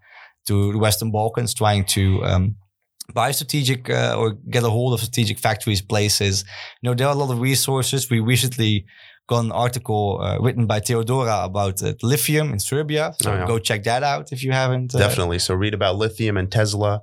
to 0.47 0.71
the 0.73 0.77
Western 0.77 1.11
Balkans, 1.11 1.53
trying 1.53 1.85
to 1.85 2.23
um, 2.23 2.55
buy 3.13 3.31
strategic 3.31 3.89
uh, 3.89 4.15
or 4.17 4.33
get 4.49 4.63
a 4.63 4.69
hold 4.69 4.93
of 4.93 4.99
strategic 4.99 5.39
factories, 5.39 5.81
places. 5.81 6.43
You 6.81 6.89
know, 6.89 6.93
there 6.95 7.07
are 7.07 7.13
a 7.13 7.17
lot 7.17 7.31
of 7.31 7.39
resources. 7.41 8.09
We 8.09 8.19
recently 8.19 8.85
got 9.27 9.43
an 9.43 9.51
article 9.51 10.19
uh, 10.21 10.37
written 10.39 10.67
by 10.67 10.79
Theodora 10.79 11.43
about 11.43 11.83
uh, 11.83 11.93
lithium 12.01 12.53
in 12.53 12.59
Serbia. 12.59 13.13
So 13.21 13.31
Oh, 13.31 13.35
yeah. 13.35 13.47
go 13.47 13.59
check 13.59 13.83
that 13.83 14.01
out 14.03 14.31
if 14.31 14.41
you 14.43 14.53
haven't. 14.53 14.95
uh, 14.95 14.99
Definitely. 14.99 15.39
So 15.39 15.53
read 15.53 15.73
about 15.73 15.97
lithium 15.97 16.37
and 16.37 16.49
Tesla 16.49 17.01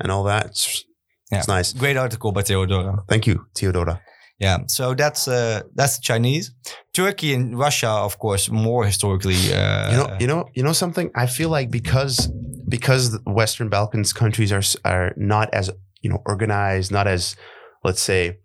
and 0.00 0.10
all 0.10 0.24
that. 0.24 0.46
It's, 0.46 0.84
it's 1.30 1.46
nice. 1.46 1.72
Great 1.72 1.96
article 1.96 2.32
by 2.32 2.42
Theodora. 2.42 3.04
Thank 3.08 3.26
you, 3.28 3.46
Theodora. 3.54 4.00
Yeah, 4.40 4.58
so 4.68 4.94
that's 4.94 5.28
uh, 5.28 5.62
that's 5.74 5.96
the 5.98 6.02
Chinese. 6.02 6.52
Turkey 6.94 7.34
and 7.34 7.58
Russia, 7.58 7.88
of 7.90 8.18
course, 8.18 8.50
more 8.50 8.86
historically. 8.86 9.36
Uh, 9.52 9.90
You 9.90 9.96
know, 9.96 10.16
you 10.20 10.26
know, 10.26 10.44
you 10.54 10.62
know 10.62 10.72
something. 10.72 11.10
I 11.14 11.26
feel 11.26 11.50
like 11.50 11.70
because 11.70 12.28
because 12.68 13.10
the 13.12 13.20
Western 13.30 13.68
Balkans 13.68 14.12
countries 14.12 14.50
are 14.52 14.62
are 14.84 15.12
not 15.16 15.48
as 15.52 15.70
you 16.02 16.10
know 16.10 16.22
organized, 16.24 16.90
not 16.90 17.06
as 17.06 17.36
let's 17.84 18.00
say 18.02 18.38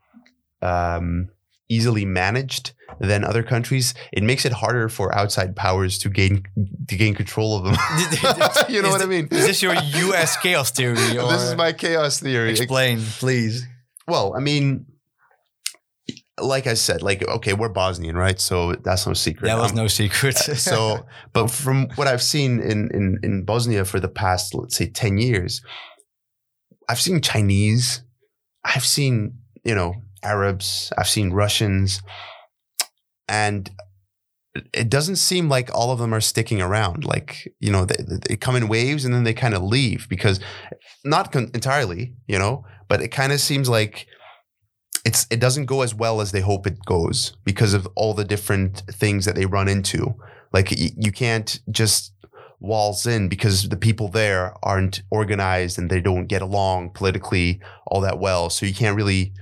um, 0.61 1.29
easily 1.69 2.05
managed 2.05 2.73
than 2.99 3.23
other 3.23 3.43
countries, 3.43 3.93
it 4.11 4.23
makes 4.23 4.45
it 4.45 4.51
harder 4.53 4.89
for 4.89 5.13
outside 5.15 5.55
powers 5.55 5.97
to 5.99 6.09
gain 6.09 6.43
to 6.89 6.95
gain 6.97 7.15
control 7.15 7.57
of 7.57 7.63
them. 7.63 7.75
you 8.69 8.81
know 8.81 8.89
Is 8.89 8.93
what 8.93 9.01
I 9.01 9.05
thi- 9.05 9.09
mean? 9.09 9.27
Is 9.31 9.45
this 9.47 9.61
your 9.63 9.75
U.S. 9.75 10.37
chaos 10.37 10.71
theory? 10.71 11.17
Or 11.17 11.27
this 11.31 11.41
is 11.43 11.55
my 11.55 11.71
chaos 11.73 12.19
theory. 12.19 12.51
explain, 12.51 12.99
please. 13.19 13.65
Well, 14.07 14.33
I 14.37 14.39
mean, 14.39 14.85
like 16.41 16.67
I 16.67 16.73
said, 16.73 17.01
like 17.01 17.25
okay, 17.27 17.53
we're 17.53 17.69
Bosnian, 17.69 18.17
right? 18.17 18.39
So 18.39 18.73
that's 18.73 19.07
no 19.07 19.13
secret. 19.13 19.47
That 19.47 19.57
was 19.57 19.71
Um, 19.71 19.77
no 19.77 19.87
secret. 19.87 20.37
so, 20.37 21.05
but 21.33 21.49
from 21.49 21.87
what 21.95 22.07
I've 22.07 22.21
seen 22.21 22.59
in, 22.59 22.89
in 22.93 23.19
in 23.23 23.45
Bosnia 23.45 23.85
for 23.85 23.99
the 23.99 24.09
past, 24.09 24.53
let's 24.53 24.75
say, 24.75 24.87
ten 24.87 25.17
years, 25.17 25.61
I've 26.89 26.99
seen 26.99 27.21
Chinese, 27.21 28.03
I've 28.63 28.85
seen 28.85 29.39
you 29.63 29.75
know 29.75 29.95
Arabs, 30.23 30.91
I've 30.97 31.07
seen 31.07 31.31
Russians, 31.31 32.01
and 33.29 33.69
it 34.73 34.89
doesn't 34.89 35.17
seem 35.17 35.49
like 35.49 35.69
all 35.73 35.91
of 35.91 35.99
them 35.99 36.13
are 36.13 36.21
sticking 36.21 36.61
around. 36.61 37.05
Like 37.05 37.53
you 37.59 37.71
know, 37.71 37.85
they, 37.85 38.03
they 38.27 38.35
come 38.35 38.57
in 38.57 38.67
waves 38.67 39.05
and 39.05 39.13
then 39.13 39.23
they 39.23 39.33
kind 39.33 39.53
of 39.53 39.63
leave 39.63 40.07
because 40.09 40.39
not 41.05 41.31
con- 41.31 41.51
entirely, 41.53 42.13
you 42.27 42.37
know, 42.39 42.65
but 42.89 43.01
it 43.01 43.09
kind 43.09 43.31
of 43.31 43.39
seems 43.39 43.69
like 43.69 44.07
it's 45.05 45.27
it 45.29 45.39
doesn't 45.39 45.65
go 45.67 45.81
as 45.83 45.93
well 45.93 46.19
as 46.21 46.31
they 46.31 46.41
hope 46.41 46.65
it 46.67 46.83
goes 46.85 47.37
because 47.45 47.73
of 47.73 47.87
all 47.95 48.13
the 48.13 48.25
different 48.25 48.83
things 48.91 49.25
that 49.25 49.35
they 49.35 49.45
run 49.45 49.67
into. 49.67 50.15
Like 50.51 50.71
y- 50.71 50.91
you 50.97 51.11
can't 51.11 51.59
just 51.71 52.11
walls 52.59 53.05
in 53.05 53.29
because 53.29 53.69
the 53.69 53.77
people 53.77 54.07
there 54.07 54.53
aren't 54.63 55.03
organized 55.11 55.77
and 55.77 55.89
they 55.89 56.01
don't 56.01 56.25
get 56.27 56.41
along 56.41 56.89
politically 56.91 57.59
all 57.87 58.01
that 58.01 58.17
well. 58.19 58.49
So 58.49 58.65
you 58.65 58.73
can't 58.73 58.95
really. 58.97 59.33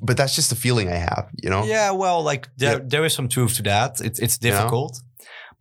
But 0.00 0.16
that's 0.16 0.34
just 0.34 0.48
the 0.50 0.56
feeling 0.56 0.88
I 0.88 0.96
have, 0.96 1.28
you 1.42 1.50
know. 1.50 1.64
Yeah, 1.64 1.90
well, 1.90 2.22
like 2.22 2.48
there, 2.56 2.78
Yeah. 2.78 2.84
there 2.86 3.04
is 3.04 3.12
some 3.12 3.28
truth 3.28 3.56
to 3.56 3.62
that. 3.64 4.00
It's 4.00 4.18
it's 4.18 4.38
difficult, 4.38 5.00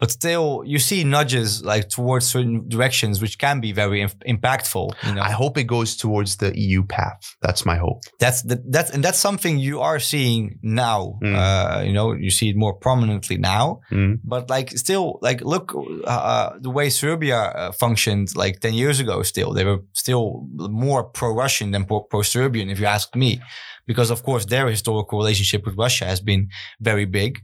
but 0.04 0.12
still, 0.12 0.64
you 0.66 0.80
see 0.80 1.06
nudges 1.06 1.64
like 1.64 1.88
towards 1.88 2.26
certain 2.28 2.68
directions, 2.68 3.22
which 3.22 3.38
can 3.38 3.62
be 3.62 3.72
very 3.72 4.02
im- 4.02 4.10
impactful. 4.28 4.92
You 5.08 5.14
know, 5.14 5.22
I 5.22 5.32
hope 5.32 5.58
it 5.58 5.64
goes 5.64 5.96
towards 5.96 6.36
the 6.36 6.52
EU 6.60 6.84
path. 6.84 7.22
That's 7.42 7.66
my 7.66 7.78
hope. 7.78 8.00
that's 8.20 8.42
the, 8.42 8.62
that's 8.68 8.90
and 8.92 9.02
that's 9.02 9.18
something 9.18 9.60
you 9.60 9.80
are 9.80 10.00
seeing 10.00 10.60
now. 10.62 11.20
Mm. 11.24 11.36
Uh, 11.38 11.84
you 11.84 11.94
know, 11.94 12.12
you 12.12 12.32
see 12.32 12.50
it 12.50 12.58
more 12.58 12.74
prominently 12.74 13.38
now. 13.38 13.80
Mm. 13.92 14.20
But 14.26 14.50
like, 14.50 14.72
still, 14.72 15.20
like, 15.22 15.40
look 15.40 15.74
uh, 16.06 16.50
the 16.60 16.70
way 16.70 16.90
Serbia 16.90 17.40
uh, 17.40 17.72
functioned 17.72 18.36
like 18.36 18.60
ten 18.60 18.74
years 18.74 19.00
ago. 19.00 19.24
Still, 19.24 19.54
they 19.54 19.64
were 19.64 19.84
still 19.94 20.46
more 20.84 21.06
pro-Russian 21.06 21.72
than 21.72 21.86
pro- 21.86 22.02
pro-Serbian, 22.02 22.70
if 22.70 22.78
you 22.78 22.88
ask 22.88 23.16
me, 23.16 23.40
because 23.88 24.10
of 24.12 24.22
course 24.24 24.44
their 24.48 24.68
historical 24.68 25.18
relationship 25.18 25.66
with 25.66 25.78
Russia 25.78 26.04
has 26.04 26.20
been 26.20 26.50
very 26.82 27.06
big. 27.06 27.40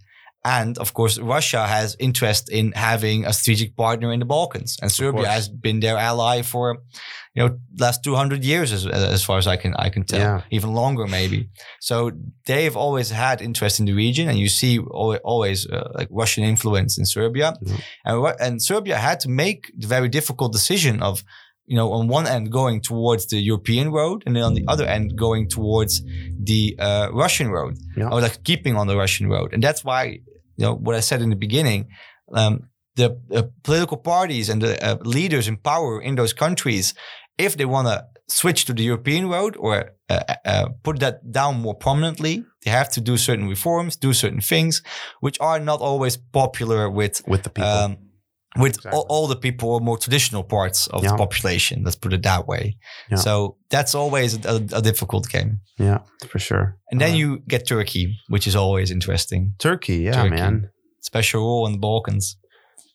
And 0.46 0.78
of 0.78 0.94
course, 0.94 1.18
Russia 1.20 1.68
has 1.68 1.96
interest 2.00 2.50
in 2.50 2.72
having 2.72 3.26
a 3.26 3.34
strategic 3.34 3.76
partner 3.76 4.14
in 4.14 4.20
the 4.20 4.26
Balkans, 4.26 4.78
and 4.82 4.90
Serbia 4.92 5.24
course. 5.24 5.28
has 5.36 5.50
been 5.50 5.80
their 5.82 5.98
ally 5.98 6.44
for, 6.44 6.78
you 7.36 7.44
know, 7.44 7.58
last 7.78 8.04
two 8.06 8.16
hundred 8.16 8.46
years, 8.46 8.72
as, 8.72 8.86
as 8.88 9.22
far 9.24 9.38
as 9.38 9.48
I 9.48 9.58
can 9.58 9.74
I 9.86 9.90
can 9.90 10.04
tell, 10.06 10.20
Yeah. 10.20 10.42
even 10.50 10.74
longer 10.74 11.08
maybe. 11.08 11.50
So 11.82 12.12
they've 12.46 12.78
always 12.78 13.10
had 13.12 13.42
interest 13.42 13.80
in 13.80 13.86
the 13.86 13.94
region, 13.94 14.30
and 14.30 14.38
you 14.40 14.48
see 14.50 14.80
always 15.24 15.68
uh, 15.68 15.92
like 16.00 16.08
Russian 16.10 16.44
influence 16.46 16.98
in 16.98 17.06
Serbia, 17.06 17.54
Yeah. 17.62 17.78
and 18.06 18.36
and 18.40 18.62
Serbia 18.62 18.96
had 18.98 19.20
to 19.22 19.30
make 19.30 19.60
the 19.82 19.88
very 19.88 20.08
difficult 20.10 20.54
decision 20.54 21.02
of, 21.04 21.24
you 21.72 21.76
know, 21.76 21.92
on 21.92 22.08
one 22.08 22.28
end 22.28 22.50
going 22.50 22.82
towards 22.82 23.28
the 23.28 23.40
European 23.52 23.92
road, 23.92 24.24
and 24.26 24.36
then 24.36 24.44
on 24.44 24.54
the 24.54 24.64
other 24.68 24.86
end 24.86 25.18
going 25.18 25.50
towards 25.50 26.02
the 26.50 26.76
uh, 26.80 27.08
Russian 27.24 27.50
road, 27.52 27.74
Yeah. 27.98 28.10
or 28.12 28.22
like 28.22 28.38
keeping 28.44 28.78
on 28.78 28.88
the 28.88 28.96
Russian 28.96 29.28
road, 29.30 29.54
and 29.54 29.62
that's 29.62 29.84
why 29.84 30.20
you 30.60 30.66
know 30.66 30.76
what 30.76 30.96
I 30.96 31.02
said 31.02 31.22
in 31.22 31.30
the 31.30 31.36
beginning. 31.48 31.88
Um, 32.34 32.70
the 32.96 33.18
uh, 33.34 33.44
political 33.64 33.98
parties 33.98 34.50
and 34.50 34.62
the 34.62 34.74
uh, 34.84 34.98
leaders 35.04 35.48
in 35.48 35.58
power 35.58 36.02
in 36.02 36.16
those 36.16 36.34
countries, 36.34 36.94
if 37.38 37.56
they 37.56 37.66
want 37.66 37.88
to 37.88 38.06
switch 38.28 38.66
to 38.66 38.74
the 38.74 38.84
European 38.84 39.30
road 39.30 39.56
or 39.58 39.92
uh, 40.10 40.36
uh, 40.46 40.70
put 40.84 41.00
that 41.00 41.32
down 41.32 41.62
more 41.62 41.76
prominently, 41.76 42.44
they 42.64 42.72
have 42.72 42.90
to 42.90 43.02
do 43.02 43.18
certain 43.18 43.48
reforms, 43.48 43.96
do 43.96 44.14
certain 44.14 44.42
things, 44.42 44.84
which 45.22 45.38
are 45.40 45.60
not 45.60 45.80
always 45.80 46.18
popular 46.18 46.90
with 46.90 47.22
With 47.28 47.44
the 47.44 47.50
people. 47.50 47.70
um, 47.70 47.98
with 48.58 48.76
Exactly. 48.78 48.92
all, 48.98 49.06
all 49.10 49.28
the 49.28 49.36
people 49.36 49.70
or 49.70 49.80
more 49.80 49.98
traditional 49.98 50.44
parts 50.44 50.88
of 50.88 51.04
Yeah. 51.04 51.12
the 51.12 51.18
population. 51.18 51.84
Let's 51.84 51.96
put 51.98 52.14
it 52.14 52.24
that 52.24 52.48
way. 52.48 52.78
Yeah. 53.12 53.18
So 53.18 53.58
that's 53.70 53.94
always 53.96 54.44
a, 54.46 54.56
a 54.74 54.82
difficult 54.82 55.30
game. 55.30 55.60
yeah, 55.78 56.00
for 56.32 56.40
sure. 56.40 56.78
And 56.92 57.00
then 57.00 57.12
Uh, 57.12 57.18
you 57.18 57.40
get 57.48 57.68
Turkey, 57.68 58.16
which 58.28 58.48
is 58.48 58.56
always 58.56 58.90
interesting. 58.92 59.54
Turkey, 59.60 59.98
yeah, 59.98 60.14
Turkey. 60.24 60.36
man. 60.36 60.70
Special 61.02 61.42
role 61.42 61.66
in 61.68 61.74
the 61.74 61.80
Balkans. 61.80 62.38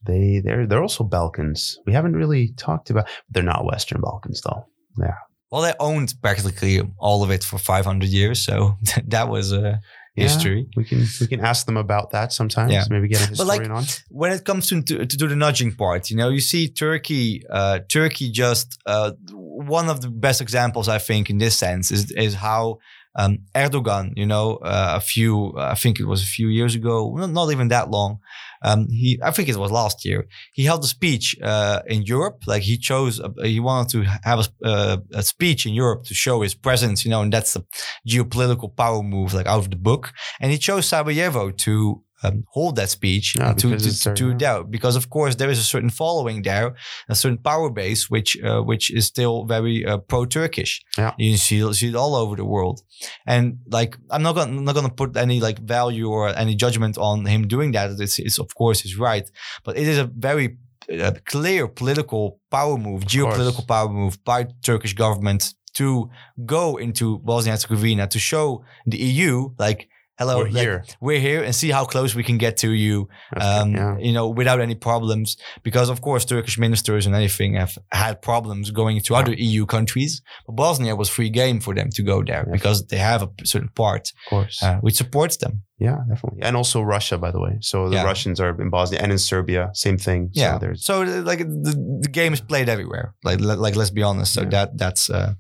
They 0.07 0.41
they're 0.45 0.67
they're 0.67 0.83
also 0.83 1.05
Balkans. 1.05 1.79
We 1.87 1.93
haven't 1.95 2.17
really 2.17 2.53
talked 2.57 2.91
about. 2.91 3.07
They're 3.31 3.43
not 3.53 3.65
Western 3.65 4.01
Balkans 4.01 4.41
though. 4.43 4.67
Yeah. 4.99 5.15
Well, 5.51 5.63
they 5.63 5.73
owned 5.79 6.15
practically 6.21 6.81
all 6.99 7.23
of 7.23 7.31
it 7.31 7.45
for 7.45 7.59
500 7.59 8.09
years, 8.09 8.45
so 8.45 8.77
that 9.09 9.29
was 9.29 9.53
uh, 9.53 9.77
Yeah. 10.17 10.29
history. 10.29 10.69
We 10.77 10.85
can 10.85 11.05
we 11.21 11.27
can 11.27 11.41
ask 11.41 11.67
them 11.67 11.77
about 11.77 12.11
that 12.13 12.33
sometimes. 12.33 12.73
Yeah. 12.73 12.85
Maybe 12.89 13.09
get 13.09 13.27
a 13.27 13.37
But, 13.37 13.47
like, 13.47 13.63
historian 13.63 13.73
on. 13.73 13.85
When 14.11 14.33
it 14.33 14.45
comes 14.45 14.69
to, 14.69 14.81
to 14.83 15.07
to 15.07 15.17
do 15.17 15.27
the 15.27 15.37
nudging 15.37 15.75
part, 15.75 16.11
you 16.11 16.17
know, 16.17 16.29
you 16.29 16.41
see 16.41 16.69
Turkey. 16.69 17.43
Uh, 17.51 17.81
Turkey 17.89 18.31
just 18.31 18.79
uh, 18.87 19.13
one 19.33 19.89
of 19.89 20.01
the 20.03 20.09
best 20.09 20.41
examples, 20.41 20.89
I 20.89 20.99
think, 20.99 21.31
in 21.31 21.39
this 21.39 21.57
sense 21.57 21.91
is 21.91 22.13
is 22.13 22.35
how 22.35 22.79
um, 23.17 23.39
Erdogan, 23.55 24.13
you 24.17 24.27
know, 24.27 24.57
uh, 24.57 24.95
a 24.97 25.01
few, 25.01 25.55
I 25.57 25.75
think 25.75 26.01
it 26.01 26.07
was 26.07 26.23
a 26.23 26.27
few 26.27 26.49
years 26.49 26.75
ago, 26.75 27.15
not, 27.17 27.31
not 27.31 27.53
even 27.53 27.69
that 27.69 27.91
long. 27.91 28.19
Um, 28.65 28.89
he, 28.89 29.19
I 29.23 29.31
think 29.31 29.49
it 29.49 29.57
was 29.57 29.71
last 29.71 30.05
year. 30.05 30.27
He 30.55 30.65
held 30.65 30.83
a 30.85 30.87
speech 30.87 31.37
uh, 31.43 31.83
in 31.87 32.03
Europe. 32.03 32.43
Like 32.47 32.63
he 32.63 32.77
chose, 32.79 33.21
a, 33.21 33.31
he 33.47 33.61
wanted 33.61 33.91
to 33.91 34.03
have 34.25 34.41
a, 34.41 34.67
uh, 34.67 34.97
a 35.13 35.23
speech 35.23 35.67
in 35.67 35.75
Europe 35.75 36.05
to 36.05 36.15
show 36.15 36.41
his 36.41 36.55
presence, 36.55 37.05
you 37.05 37.11
know, 37.11 37.23
and 37.23 37.33
that's 37.33 37.55
a 37.57 37.65
geopolitical 38.09 38.75
power 38.75 39.03
move, 39.03 39.35
like 39.35 39.47
out 39.47 39.59
of 39.59 39.71
the 39.71 39.77
book. 39.77 40.13
And 40.41 40.51
he 40.51 40.59
chose 40.59 40.89
Sarajevo 40.89 41.51
to 41.51 42.03
um, 42.25 42.45
hold 42.49 42.77
that 42.77 42.91
speech 42.91 43.35
to 43.35 43.79
to, 43.79 44.15
to 44.15 44.65
because 44.65 44.97
of 44.97 45.11
course 45.11 45.35
there 45.37 45.51
is 45.51 45.59
a 45.59 45.63
certain 45.63 45.91
following 45.91 46.43
there, 46.43 46.75
a 47.09 47.15
certain 47.15 47.39
power 47.39 47.71
base 47.71 48.11
which 48.11 48.31
uh, 48.43 48.63
which 48.63 48.91
is 48.91 49.07
still 49.07 49.45
very 49.45 49.85
uh, 49.85 49.99
pro-Turkish. 49.99 50.83
Yeah. 50.99 51.13
You 51.19 51.37
see, 51.37 51.73
see 51.73 51.89
it 51.89 51.95
all 51.95 52.15
over 52.15 52.37
the 52.37 52.45
world, 52.45 52.81
and 53.27 53.59
like 53.71 53.97
I'm 54.11 54.23
not 54.23 54.35
gonna 54.35 54.57
I'm 54.59 54.65
not 54.65 54.75
gonna 54.75 54.91
put 54.91 55.17
any 55.17 55.41
like 55.41 55.59
value 55.59 56.09
or 56.09 56.29
any 56.37 56.55
judgment 56.55 56.99
on 56.99 57.27
him 57.27 57.47
doing 57.47 57.73
that. 57.73 57.91
It's, 58.01 58.19
it's 58.19 58.39
of 58.39 58.55
course 58.55 58.81
his 58.81 58.97
right, 58.97 59.29
but 59.65 59.77
it 59.77 59.87
is 59.87 59.99
a 59.99 60.05
very 60.05 60.59
uh, 60.93 61.13
clear 61.27 61.69
political 61.69 62.41
power 62.51 62.77
move, 62.77 63.03
geopolitical 63.05 63.67
power 63.67 63.89
move 63.89 64.23
by 64.25 64.45
the 64.45 64.55
Turkish 64.63 64.95
government 64.95 65.55
to 65.75 66.09
go 66.47 66.77
into 66.77 67.19
Bosnia 67.19 67.53
and 67.53 67.63
Herzegovina 67.63 68.07
to 68.09 68.19
show 68.19 68.65
the 68.87 68.99
EU 68.99 69.51
like. 69.59 69.89
Hello, 70.17 70.39
We're 70.39 70.45
like, 70.45 70.63
here. 70.63 70.85
we're 71.01 71.19
here 71.19 71.43
and 71.43 71.53
see 71.53 71.71
how 71.73 71.85
close 71.85 72.15
we 72.15 72.23
can 72.23 72.39
get 72.39 72.57
to 72.59 72.71
you 72.71 73.09
um, 73.41 73.73
yeah. 73.75 73.97
you 73.99 74.13
know, 74.13 74.29
without 74.29 74.61
any 74.61 74.77
problems. 74.77 75.37
Because 75.65 75.89
of 75.89 76.03
course, 76.03 76.25
Turkish 76.25 76.57
ministers 76.57 77.05
and 77.07 77.17
anything 77.17 77.55
have 77.55 77.77
had 77.91 78.23
problems 78.23 78.71
going 78.71 79.01
to 79.01 79.15
other 79.17 79.33
EU 79.35 79.67
countries. 79.67 80.23
But 80.47 80.53
Bosnia 80.55 80.95
was 80.95 81.09
free 81.09 81.31
game 81.31 81.59
for 81.59 81.75
them 81.75 81.91
to 81.91 82.03
go 82.05 82.23
there 82.23 82.45
Yeah. 82.47 82.53
because 82.53 82.87
they 82.87 82.99
have 82.99 83.23
a 83.25 83.31
certain 83.45 83.71
part 83.75 84.13
Of 84.27 84.31
course. 84.31 84.63
uh, 84.63 84.77
which 84.83 84.95
supports 84.95 85.37
them. 85.39 85.63
yeah, 85.81 85.99
definitely. 86.09 86.43
And 86.43 86.57
also 86.57 86.81
Russia, 86.83 87.19
by 87.19 87.33
the 87.33 87.41
way. 87.41 87.59
So 87.61 87.89
the 87.89 87.97
Yeah. 87.97 88.05
Russians 88.05 88.39
are 88.39 88.55
in 88.63 88.71
Bosnia 88.71 89.01
and 89.03 89.11
in 89.11 89.19
Serbia, 89.19 89.71
same 89.73 89.99
thing. 89.99 90.31
So 90.33 90.41
yeah. 90.41 90.59
there's 90.59 90.85
So 90.85 91.03
like 91.03 91.41
the, 91.41 91.99
the 92.03 92.09
game 92.09 92.33
is 92.33 92.41
played 92.41 92.69
everywhere. 92.69 93.15
Like 93.25 93.41
like 93.41 93.75
let's 93.75 93.91
be 93.91 94.05
honest. 94.05 94.33
So 94.35 94.43
Yeah. 94.43 94.51
that 94.51 94.79
that's 94.79 95.11
uh, 95.11 95.33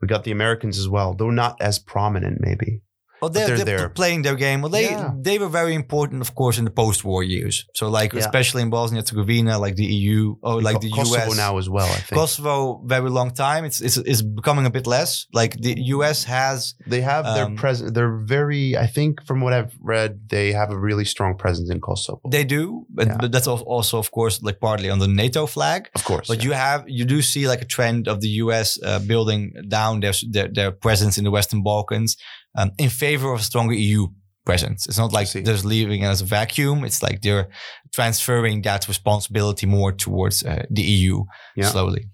we 0.00 0.06
got 0.06 0.22
the 0.22 0.30
Americans 0.30 0.78
as 0.78 0.88
well, 0.88 1.14
though 1.14 1.30
not 1.30 1.56
as 1.60 1.80
prominent, 1.80 2.38
maybe. 2.40 2.80
Well 3.24 3.32
they're, 3.32 3.46
they're 3.56 3.64
they're, 3.64 3.78
there. 3.78 3.88
playing 4.00 4.22
their 4.22 4.36
game. 4.46 4.58
Well, 4.62 4.70
they 4.78 4.84
Yeah. 4.90 5.12
they 5.28 5.36
were 5.42 5.48
very 5.60 5.74
important, 5.74 6.18
of 6.26 6.30
course, 6.34 6.56
in 6.60 6.64
the 6.64 6.70
post-war 6.82 7.22
years. 7.22 7.54
So 7.74 7.84
like 8.00 8.10
Yeah. 8.12 8.24
especially 8.24 8.62
in 8.62 8.70
Bosnia 8.70 9.00
Herzegovina, 9.00 9.58
like 9.66 9.76
the 9.82 9.86
EU 10.00 10.36
or 10.42 10.54
like 10.68 10.80
the 10.80 10.90
Kosovo 10.90 11.30
US 11.30 11.36
now 11.36 11.52
as 11.62 11.68
well. 11.76 11.90
I 11.98 12.00
think 12.06 12.18
Kosovo, 12.20 12.54
very 12.96 13.10
long 13.18 13.30
time. 13.46 13.62
It's, 13.68 13.80
it's 13.86 13.96
it's 14.10 14.22
becoming 14.40 14.66
a 14.66 14.70
bit 14.78 14.86
less. 14.86 15.10
Like 15.40 15.52
the 15.66 15.74
US 15.96 16.18
has, 16.24 16.74
they 16.92 17.02
have 17.12 17.24
their 17.36 17.46
um, 17.46 17.56
presence. 17.62 17.88
They're 17.96 18.16
very. 18.36 18.64
I 18.86 18.86
think 18.96 19.10
from 19.28 19.38
what 19.44 19.52
I've 19.58 19.74
read, 19.94 20.10
they 20.36 20.46
have 20.60 20.70
a 20.76 20.78
really 20.88 21.04
strong 21.14 21.32
presence 21.44 21.68
in 21.74 21.78
Kosovo. 21.80 22.20
they 22.36 22.44
do, 22.58 22.64
but, 22.96 23.06
Yeah. 23.06 23.16
but 23.22 23.30
that's 23.34 23.48
also, 23.76 23.98
of 24.04 24.08
course, 24.10 24.34
like 24.48 24.58
partly 24.68 24.88
on 24.94 24.98
the 25.04 25.08
NATO 25.22 25.46
flag. 25.46 25.80
of 25.98 26.02
course, 26.10 26.26
But 26.30 26.38
yeah. 26.38 26.44
you 26.46 26.52
have, 26.66 26.80
you 26.98 27.04
do 27.14 27.18
see 27.22 27.44
like 27.52 27.62
a 27.62 27.68
trend 27.76 28.08
of 28.12 28.16
the 28.24 28.30
US 28.44 28.68
uh, 28.82 28.98
building 29.12 29.42
down 29.78 29.92
their, 30.02 30.14
their 30.34 30.48
their 30.58 30.70
presence 30.86 31.14
in 31.18 31.24
the 31.24 31.30
Western 31.38 31.62
Balkans 31.62 32.16
um, 32.58 32.70
in 32.78 32.90
favor 32.90 33.32
of 33.32 33.40
a 33.40 33.42
stronger 33.42 33.74
EU 33.74 34.06
presence. 34.46 34.86
It's 34.86 34.98
not 34.98 35.12
like 35.12 35.30
they're 35.32 35.56
leaving 35.56 36.02
it 36.02 36.06
as 36.06 36.20
a 36.20 36.24
vacuum. 36.26 36.84
It's 36.84 37.02
like 37.02 37.22
they're 37.22 37.48
transferring 37.94 38.62
that 38.62 38.86
responsibility 38.88 39.66
more 39.66 39.92
towards 39.92 40.42
uh, 40.44 40.64
the 40.70 40.82
EU 40.82 41.24
Yeah. 41.56 41.70
slowly. 41.70 42.04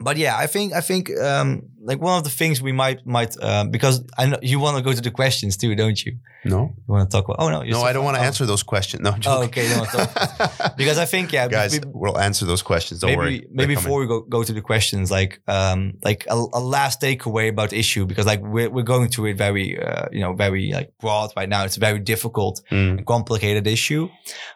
But 0.00 0.16
yeah, 0.16 0.36
I 0.36 0.46
think 0.48 0.72
I 0.72 0.80
think 0.80 1.10
um, 1.20 1.62
like 1.90 2.00
one 2.00 2.16
of 2.18 2.24
the 2.24 2.30
things 2.30 2.60
we 2.62 2.72
might 2.72 3.06
might 3.06 3.32
um, 3.42 3.70
because 3.70 4.02
I 4.18 4.26
know 4.26 4.38
you 4.42 4.58
want 4.58 4.76
to 4.78 4.82
go 4.82 4.92
to 4.92 5.00
the 5.00 5.10
questions 5.10 5.56
too, 5.56 5.74
don't 5.74 5.98
you? 6.04 6.12
No, 6.46 6.74
You 6.86 6.92
want 6.94 7.10
to 7.10 7.14
talk 7.16 7.24
about? 7.28 7.38
Oh 7.40 7.48
no, 7.50 7.62
you're 7.62 7.78
no, 7.78 7.82
I 7.90 7.92
don't 7.94 8.04
want 8.04 8.16
to 8.16 8.22
oh. 8.22 8.26
answer 8.30 8.44
those 8.46 8.62
questions. 8.62 9.02
No, 9.02 9.12
Oh, 9.26 9.44
okay. 9.44 9.66
Because 10.76 10.98
I 10.98 11.06
think 11.06 11.32
yeah, 11.32 11.48
guys, 11.48 11.72
we- 11.72 11.90
we'll 11.92 12.18
answer 12.18 12.44
those 12.46 12.62
questions. 12.62 13.00
Don't 13.00 13.10
maybe 13.10 13.18
worry. 13.18 13.46
Maybe 13.50 13.74
before 13.74 14.00
we 14.00 14.06
go, 14.06 14.20
go 14.20 14.42
to 14.42 14.52
the 14.52 14.60
questions 14.60 15.10
like 15.10 15.40
um 15.48 15.94
like 16.04 16.26
a, 16.28 16.34
a 16.34 16.60
last 16.60 17.00
takeaway 17.00 17.48
about 17.48 17.70
the 17.70 17.78
issue 17.78 18.04
because 18.06 18.26
like 18.26 18.40
we're, 18.42 18.70
we're 18.70 18.82
going 18.94 19.08
through 19.08 19.26
it 19.30 19.36
very 19.36 19.66
uh, 19.80 20.06
you 20.12 20.20
know 20.20 20.32
very 20.34 20.72
like 20.72 20.92
broad 21.00 21.30
right 21.36 21.48
now 21.48 21.64
it's 21.64 21.76
a 21.76 21.80
very 21.80 21.98
difficult 21.98 22.54
Mm, 22.70 22.98
and 22.98 23.06
complicated 23.06 23.66
issue 23.66 24.08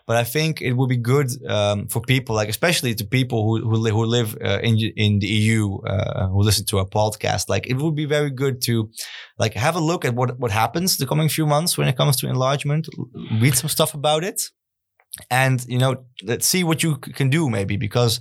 but 0.06 0.16
i 0.16 0.24
think 0.24 0.60
it 0.62 0.72
would 0.72 0.88
be 0.88 0.96
good 0.96 1.28
um, 1.48 1.86
for 1.88 2.00
people 2.00 2.34
like 2.40 2.48
especially 2.48 2.94
to 2.94 3.04
people 3.04 3.38
who 3.46 3.54
who, 3.68 3.76
li- 3.84 3.90
who 3.90 4.04
live 4.04 4.30
uh, 4.48 4.60
in 4.68 4.74
in 5.04 5.18
the 5.18 5.26
eu 5.26 5.78
uh, 5.92 6.26
who 6.32 6.40
listen 6.42 6.64
to 6.66 6.78
our 6.78 6.86
podcast 6.86 7.17
like 7.48 7.66
it 7.66 7.76
would 7.76 7.94
be 7.94 8.04
very 8.04 8.30
good 8.30 8.60
to 8.62 8.90
like 9.38 9.54
have 9.54 9.76
a 9.76 9.80
look 9.80 10.04
at 10.04 10.14
what 10.14 10.38
what 10.38 10.50
happens 10.50 10.96
the 10.96 11.06
coming 11.06 11.28
few 11.28 11.46
months 11.46 11.76
when 11.78 11.88
it 11.88 11.96
comes 11.96 12.16
to 12.16 12.28
enlargement 12.28 12.88
read 13.40 13.54
some 13.54 13.68
stuff 13.68 13.94
about 13.94 14.24
it 14.24 14.42
and 15.30 15.64
you 15.68 15.78
know 15.78 16.04
let's 16.24 16.46
see 16.46 16.64
what 16.64 16.82
you 16.82 16.96
can 16.96 17.28
do 17.30 17.48
maybe 17.48 17.76
because 17.76 18.20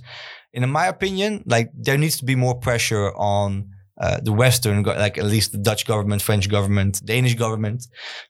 in 0.52 0.68
my 0.70 0.86
opinion 0.86 1.42
like 1.46 1.70
there 1.74 1.98
needs 1.98 2.16
to 2.18 2.24
be 2.24 2.34
more 2.34 2.58
pressure 2.58 3.12
on 3.16 3.68
uh, 4.00 4.20
the 4.22 4.32
western 4.32 4.82
like 4.82 5.18
at 5.18 5.24
least 5.24 5.52
the 5.52 5.58
dutch 5.58 5.86
government 5.86 6.22
french 6.22 6.48
government 6.48 7.00
danish 7.04 7.34
government 7.34 7.86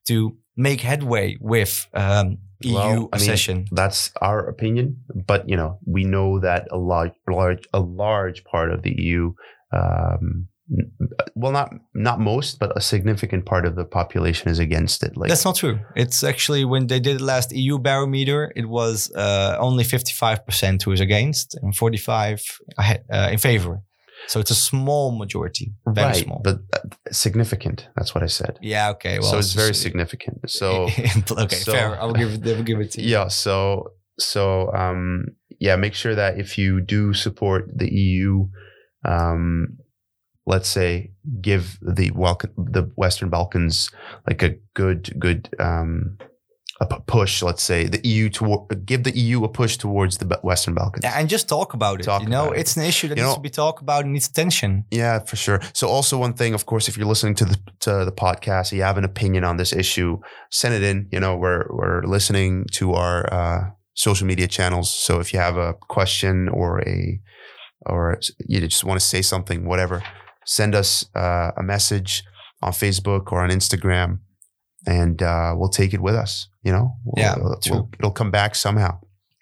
to 0.07 0.37
make 0.57 0.81
headway 0.81 1.37
with 1.41 1.87
um, 1.95 2.39
eu 2.61 2.75
Well, 2.75 2.91
I 2.91 2.95
mean, 2.95 3.09
accession. 3.13 3.65
That's 3.71 4.13
our 4.21 4.47
opinion, 4.49 4.97
but 5.27 5.49
you 5.49 5.57
know, 5.57 5.79
we 5.87 6.05
know 6.05 6.41
that 6.41 6.67
a 6.71 6.77
large, 6.77 7.13
large, 7.29 7.65
a 7.73 7.81
large 7.81 8.45
part 8.45 8.73
of 8.73 8.83
the 8.83 8.95
EU, 8.99 9.33
um, 9.73 10.49
well, 11.35 11.53
not 11.53 11.73
not 11.95 12.21
most, 12.21 12.59
but 12.59 12.77
a 12.77 12.81
significant 12.81 13.47
part 13.47 13.65
of 13.67 13.75
the 13.77 13.85
population 13.85 14.49
is 14.49 14.59
against 14.59 15.03
it. 15.03 15.17
Like, 15.17 15.29
That's 15.29 15.45
not 15.45 15.57
true. 15.57 15.79
It's 15.97 16.23
actually 16.23 16.65
when 16.65 16.87
they 16.87 17.01
did 17.01 17.19
the 17.21 17.25
last 17.25 17.53
EU 17.53 17.79
barometer, 17.79 18.53
it 18.55 18.69
was 18.69 19.11
uh, 19.13 19.57
only 19.59 19.85
55% 19.85 20.83
who 20.83 20.93
is 20.93 21.01
against 21.01 21.55
and 21.63 21.75
45 21.75 22.43
uh, 22.79 22.95
in 23.31 23.39
favor. 23.39 23.81
So 24.27 24.41
it's 24.41 24.51
a 24.51 24.55
small 24.55 25.17
majority, 25.17 25.73
very 25.87 26.07
right, 26.07 26.25
small. 26.25 26.41
but 26.43 26.59
uh, 26.75 26.81
significant. 27.13 27.89
That's 27.97 28.15
what 28.15 28.25
I 28.25 28.27
said. 28.27 28.59
yeah, 28.61 28.91
okay. 28.91 29.21
Well, 29.21 29.31
so 29.31 29.39
it's 29.39 29.53
very 29.53 29.75
significant. 29.75 30.39
So 30.49 30.89
okay, 31.31 31.57
so- 31.57 31.73
fair. 31.73 32.01
I'll 32.01 32.13
give 32.13 32.35
it. 32.35 32.57
I'll 32.57 32.63
give 32.63 32.81
it 32.81 32.91
to 32.93 33.03
you. 33.03 33.09
yeah 33.17 33.29
so 33.29 33.93
so 34.19 34.73
um 34.75 35.27
yeah 35.61 35.77
make 35.77 35.95
sure 35.95 36.15
that 36.15 36.39
if 36.39 36.59
you 36.59 36.81
do 36.81 37.15
support 37.15 37.71
the 37.75 37.89
eu 37.89 38.49
um 39.05 39.79
let's 40.53 40.69
say 40.79 40.91
give 41.49 41.65
the 41.97 42.11
welcome 42.25 42.51
the 42.77 42.83
western 43.03 43.29
balkans 43.37 43.91
like 44.29 44.43
a 44.49 44.51
good 44.81 45.01
good 45.25 45.41
um 45.69 46.17
a 46.81 46.87
push 47.15 47.43
let's 47.43 47.63
say 47.71 47.81
the 47.95 48.01
eu 48.13 48.29
to 48.37 48.45
give 48.91 49.03
the 49.03 49.11
eu 49.19 49.45
a 49.45 49.49
push 49.49 49.77
towards 49.77 50.15
the 50.19 50.27
western 50.51 50.75
balkans 50.75 51.03
Yeah, 51.05 51.19
and 51.19 51.29
just 51.29 51.49
talk 51.49 51.75
about 51.75 51.97
it. 52.01 52.05
Talk 52.05 52.23
you 52.23 52.29
know, 52.29 52.45
about 52.47 52.57
it. 52.57 52.61
it's 52.61 52.77
an 52.77 52.85
issue 52.85 53.09
that 53.09 53.17
You 53.19 53.25
needs 53.25 53.33
know- 53.35 53.43
to 53.43 53.49
be 53.51 53.55
talked 53.63 53.83
about 53.83 54.01
and 54.05 54.13
needs 54.13 54.29
attention. 54.29 54.71
Yeah, 55.01 55.19
for 55.31 55.37
sure. 55.45 55.59
So 55.81 55.85
also 55.97 56.15
one 56.27 56.35
thing, 56.35 56.55
of 56.55 56.65
course, 56.71 56.85
if 56.89 56.97
you're 56.97 57.11
listening 57.15 57.35
to 57.41 57.45
the 57.51 57.57
to 57.87 57.91
the 58.05 58.13
podcast, 58.27 58.67
you 58.73 58.83
have 58.89 58.97
an 59.03 59.05
opinion 59.13 59.43
on 59.45 59.57
this 59.57 59.73
issue, 59.73 60.11
send 60.51 60.73
it 60.79 60.83
in. 60.91 61.09
You 61.15 61.21
know, 61.23 61.33
we're 61.43 61.65
we're 61.79 62.03
listening 62.17 62.53
to 62.79 62.85
our 63.03 63.19
uh, 63.39 63.61
social 63.95 64.27
media 64.33 64.47
channels. 64.47 64.89
So 65.07 65.13
if 65.21 65.33
you 65.33 65.41
have 65.41 65.57
a 65.69 65.71
question 65.97 66.49
or 66.49 66.71
a 66.95 66.99
or 67.91 68.21
you 68.51 68.61
just 68.69 68.85
want 68.85 69.01
to 69.01 69.07
say 69.15 69.23
something, 69.23 69.59
whatever, 69.73 70.03
send 70.57 70.75
us 70.75 71.05
uh, 71.15 71.51
a 71.57 71.63
message 71.63 72.23
on 72.63 72.73
Facebook 72.73 73.33
or 73.33 73.43
on 73.45 73.51
Instagram, 73.51 74.19
and 74.87 75.23
uh, 75.23 75.53
we'll 75.57 75.69
take 75.81 75.93
it 75.95 76.01
with 76.01 76.15
us. 76.25 76.49
You 76.67 76.73
know, 76.73 76.87
We'll- 77.05 77.25
Yeah, 77.25 77.35
we'll- 77.39 77.61
true. 77.61 77.89
it'll 77.99 78.17
come 78.21 78.31
back 78.31 78.55
somehow. 78.55 78.93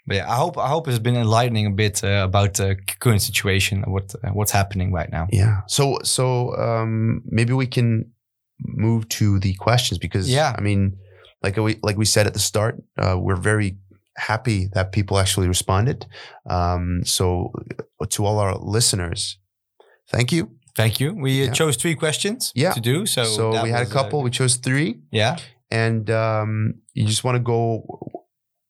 But 0.09 0.17
yeah, 0.17 0.31
I 0.35 0.37
hope 0.37 0.57
I 0.59 0.69
hope 0.69 0.89
it's 0.91 1.03
been 1.09 1.17
enlightening 1.17 1.67
a 1.67 1.71
bit 1.85 2.03
uh, 2.05 2.23
about 2.31 2.55
the 2.55 2.77
current 3.01 3.23
situation, 3.23 3.83
what 3.95 4.15
uh, 4.25 4.31
what's 4.39 4.53
happening 4.53 4.93
right 4.99 5.11
now. 5.11 5.27
Yeah. 5.33 5.63
So 5.67 5.99
so 6.03 6.25
um 6.67 7.23
maybe 7.39 7.53
we 7.53 7.67
can 7.67 7.89
move 8.87 9.03
to 9.19 9.39
the 9.41 9.55
questions 9.65 9.99
because 9.99 10.29
Yeah. 10.31 10.55
I 10.59 10.61
mean 10.63 10.97
like 11.45 11.57
we 11.57 11.73
like 11.89 11.99
we 11.99 12.05
said 12.05 12.27
at 12.27 12.33
the 12.35 12.39
start, 12.51 12.75
uh, 13.03 13.17
we're 13.25 13.43
very 13.53 13.79
happy 14.17 14.69
that 14.75 14.93
people 14.93 15.17
actually 15.19 15.49
responded. 15.49 16.07
Um 16.57 17.03
so 17.05 17.51
to 18.15 18.25
all 18.27 18.39
our 18.39 18.55
listeners, 18.77 19.39
thank 20.13 20.31
you. 20.33 20.51
Thank 20.77 21.01
you. 21.01 21.15
We 21.15 21.31
Yeah. 21.45 21.53
chose 21.53 21.77
three 21.77 21.95
questions 21.95 22.53
Yeah. 22.55 22.73
to 22.75 22.81
do. 22.81 23.07
So, 23.07 23.25
So, 23.25 23.63
we 23.63 23.71
had 23.71 23.83
a 23.87 23.91
uh, 23.91 23.93
couple, 23.99 24.23
we 24.23 24.31
chose 24.31 24.57
3 24.57 24.89
yeah. 25.11 25.37
and 25.71 26.11
um 26.11 26.75
you 26.95 27.05
just 27.07 27.25
want 27.25 27.37
to 27.37 27.43
go 27.55 27.63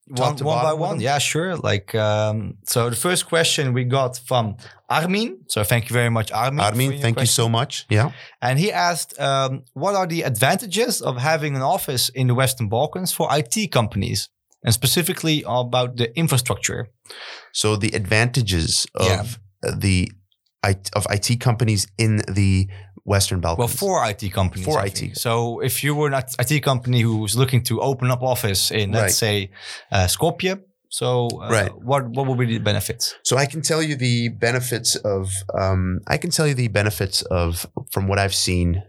one, 0.08 0.36
to 0.36 0.44
one 0.44 0.62
by 0.62 0.72
one. 0.72 1.00
Yeah, 1.00 1.18
sure. 1.18 1.56
Like, 1.56 1.92
um, 1.96 2.58
so 2.64 2.88
the 2.90 2.96
first 2.96 3.26
question 3.28 3.72
we 3.74 3.84
got 3.84 4.18
from 4.18 4.56
Armin. 4.88 5.38
So 5.48 5.64
thank 5.64 5.88
you 5.88 5.94
very 5.94 6.10
much, 6.10 6.30
Armin. 6.30 6.60
Armin, 6.64 7.00
thank 7.00 7.18
you 7.18 7.26
so 7.26 7.48
much. 7.48 7.86
Yeah. 7.90 8.10
And 8.40 8.58
he 8.58 8.70
asked, 8.72 9.18
um, 9.20 9.64
what 9.74 9.94
are 9.96 10.06
the 10.06 10.22
advantages 10.22 11.02
of 11.02 11.16
having 11.16 11.56
an 11.56 11.62
office 11.62 12.08
in 12.14 12.28
the 12.28 12.34
Western 12.34 12.68
Balkans 12.68 13.12
for 13.12 13.26
IT 13.38 13.72
companies? 13.72 14.28
And 14.62 14.72
specifically 14.74 15.44
about 15.46 15.96
the 15.96 16.08
infrastructure. 16.16 16.88
So 17.52 17.76
the 17.76 17.90
advantages 17.94 18.86
of 18.94 19.06
Yeah. 19.06 19.24
the 19.76 20.10
of 20.64 21.06
IT 21.10 21.40
companies 21.40 21.86
in 21.98 22.22
the 22.28 22.68
Western 23.04 23.40
Balkans. 23.40 23.58
Well, 23.58 23.68
for 23.68 24.08
IT 24.10 24.32
companies. 24.32 24.64
For 24.64 24.80
I 24.80 24.86
IT. 24.86 25.16
So 25.16 25.60
if 25.60 25.84
you 25.84 25.94
were 25.94 26.08
an 26.12 26.22
IT 26.38 26.60
company 26.62 27.00
who's 27.00 27.36
looking 27.36 27.62
to 27.64 27.80
open 27.80 28.10
up 28.10 28.22
office 28.22 28.70
in, 28.70 28.90
let's 28.92 29.16
say, 29.16 29.50
uh, 29.92 30.06
Skopje, 30.06 30.60
so 30.88 31.28
uh, 31.40 31.48
Right. 31.50 31.72
what 31.82 32.08
what 32.08 32.26
will 32.26 32.34
be 32.36 32.46
the 32.46 32.58
benefits? 32.58 33.14
So 33.22 33.36
I 33.36 33.46
can 33.46 33.62
tell 33.62 33.82
you 33.82 33.96
the 33.96 34.28
benefits 34.30 34.96
of 34.96 35.30
um, 35.58 36.00
I 36.06 36.16
can 36.16 36.30
tell 36.30 36.46
you 36.46 36.54
the 36.54 36.68
benefits 36.68 37.22
of 37.22 37.66
from 37.90 38.08
what 38.08 38.18
I've 38.18 38.34
seen 38.34 38.82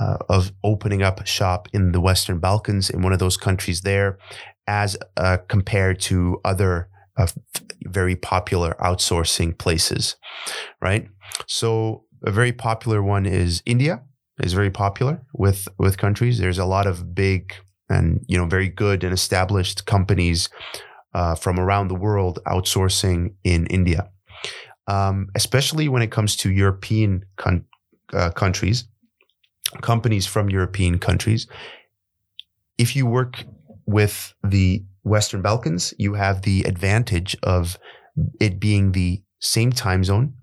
uh, 0.00 0.16
of 0.28 0.52
opening 0.64 1.02
up 1.02 1.26
shop 1.26 1.68
in 1.72 1.92
the 1.92 2.00
Western 2.00 2.38
Balkans 2.38 2.90
in 2.90 3.02
one 3.02 3.12
of 3.12 3.18
those 3.18 3.36
countries 3.36 3.82
there, 3.82 4.18
as 4.66 4.96
uh, 5.16 5.38
compared 5.48 6.00
to 6.02 6.40
other 6.44 6.88
very 7.84 8.16
popular 8.16 8.76
outsourcing 8.80 9.56
places, 9.56 10.16
right? 10.80 11.08
So 11.46 12.04
a 12.24 12.30
very 12.30 12.52
popular 12.52 13.02
one 13.02 13.26
is 13.26 13.62
India 13.66 14.02
is 14.40 14.52
very 14.52 14.70
popular 14.70 15.22
with 15.34 15.68
with 15.78 15.98
countries. 15.98 16.38
There's 16.38 16.58
a 16.58 16.64
lot 16.64 16.86
of 16.86 17.14
big 17.14 17.54
and 17.88 18.24
you 18.26 18.38
know 18.38 18.46
very 18.46 18.68
good 18.68 19.04
and 19.04 19.12
established 19.12 19.86
companies 19.86 20.48
uh, 21.14 21.34
from 21.34 21.58
around 21.58 21.88
the 21.88 21.94
world 21.94 22.38
outsourcing 22.46 23.34
in 23.44 23.66
India, 23.66 24.10
um, 24.86 25.28
especially 25.34 25.88
when 25.88 26.02
it 26.02 26.10
comes 26.10 26.36
to 26.36 26.50
European 26.50 27.24
con- 27.36 27.64
uh, 28.12 28.30
countries, 28.30 28.84
companies 29.80 30.26
from 30.26 30.48
European 30.48 30.98
countries. 30.98 31.46
If 32.78 32.96
you 32.96 33.06
work 33.06 33.44
with 33.86 34.34
the 34.42 34.82
Western 35.02 35.42
Balkans, 35.42 35.94
you 35.98 36.14
have 36.14 36.42
the 36.42 36.62
advantage 36.62 37.36
of 37.42 37.78
it 38.40 38.60
being 38.60 38.92
the 38.92 39.22
same 39.40 39.72
time 39.72 40.04
zone, 40.04 40.34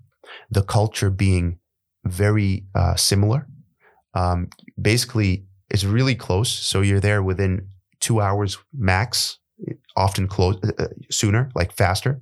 the 0.50 0.62
culture 0.62 1.10
being 1.10 1.58
very 2.04 2.66
uh, 2.74 2.94
similar. 2.96 3.46
Um, 4.14 4.48
basically, 4.80 5.46
it's 5.70 5.84
really 5.84 6.14
close. 6.14 6.50
So 6.50 6.80
you're 6.80 7.00
there 7.00 7.22
within 7.22 7.68
two 8.00 8.20
hours 8.20 8.58
max, 8.72 9.38
often 9.96 10.26
close 10.26 10.56
uh, 10.78 10.88
sooner, 11.10 11.50
like 11.54 11.72
faster, 11.72 12.20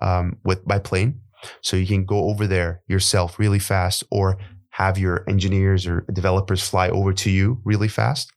um, 0.00 0.36
with 0.44 0.64
by 0.64 0.78
plane. 0.78 1.20
So 1.62 1.76
you 1.76 1.86
can 1.86 2.04
go 2.04 2.24
over 2.28 2.46
there 2.46 2.82
yourself 2.86 3.38
really 3.38 3.58
fast, 3.58 4.04
or 4.10 4.38
have 4.70 4.98
your 4.98 5.24
engineers 5.28 5.86
or 5.86 6.04
developers 6.12 6.66
fly 6.66 6.88
over 6.90 7.12
to 7.12 7.30
you 7.30 7.60
really 7.64 7.88
fast. 7.88 8.32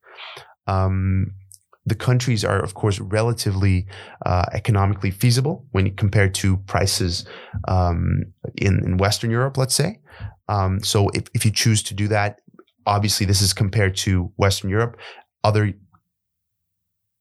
Um, 0.68 1.34
the 1.86 1.96
countries 1.96 2.46
are, 2.46 2.62
of 2.62 2.74
course, 2.74 3.00
relatively 3.00 3.88
uh, 4.26 4.46
economically 4.54 5.12
feasible 5.12 5.66
when 5.72 5.94
compared 5.96 6.34
to 6.36 6.58
prices 6.58 7.26
um, 7.68 8.24
in, 8.56 8.84
in 8.86 8.98
Western 8.98 9.30
Europe, 9.30 9.58
let's 9.58 9.76
say. 9.76 10.00
Um, 10.48 10.82
so 10.82 11.10
if, 11.10 11.24
if 11.34 11.46
you 11.46 11.52
choose 11.52 11.84
to 11.84 11.94
do 11.94 12.08
that, 12.08 12.40
obviously 12.86 13.26
this 13.26 13.42
is 13.42 13.54
compared 13.54 13.96
to 13.98 14.32
Western 14.38 14.70
Europe. 14.70 14.98
Other 15.44 15.74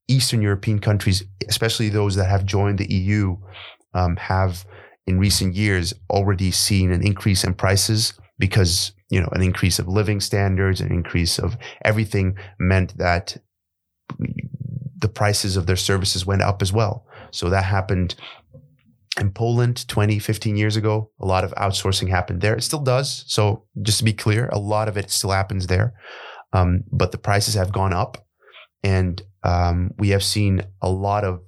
Eastern 0.08 0.42
European 0.42 0.78
countries, 0.78 1.24
especially 1.48 1.88
those 1.88 2.14
that 2.16 2.28
have 2.28 2.44
joined 2.44 2.78
the 2.78 2.92
EU, 2.92 3.36
um, 3.94 4.16
have 4.16 4.64
in 5.06 5.18
recent 5.18 5.54
years 5.54 5.92
already 6.10 6.50
seen 6.50 6.92
an 6.92 7.04
increase 7.04 7.44
in 7.44 7.54
prices 7.54 8.14
because 8.38 8.92
you 9.10 9.20
know 9.20 9.28
an 9.32 9.42
increase 9.42 9.78
of 9.78 9.88
living 9.88 10.20
standards, 10.20 10.80
an 10.80 10.92
increase 10.92 11.38
of 11.38 11.56
everything 11.84 12.36
meant 12.58 12.96
that 12.98 13.36
the 14.98 15.09
prices 15.09 15.57
of 15.57 15.66
their 15.66 15.76
services 15.76 16.26
went 16.26 16.42
up 16.42 16.62
as 16.62 16.72
well. 16.72 17.07
So 17.30 17.50
that 17.50 17.64
happened 17.64 18.14
in 19.20 19.30
Poland 19.30 19.86
20, 19.88 20.18
15 20.18 20.57
years 20.57 20.76
ago, 20.76 21.11
a 21.20 21.26
lot 21.26 21.44
of 21.44 21.53
outsourcing 21.55 22.09
happened 22.09 22.40
there. 22.40 22.57
It 22.57 22.62
still 22.62 22.80
does. 22.80 23.24
So 23.26 23.64
just 23.82 23.98
to 23.98 24.05
be 24.05 24.12
clear, 24.12 24.48
a 24.48 24.59
lot 24.59 24.88
of 24.88 24.96
it 24.96 25.11
still 25.11 25.30
happens 25.30 25.66
there. 25.66 25.94
Um, 26.53 26.84
but 26.90 27.12
the 27.12 27.18
prices 27.18 27.55
have 27.55 27.72
gone 27.72 27.92
up 27.92 28.26
and 28.82 29.22
um, 29.42 29.92
we 29.98 30.11
have 30.11 30.22
seen 30.22 30.64
a 30.80 30.90
lot 30.90 31.24
of 31.24 31.40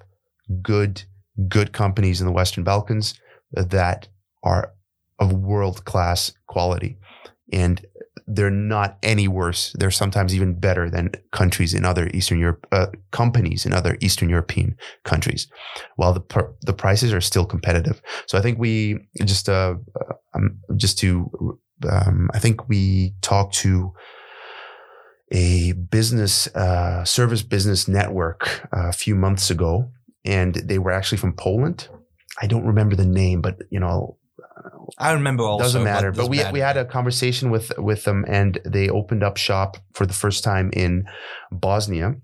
good, 0.63 1.05
good 1.49 1.73
companies 1.73 2.21
in 2.21 2.27
the 2.27 2.33
Western 2.33 2.65
Balkans 2.65 3.19
that 3.53 4.09
are 4.43 4.73
of 5.19 5.33
world 5.33 5.85
class 5.85 6.33
quality. 6.47 6.99
And 7.53 7.85
they're 8.27 8.51
not 8.51 8.97
any 9.03 9.29
worse. 9.29 9.75
They're 9.79 9.91
sometimes 9.91 10.35
even 10.35 10.59
better 10.59 10.89
than 10.89 11.13
countries 11.33 11.75
in 11.75 11.85
other 11.85 12.09
Eastern 12.15 12.39
Europe, 12.39 12.67
uh, 12.73 12.87
companies 13.11 13.67
in 13.67 13.73
other 13.73 13.99
Eastern 14.01 14.29
European 14.29 14.77
countries, 15.05 15.47
while 15.97 16.13
the 16.13 16.21
pr- 16.21 16.53
the 16.63 16.73
prices 16.73 17.13
are 17.13 17.21
still 17.21 17.45
competitive. 17.45 18.01
So 18.27 18.39
I 18.39 18.41
think 18.41 18.59
we 18.59 18.99
just 19.25 19.49
uh, 19.49 19.75
um, 20.35 20.59
just 20.77 20.99
to 21.01 21.59
um, 21.89 22.31
I 22.33 22.39
think 22.39 22.69
we 22.69 23.15
talked 23.21 23.55
to 23.57 23.93
a 25.31 25.73
business 25.73 26.47
uh, 26.55 27.05
service 27.05 27.43
business 27.43 27.89
network 27.89 28.67
uh, 28.75 28.89
a 28.89 28.93
few 28.93 29.15
months 29.15 29.51
ago, 29.51 29.91
and 30.25 30.55
they 30.55 30.79
were 30.79 30.93
actually 30.93 31.19
from 31.19 31.35
Poland. 31.35 31.89
I 32.41 32.47
don't 32.47 32.67
remember 32.67 32.97
the 32.97 33.07
name, 33.07 33.43
but 33.43 33.59
you 33.71 33.81
know, 33.81 34.17
I 34.99 35.13
remember 35.13 35.45
also. 35.45 35.65
doesn't 35.65 35.85
matter. 35.85 36.13
but 36.13 36.29
we 36.29 36.43
we 36.53 36.61
had 36.61 36.77
a 36.77 36.85
conversation 36.85 37.51
with 37.51 37.73
with 37.79 38.05
them, 38.05 38.25
and 38.29 38.61
they 38.65 38.89
opened 38.89 39.23
up 39.23 39.37
shop 39.37 39.77
for 39.93 40.07
the 40.07 40.13
first 40.13 40.45
time 40.45 40.71
in 40.73 41.07
Bosnia. 41.51 42.17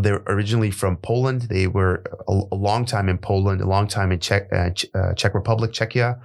They're 0.00 0.22
originally 0.26 0.70
from 0.70 0.96
Poland. 0.96 1.42
They 1.42 1.66
were 1.66 2.02
a, 2.26 2.40
a 2.52 2.56
long 2.56 2.86
time 2.86 3.08
in 3.08 3.18
Poland, 3.18 3.60
a 3.60 3.66
long 3.66 3.86
time 3.86 4.10
in 4.10 4.20
Czech, 4.20 4.48
uh, 4.52 4.70
uh, 4.94 5.12
Czech 5.14 5.34
Republic, 5.34 5.72
Czechia, 5.72 6.18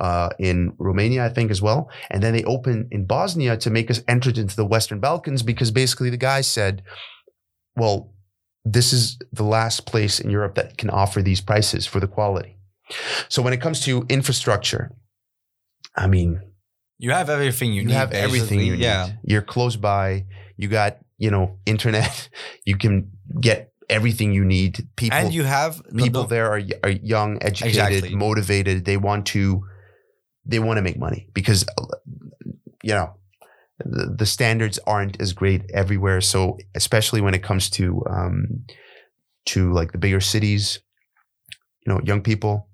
uh, 0.00 0.30
in 0.38 0.72
Romania, 0.78 1.24
I 1.24 1.28
think, 1.28 1.50
as 1.50 1.62
well. 1.62 1.88
And 2.10 2.22
then 2.22 2.32
they 2.32 2.44
opened 2.44 2.88
in 2.90 3.06
Bosnia 3.06 3.56
to 3.58 3.70
make 3.70 3.90
us 3.90 4.02
enter 4.08 4.30
into 4.30 4.56
the 4.56 4.66
Western 4.66 4.98
Balkans 4.98 5.42
because 5.42 5.70
basically 5.70 6.10
the 6.10 6.16
guys 6.16 6.48
said, 6.48 6.82
well, 7.76 8.12
this 8.64 8.92
is 8.92 9.18
the 9.32 9.44
last 9.44 9.86
place 9.86 10.18
in 10.18 10.30
Europe 10.30 10.56
that 10.56 10.76
can 10.76 10.90
offer 10.90 11.22
these 11.22 11.40
prices 11.40 11.86
for 11.86 12.00
the 12.00 12.08
quality. 12.08 12.56
So 13.28 13.42
when 13.42 13.52
it 13.52 13.60
comes 13.60 13.80
to 13.82 14.04
infrastructure, 14.08 14.92
I 15.96 16.06
mean, 16.06 16.40
you 16.98 17.10
have 17.10 17.30
everything 17.30 17.72
you, 17.72 17.82
you, 17.82 17.88
need. 17.88 17.94
have 17.94 18.12
everything 18.12 18.60
you 18.60 18.72
need. 18.72 18.82
Yeah. 18.82 19.10
You're 19.24 19.42
close 19.42 19.76
by. 19.76 20.26
You 20.56 20.68
got, 20.68 20.98
you 21.18 21.30
know, 21.30 21.58
internet. 21.66 22.28
You 22.64 22.78
can 22.78 23.10
get 23.40 23.72
everything 23.90 24.32
you 24.32 24.44
need. 24.44 24.88
People 24.96 25.18
and 25.18 25.34
you 25.34 25.44
have 25.44 25.82
people 25.96 26.22
no, 26.22 26.28
there 26.28 26.50
are, 26.50 26.62
are 26.82 26.90
young, 26.90 27.38
educated, 27.42 27.88
Exactly. 27.88 28.14
motivated. 28.14 28.84
They 28.84 28.96
want 28.96 29.26
to 29.26 29.64
they 30.46 30.58
want 30.58 30.78
to 30.78 30.82
make 30.82 30.98
money 30.98 31.28
because 31.34 31.66
you 32.82 32.94
know 32.94 33.14
the, 33.78 34.14
the 34.18 34.26
standards 34.26 34.78
aren't 34.86 35.20
as 35.20 35.32
great 35.32 35.70
everywhere. 35.72 36.20
So 36.20 36.58
especially 36.74 37.20
when 37.20 37.34
it 37.34 37.42
comes 37.42 37.70
to 37.70 38.02
um, 38.08 38.64
to 39.46 39.72
like 39.72 39.92
the 39.92 39.98
bigger 39.98 40.20
cities, 40.20 40.80
you 41.86 41.92
know, 41.92 42.00
young 42.04 42.22
people, 42.22 42.68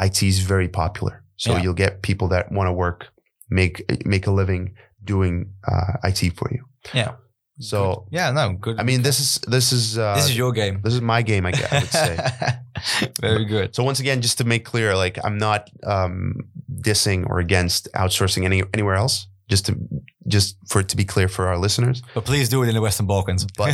IT 0.00 0.22
is 0.22 0.40
very 0.40 0.68
popular. 0.68 1.22
So 1.36 1.52
Yeah. 1.52 1.62
you'll 1.62 1.74
get 1.74 2.02
people 2.02 2.28
that 2.28 2.50
want 2.52 2.68
to 2.68 2.72
work, 2.72 3.08
make 3.50 3.82
make 4.06 4.26
a 4.26 4.30
living 4.30 4.74
doing 5.04 5.52
uh, 5.66 5.92
IT 6.08 6.30
for 6.36 6.50
you. 6.52 6.64
Yeah. 6.94 7.12
So 7.58 8.06
yeah, 8.10 8.30
no, 8.32 8.52
good. 8.52 8.78
I 8.78 8.82
mean, 8.82 9.02
this 9.02 9.18
is 9.18 9.38
this 9.48 9.72
is 9.72 9.96
uh, 9.96 10.14
this 10.16 10.26
is 10.28 10.36
your 10.36 10.52
game. 10.52 10.80
this 10.84 10.92
is 10.94 11.00
my 11.00 11.22
game. 11.22 11.46
I, 11.46 11.52
guess. 11.52 11.72
I 11.72 11.78
would 11.80 11.90
say. 11.90 13.10
Very 13.20 13.44
good. 13.46 13.74
So 13.74 13.82
once 13.82 13.98
again, 14.00 14.20
just 14.20 14.38
to 14.38 14.44
make 14.44 14.64
clear, 14.64 14.94
like 14.94 15.18
I'm 15.24 15.38
not 15.38 15.70
um, 15.84 16.34
dissing 16.70 17.24
or 17.30 17.38
against 17.38 17.88
outsourcing 17.94 18.44
any 18.44 18.62
anywhere 18.74 18.96
else. 18.96 19.26
Just 19.48 19.66
to 19.66 19.78
just 20.26 20.56
for 20.68 20.80
it 20.80 20.88
to 20.88 20.96
be 20.96 21.04
clear 21.04 21.28
for 21.28 21.46
our 21.46 21.56
listeners, 21.56 22.02
But 22.14 22.24
please 22.24 22.48
do 22.48 22.64
it 22.64 22.68
in 22.68 22.74
the 22.74 22.80
Western 22.80 23.06
Balkans. 23.06 23.46
But 23.56 23.70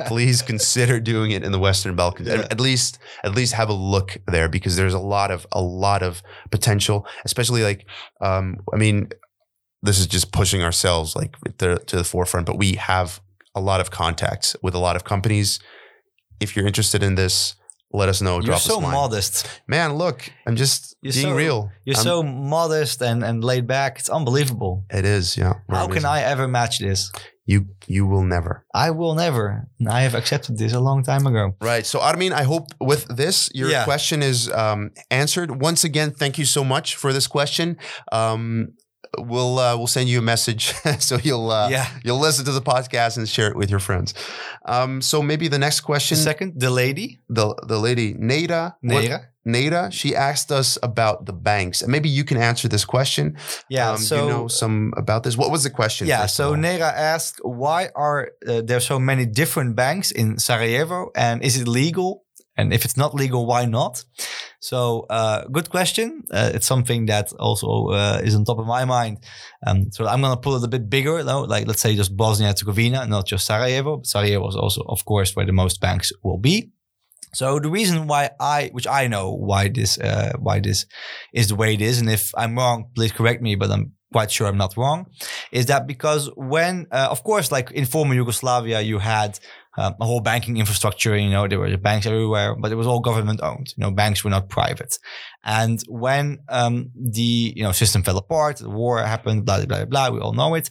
please 0.06 0.42
consider 0.42 0.98
doing 0.98 1.30
it 1.30 1.44
in 1.44 1.52
the 1.52 1.58
Western 1.58 1.94
Balkans. 1.94 2.28
Yeah. 2.28 2.46
At, 2.50 2.60
least 2.60 2.98
at 3.22 3.34
least 3.34 3.52
have 3.54 3.68
a 3.68 3.74
look 3.74 4.16
there 4.26 4.48
because 4.48 4.76
there's 4.76 4.94
a 4.94 4.98
lot 4.98 5.30
of 5.30 5.46
a 5.52 5.62
lot 5.62 6.02
of 6.02 6.22
potential, 6.50 7.06
especially 7.24 7.62
like 7.62 7.86
um, 8.20 8.56
I 8.72 8.76
mean, 8.76 9.10
this 9.82 9.98
is 9.98 10.06
just 10.06 10.32
pushing 10.32 10.62
ourselves 10.62 11.14
like 11.14 11.36
to 11.58 11.78
the 11.90 12.04
forefront, 12.04 12.46
but 12.46 12.58
we 12.58 12.74
have 12.74 13.20
a 13.54 13.60
lot 13.60 13.80
of 13.80 13.90
contacts 13.90 14.56
with 14.62 14.74
a 14.74 14.78
lot 14.78 14.96
of 14.96 15.04
companies. 15.04 15.60
If 16.40 16.56
you're 16.56 16.66
interested 16.66 17.02
in 17.02 17.14
this, 17.14 17.54
let 17.92 18.08
us 18.08 18.20
know. 18.20 18.34
You're 18.34 18.42
drop 18.42 18.60
so 18.60 18.76
us 18.78 18.82
a 18.82 18.84
line. 18.84 18.92
modest. 18.92 19.60
Man, 19.66 19.94
look, 19.94 20.30
I'm 20.46 20.56
just 20.56 20.94
You're 21.02 21.12
being 21.14 21.26
so- 21.26 21.34
real. 21.34 21.70
You're 21.84 21.96
I'm- 21.96 22.04
so 22.04 22.22
modest 22.22 23.02
and, 23.02 23.24
and 23.24 23.42
laid 23.42 23.66
back. 23.66 23.98
It's 23.98 24.08
unbelievable. 24.10 24.84
It 24.90 25.04
is, 25.04 25.36
yeah. 25.36 25.54
How 25.70 25.86
can. 25.88 26.04
I 26.04 26.22
ever 26.22 26.46
match 26.48 26.78
this? 26.80 27.10
You 27.46 27.64
you 27.86 28.06
will 28.06 28.24
never. 28.24 28.66
I 28.74 28.90
will 28.90 29.14
never. 29.14 29.68
I 29.88 30.02
have 30.02 30.14
accepted 30.14 30.58
this 30.58 30.74
a 30.74 30.80
long 30.80 31.02
time 31.02 31.26
ago. 31.26 31.56
Right. 31.62 31.86
So, 31.86 31.98
Armin, 31.98 32.34
I 32.34 32.42
hope 32.42 32.66
with 32.78 33.06
this 33.16 33.48
your 33.54 33.70
Yeah. 33.70 33.84
question 33.84 34.22
is 34.22 34.50
um, 34.52 34.90
answered. 35.10 35.50
Once 35.62 35.82
again, 35.82 36.10
thank 36.10 36.36
you 36.36 36.44
so 36.44 36.62
much 36.62 36.94
for 36.96 37.10
this 37.14 37.26
question. 37.26 37.78
Um, 38.12 38.74
we'll 39.16 39.58
uh, 39.58 39.76
we'll 39.76 39.86
send 39.86 40.08
you 40.08 40.18
a 40.18 40.22
message 40.22 40.72
so 40.98 41.18
you'll 41.22 41.50
uh, 41.50 41.68
yeah. 41.68 41.88
you'll 42.04 42.18
listen 42.18 42.44
to 42.44 42.52
the 42.52 42.62
podcast 42.62 43.16
and 43.16 43.28
share 43.28 43.48
it 43.48 43.56
with 43.56 43.70
your 43.70 43.80
friends. 43.80 44.14
Um, 44.66 45.00
so 45.00 45.22
maybe 45.22 45.48
the 45.48 45.58
next 45.58 45.80
The 45.80 45.86
question, 45.86 46.16
second, 46.16 46.60
the 46.60 46.70
lady, 46.70 47.20
the 47.28 47.54
the 47.66 47.78
lady 47.78 48.14
Neda 48.14 48.74
what- 48.80 49.04
Nera. 49.04 49.28
Neda, 49.46 49.90
she 49.90 50.14
asked 50.14 50.52
us 50.52 50.76
about 50.82 51.24
the 51.24 51.32
banks, 51.32 51.80
and 51.80 51.90
maybe 51.90 52.10
you 52.10 52.22
can 52.22 52.36
answer 52.36 52.68
this 52.68 52.84
question. 52.84 53.38
Yeah. 53.70 53.92
Um, 53.92 53.96
so 53.96 54.24
you 54.24 54.30
know 54.30 54.48
some 54.48 54.92
about 54.96 55.22
this. 55.22 55.38
What 55.38 55.50
was 55.50 55.62
the 55.62 55.70
question? 55.70 56.06
Yeah, 56.06 56.26
so? 56.26 56.54
Nera 56.54 56.92
asked, 56.92 57.40
why 57.42 57.88
are 57.94 58.32
uh, 58.46 58.60
there 58.62 58.80
so 58.80 58.98
many 58.98 59.24
different 59.24 59.74
banks 59.74 60.10
in 60.10 60.38
Sarajevo 60.38 61.10
and 61.14 61.42
is 61.42 61.56
it 61.56 61.66
legal? 61.66 62.24
And 62.58 62.72
if 62.72 62.84
it's 62.84 62.96
not 62.96 63.14
legal, 63.14 63.46
why 63.46 63.64
not? 63.66 64.04
So, 64.60 65.06
uh, 65.08 65.44
good 65.46 65.70
question. 65.70 66.24
Uh, 66.30 66.50
it's 66.54 66.66
something 66.66 67.06
that 67.06 67.32
also 67.38 67.90
uh, 67.90 68.20
is 68.24 68.34
on 68.34 68.44
top 68.44 68.58
of 68.58 68.66
my 68.66 68.84
mind. 68.84 69.18
Um, 69.64 69.92
so 69.92 70.06
I'm 70.06 70.20
going 70.20 70.34
to 70.34 70.40
pull 70.40 70.56
it 70.56 70.64
a 70.64 70.68
bit 70.68 70.90
bigger, 70.90 71.22
though, 71.22 71.42
like 71.42 71.68
let's 71.68 71.80
say 71.80 71.94
just 71.94 72.16
Bosnia 72.16 72.48
Herzegovina, 72.48 73.06
not 73.06 73.26
just 73.28 73.46
Sarajevo. 73.46 74.02
Sarajevo 74.02 74.48
is 74.48 74.56
also, 74.56 74.82
of 74.88 75.04
course, 75.04 75.36
where 75.36 75.46
the 75.46 75.52
most 75.52 75.80
banks 75.80 76.10
will 76.24 76.38
be. 76.38 76.72
So 77.32 77.60
the 77.60 77.70
reason 77.70 78.08
why 78.08 78.30
I, 78.40 78.70
which 78.72 78.88
I 78.88 79.06
know 79.06 79.30
why 79.32 79.68
this, 79.68 79.98
uh, 79.98 80.32
why 80.38 80.60
this 80.60 80.86
is 81.32 81.48
the 81.48 81.54
way 81.54 81.74
it 81.74 81.80
is, 81.80 82.00
and 82.00 82.10
if 82.10 82.32
I'm 82.36 82.56
wrong, 82.56 82.90
please 82.94 83.12
correct 83.12 83.42
me, 83.42 83.54
but 83.54 83.70
I'm 83.70 83.92
quite 84.12 84.30
sure 84.30 84.46
I'm 84.46 84.56
not 84.56 84.76
wrong, 84.76 85.06
is 85.52 85.66
that 85.66 85.86
because 85.86 86.30
when, 86.36 86.86
uh, 86.90 87.08
of 87.10 87.22
course, 87.22 87.52
like 87.52 87.70
in 87.72 87.84
former 87.84 88.14
Yugoslavia, 88.14 88.80
you 88.80 88.98
had 88.98 89.38
um, 89.78 89.94
a 90.00 90.04
whole 90.04 90.20
banking 90.20 90.56
infrastructure. 90.56 91.16
You 91.16 91.30
know, 91.30 91.46
there 91.46 91.60
were 91.60 91.76
banks 91.76 92.06
everywhere, 92.06 92.56
but 92.56 92.72
it 92.72 92.74
was 92.74 92.86
all 92.86 93.00
government 93.00 93.40
owned. 93.42 93.68
You 93.76 93.82
know, 93.82 93.90
banks 93.92 94.24
were 94.24 94.30
not 94.30 94.48
private. 94.48 94.98
And 95.44 95.80
when 95.88 96.40
um, 96.48 96.90
the 96.94 97.52
you 97.56 97.62
know 97.62 97.72
system 97.72 98.02
fell 98.02 98.18
apart, 98.18 98.56
the 98.56 98.70
war 98.70 98.98
happened, 98.98 99.44
blah 99.46 99.58
blah 99.58 99.66
blah. 99.66 99.84
blah 99.84 100.10
we 100.10 100.20
all 100.20 100.32
know 100.32 100.54
it. 100.54 100.70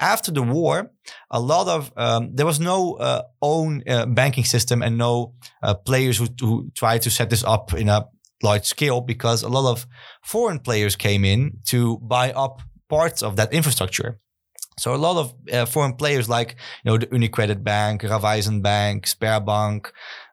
After 0.00 0.32
the 0.32 0.42
war, 0.42 0.90
a 1.30 1.40
lot 1.40 1.68
of 1.68 1.92
um, 1.96 2.34
there 2.34 2.46
was 2.46 2.58
no 2.58 2.94
uh, 2.94 3.22
own 3.40 3.82
uh, 3.88 4.06
banking 4.06 4.44
system 4.44 4.82
and 4.82 4.98
no 4.98 5.34
uh, 5.62 5.74
players 5.74 6.18
who, 6.18 6.26
who 6.40 6.70
tried 6.74 7.02
to 7.02 7.10
set 7.10 7.30
this 7.30 7.44
up 7.44 7.72
in 7.74 7.88
a 7.88 8.06
large 8.42 8.64
scale 8.64 9.00
because 9.00 9.42
a 9.42 9.48
lot 9.48 9.70
of 9.70 9.86
foreign 10.24 10.58
players 10.58 10.96
came 10.96 11.24
in 11.24 11.58
to 11.66 11.98
buy 11.98 12.32
up 12.32 12.60
parts 12.88 13.22
of 13.22 13.36
that 13.36 13.52
infrastructure. 13.52 14.18
So 14.78 14.94
a 14.94 14.96
lot 14.96 15.16
of 15.16 15.34
uh, 15.52 15.66
foreign 15.66 15.94
players 15.94 16.28
like 16.28 16.56
you 16.84 16.90
know 16.90 16.98
the 16.98 17.06
Unicredit 17.06 17.62
Bank, 17.62 18.02
Raiffeisen 18.02 18.62
Bank, 18.62 19.06
Sberbank, 19.06 19.90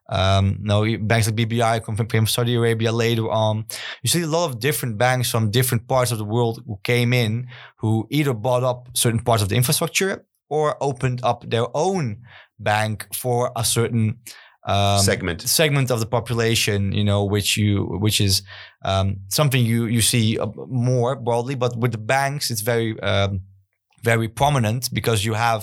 um, 0.10 0.58
no 0.62 0.86
banks 0.98 1.28
like 1.28 1.36
BBI 1.36 1.84
come 1.84 1.96
from, 1.96 2.08
from 2.08 2.28
Saudi 2.28 2.56
Arabia 2.56 2.92
later 2.92 3.30
on. 3.30 3.66
You 4.04 4.10
see 4.10 4.22
a 4.22 4.28
lot 4.28 4.50
of 4.50 4.60
different 4.60 4.98
banks 4.98 5.30
from 5.32 5.52
different 5.52 5.88
parts 5.88 6.12
of 6.12 6.18
the 6.18 6.26
world 6.26 6.64
who 6.66 6.80
came 6.84 7.12
in 7.14 7.48
who 7.78 8.08
either 8.12 8.34
bought 8.34 8.64
up 8.64 8.90
certain 8.94 9.20
parts 9.20 9.42
of 9.42 9.50
the 9.50 9.56
infrastructure 9.56 10.26
or 10.50 10.78
opened 10.82 11.22
up 11.24 11.50
their 11.50 11.66
own 11.76 12.22
bank 12.60 13.08
for 13.14 13.52
a 13.56 13.64
certain 13.66 14.20
um, 14.68 15.00
segment. 15.00 15.42
segment 15.42 15.92
of 15.92 16.00
the 16.00 16.06
population, 16.06 16.92
you 16.92 17.04
know, 17.04 17.24
which 17.24 17.58
you 17.58 17.86
which 18.00 18.22
is 18.22 18.44
um, 18.84 19.18
something 19.30 19.64
you 19.64 19.86
you 19.86 20.02
see 20.02 20.38
uh, 20.38 20.48
more 20.68 21.16
broadly. 21.16 21.56
But 21.56 21.78
with 21.78 21.92
the 21.92 21.98
banks, 21.98 22.52
it's 22.52 22.62
very 22.62 23.00
um, 23.02 23.42
very 24.12 24.30
prominent 24.42 24.82
because 24.94 25.20
you 25.28 25.34
have, 25.34 25.62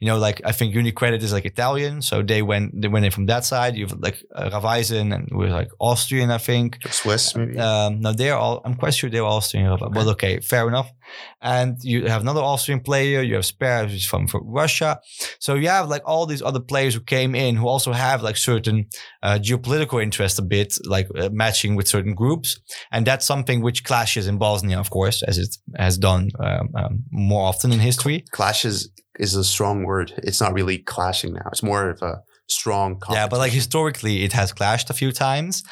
you 0.00 0.06
know, 0.08 0.18
like 0.26 0.40
I 0.50 0.52
think 0.58 0.74
Unicredit 0.74 1.22
is 1.22 1.32
like 1.36 1.46
Italian, 1.54 1.94
so 2.02 2.14
they 2.32 2.42
went 2.50 2.66
they 2.80 2.88
went 2.88 3.04
in 3.04 3.12
from 3.18 3.26
that 3.26 3.44
side. 3.44 3.72
You've 3.76 3.94
like 4.06 4.16
uh, 4.34 4.50
Raiffeisen 4.52 5.06
and 5.14 5.28
we're 5.38 5.54
like 5.60 5.70
Austrian, 5.78 6.30
I 6.38 6.38
think. 6.38 6.68
Swiss, 6.90 7.24
maybe. 7.36 7.58
Um, 7.58 8.00
no, 8.04 8.10
they're 8.12 8.36
all. 8.42 8.56
I'm 8.64 8.76
quite 8.82 8.94
sure 8.98 9.08
they're 9.10 9.30
Austrian, 9.36 9.66
but 9.96 10.06
okay, 10.14 10.40
fair 10.40 10.66
enough. 10.72 10.90
And 11.40 11.76
you 11.82 12.06
have 12.06 12.22
another 12.22 12.40
Austrian 12.40 12.80
player. 12.80 13.22
You 13.22 13.34
have 13.36 13.44
which 13.86 13.94
is 13.94 14.04
from, 14.04 14.26
from 14.28 14.42
Russia. 14.44 15.00
So 15.38 15.54
you 15.54 15.68
have 15.68 15.88
like 15.88 16.02
all 16.04 16.26
these 16.26 16.42
other 16.42 16.60
players 16.60 16.94
who 16.94 17.00
came 17.00 17.34
in 17.34 17.56
who 17.56 17.68
also 17.68 17.92
have 17.92 18.22
like 18.22 18.36
certain 18.36 18.86
uh, 19.22 19.38
geopolitical 19.40 20.02
interest 20.02 20.38
a 20.38 20.42
bit, 20.42 20.78
like 20.84 21.08
uh, 21.18 21.30
matching 21.32 21.76
with 21.76 21.88
certain 21.88 22.14
groups, 22.14 22.60
and 22.90 23.06
that's 23.06 23.26
something 23.26 23.62
which 23.62 23.84
clashes 23.84 24.26
in 24.26 24.38
Bosnia, 24.38 24.78
of 24.78 24.90
course, 24.90 25.22
as 25.22 25.38
it 25.38 25.56
has 25.76 25.98
done 25.98 26.30
um, 26.40 26.68
um, 26.74 27.04
more 27.10 27.46
often 27.46 27.72
in 27.72 27.80
history. 27.80 28.24
Clashes 28.30 28.90
is 29.18 29.34
a 29.34 29.44
strong 29.44 29.84
word. 29.84 30.12
It's 30.18 30.40
not 30.40 30.54
really 30.54 30.78
clashing 30.78 31.34
now. 31.34 31.48
It's 31.52 31.62
more 31.62 31.90
of 31.90 32.02
a 32.02 32.22
strong 32.52 33.00
yeah 33.10 33.26
but 33.26 33.38
like 33.38 33.52
historically 33.52 34.22
it 34.24 34.32
has 34.32 34.52
clashed 34.52 34.90
a 34.90 34.94
few 34.94 35.12
times. 35.12 35.62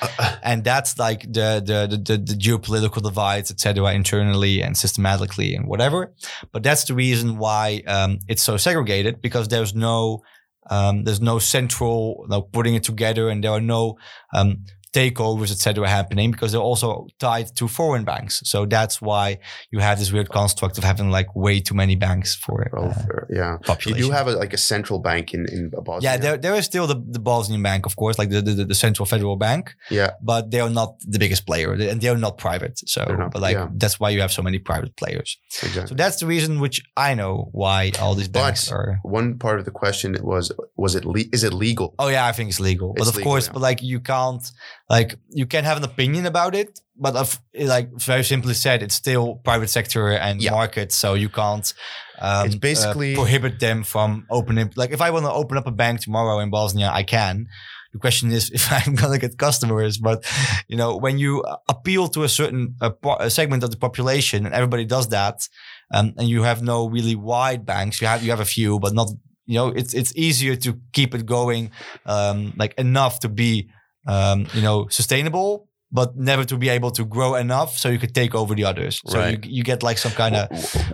And 0.42 0.64
that's 0.64 0.98
like 0.98 1.22
the 1.22 1.62
the 1.64 1.78
the, 1.96 2.16
the 2.16 2.34
geopolitical 2.34 3.02
divides 3.02 3.50
etc 3.50 3.92
internally 3.92 4.62
and 4.62 4.76
systematically 4.76 5.54
and 5.54 5.66
whatever. 5.66 6.12
But 6.52 6.62
that's 6.62 6.84
the 6.84 6.94
reason 6.94 7.38
why 7.38 7.82
um, 7.86 8.18
it's 8.28 8.42
so 8.42 8.56
segregated 8.56 9.20
because 9.20 9.48
there's 9.48 9.74
no 9.74 10.22
um, 10.70 11.04
there's 11.04 11.20
no 11.20 11.38
central 11.38 12.26
like 12.28 12.44
putting 12.52 12.74
it 12.74 12.84
together 12.84 13.28
and 13.28 13.42
there 13.42 13.52
are 13.52 13.60
no 13.60 13.98
um, 14.34 14.64
takeovers, 14.92 15.50
etc., 15.50 15.88
happening 15.88 16.30
because 16.30 16.52
they're 16.52 16.60
also 16.60 17.06
tied 17.18 17.54
to 17.56 17.68
foreign 17.68 18.04
banks. 18.04 18.42
So 18.44 18.66
that's 18.66 19.00
why 19.00 19.38
you 19.70 19.78
have 19.78 19.98
this 19.98 20.12
weird 20.12 20.28
construct 20.28 20.78
of 20.78 20.84
having 20.84 21.10
like 21.10 21.34
way 21.36 21.60
too 21.60 21.74
many 21.74 21.96
banks 21.96 22.34
for 22.34 22.68
uh, 22.76 22.94
yeah. 23.30 23.56
Population. 23.62 23.98
You 23.98 24.04
do 24.06 24.10
have 24.10 24.26
a, 24.26 24.32
like 24.32 24.52
a 24.52 24.58
central 24.58 24.98
bank 24.98 25.34
in 25.34 25.46
in 25.46 25.70
Bosnia. 25.70 26.10
Yeah, 26.10 26.16
there, 26.16 26.36
there 26.36 26.54
is 26.54 26.64
still 26.64 26.86
the, 26.86 27.02
the 27.06 27.20
Bosnian 27.20 27.62
bank, 27.62 27.86
of 27.86 27.96
course, 27.96 28.18
like 28.18 28.30
the, 28.30 28.42
the, 28.42 28.64
the 28.64 28.74
central 28.74 29.06
federal 29.06 29.36
bank. 29.36 29.74
Yeah, 29.90 30.10
but 30.22 30.50
they 30.50 30.60
are 30.60 30.70
not 30.70 30.94
the 31.00 31.18
biggest 31.18 31.46
player, 31.46 31.72
and 31.72 32.00
they 32.00 32.08
are 32.08 32.18
not 32.18 32.38
private. 32.38 32.80
So, 32.88 33.04
not, 33.04 33.32
but 33.32 33.42
like 33.42 33.56
yeah. 33.56 33.68
that's 33.74 34.00
why 34.00 34.10
you 34.10 34.20
have 34.20 34.32
so 34.32 34.42
many 34.42 34.58
private 34.58 34.96
players. 34.96 35.38
Exactly. 35.62 35.88
So 35.88 35.94
that's 35.94 36.16
the 36.16 36.26
reason 36.26 36.60
which 36.60 36.82
I 36.96 37.14
know 37.14 37.48
why 37.52 37.92
all 38.00 38.14
these 38.14 38.28
banks 38.28 38.68
but 38.68 38.74
are. 38.76 38.98
One 39.02 39.38
part 39.38 39.58
of 39.58 39.64
the 39.64 39.70
question 39.70 40.16
was 40.22 40.52
was 40.76 40.94
it 40.94 41.04
le- 41.04 41.30
is 41.32 41.44
it 41.44 41.52
legal? 41.52 41.94
Oh 41.98 42.08
yeah, 42.08 42.26
I 42.26 42.32
think 42.32 42.50
it's 42.50 42.60
legal, 42.60 42.94
it's 42.96 43.04
but 43.04 43.08
of 43.08 43.16
legal, 43.16 43.30
course, 43.30 43.46
yeah. 43.46 43.52
but 43.52 43.62
like 43.62 43.82
you 43.82 44.00
can't 44.00 44.50
like 44.90 45.14
you 45.30 45.46
can 45.46 45.64
have 45.64 45.78
an 45.78 45.84
opinion 45.84 46.26
about 46.26 46.54
it 46.54 46.80
but 46.96 47.14
of, 47.16 47.40
like 47.58 47.88
very 47.94 48.24
simply 48.24 48.52
said 48.52 48.82
it's 48.82 48.94
still 48.94 49.36
private 49.36 49.70
sector 49.70 50.10
and 50.10 50.42
yeah. 50.42 50.50
market 50.50 50.92
so 50.92 51.14
you 51.14 51.28
can't 51.28 51.72
um, 52.18 52.46
it's 52.46 52.56
basically 52.56 53.14
uh, 53.14 53.16
prohibit 53.16 53.60
them 53.60 53.82
from 53.84 54.26
opening 54.30 54.70
like 54.76 54.90
if 54.90 55.00
i 55.00 55.10
want 55.10 55.24
to 55.24 55.32
open 55.32 55.56
up 55.56 55.66
a 55.66 55.70
bank 55.70 56.00
tomorrow 56.00 56.40
in 56.40 56.50
bosnia 56.50 56.90
i 56.92 57.02
can 57.02 57.46
the 57.92 57.98
question 57.98 58.30
is 58.32 58.50
if 58.58 58.70
i'm 58.72 58.94
going 58.96 59.12
to 59.12 59.18
get 59.18 59.38
customers 59.38 59.96
but 59.96 60.24
you 60.68 60.76
know 60.76 60.96
when 60.96 61.18
you 61.18 61.42
appeal 61.68 62.08
to 62.08 62.24
a 62.24 62.28
certain 62.28 62.74
a, 62.82 62.92
a 63.20 63.30
segment 63.30 63.62
of 63.62 63.70
the 63.70 63.78
population 63.78 64.44
and 64.44 64.54
everybody 64.54 64.84
does 64.84 65.08
that 65.08 65.48
um, 65.92 66.12
and 66.18 66.28
you 66.28 66.42
have 66.42 66.62
no 66.62 66.88
really 66.88 67.14
wide 67.14 67.64
banks 67.64 68.00
you 68.00 68.06
have 68.06 68.22
you 68.22 68.30
have 68.30 68.40
a 68.40 68.44
few 68.44 68.78
but 68.80 68.92
not 68.92 69.08
you 69.46 69.54
know 69.54 69.68
it's 69.68 69.94
it's 69.94 70.14
easier 70.16 70.54
to 70.54 70.78
keep 70.92 71.14
it 71.14 71.26
going 71.26 71.70
um, 72.06 72.52
like 72.56 72.74
enough 72.74 73.18
to 73.20 73.28
be 73.28 73.68
um, 74.06 74.46
you 74.54 74.62
know, 74.62 74.88
sustainable, 74.88 75.68
but 75.92 76.16
never 76.16 76.44
to 76.44 76.56
be 76.56 76.68
able 76.68 76.90
to 76.92 77.04
grow 77.04 77.34
enough 77.34 77.76
so 77.76 77.88
you 77.88 77.98
could 77.98 78.14
take 78.14 78.34
over 78.34 78.54
the 78.54 78.64
others. 78.64 79.00
So 79.06 79.18
right. 79.18 79.44
you, 79.44 79.56
you 79.56 79.64
get 79.64 79.82
like 79.82 79.98
some 79.98 80.12
kind 80.12 80.36
of 80.36 80.48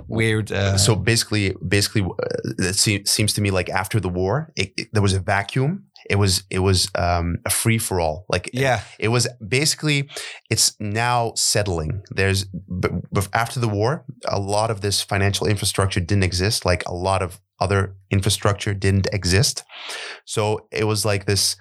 weird. 0.09 0.51
Uh, 0.51 0.79
so 0.79 0.95
basically, 0.95 1.55
basically, 1.67 2.03
uh, 2.03 2.17
it 2.59 3.09
seems 3.09 3.33
to 3.35 3.41
me 3.41 3.51
like 3.51 3.69
after 3.69 4.01
the 4.01 4.09
war, 4.09 4.53
it, 4.57 4.73
it, 4.77 4.89
there 4.93 5.03
was 5.03 5.13
a 5.13 5.21
vacuum. 5.21 5.85
It 6.09 6.17
was 6.17 6.45
it 6.51 6.61
was 6.61 6.89
um, 6.95 7.39
a 7.45 7.51
free 7.51 7.79
for 7.79 8.01
all. 8.01 8.27
Like 8.29 8.49
yeah, 8.53 8.83
it, 8.99 9.07
it, 9.07 9.09
was 9.09 9.29
basically. 9.47 10.09
It's 10.49 10.77
now 10.79 11.33
settling. 11.35 12.03
There's 12.11 12.45
but, 12.45 12.93
but 13.11 13.29
after 13.35 13.59
the 13.59 13.69
war, 13.69 14.05
a 14.25 14.39
lot 14.39 14.71
of 14.71 14.83
this 14.83 15.03
financial 15.03 15.49
infrastructure 15.49 15.99
didn't 15.99 16.23
exist. 16.23 16.65
Like 16.65 16.85
a 16.87 16.95
lot 16.95 17.23
of 17.23 17.41
other 17.59 17.97
infrastructure 18.11 18.75
didn't 18.75 19.09
exist. 19.13 19.65
So 20.25 20.69
it 20.71 20.85
was 20.85 21.05
like 21.05 21.27
this 21.27 21.57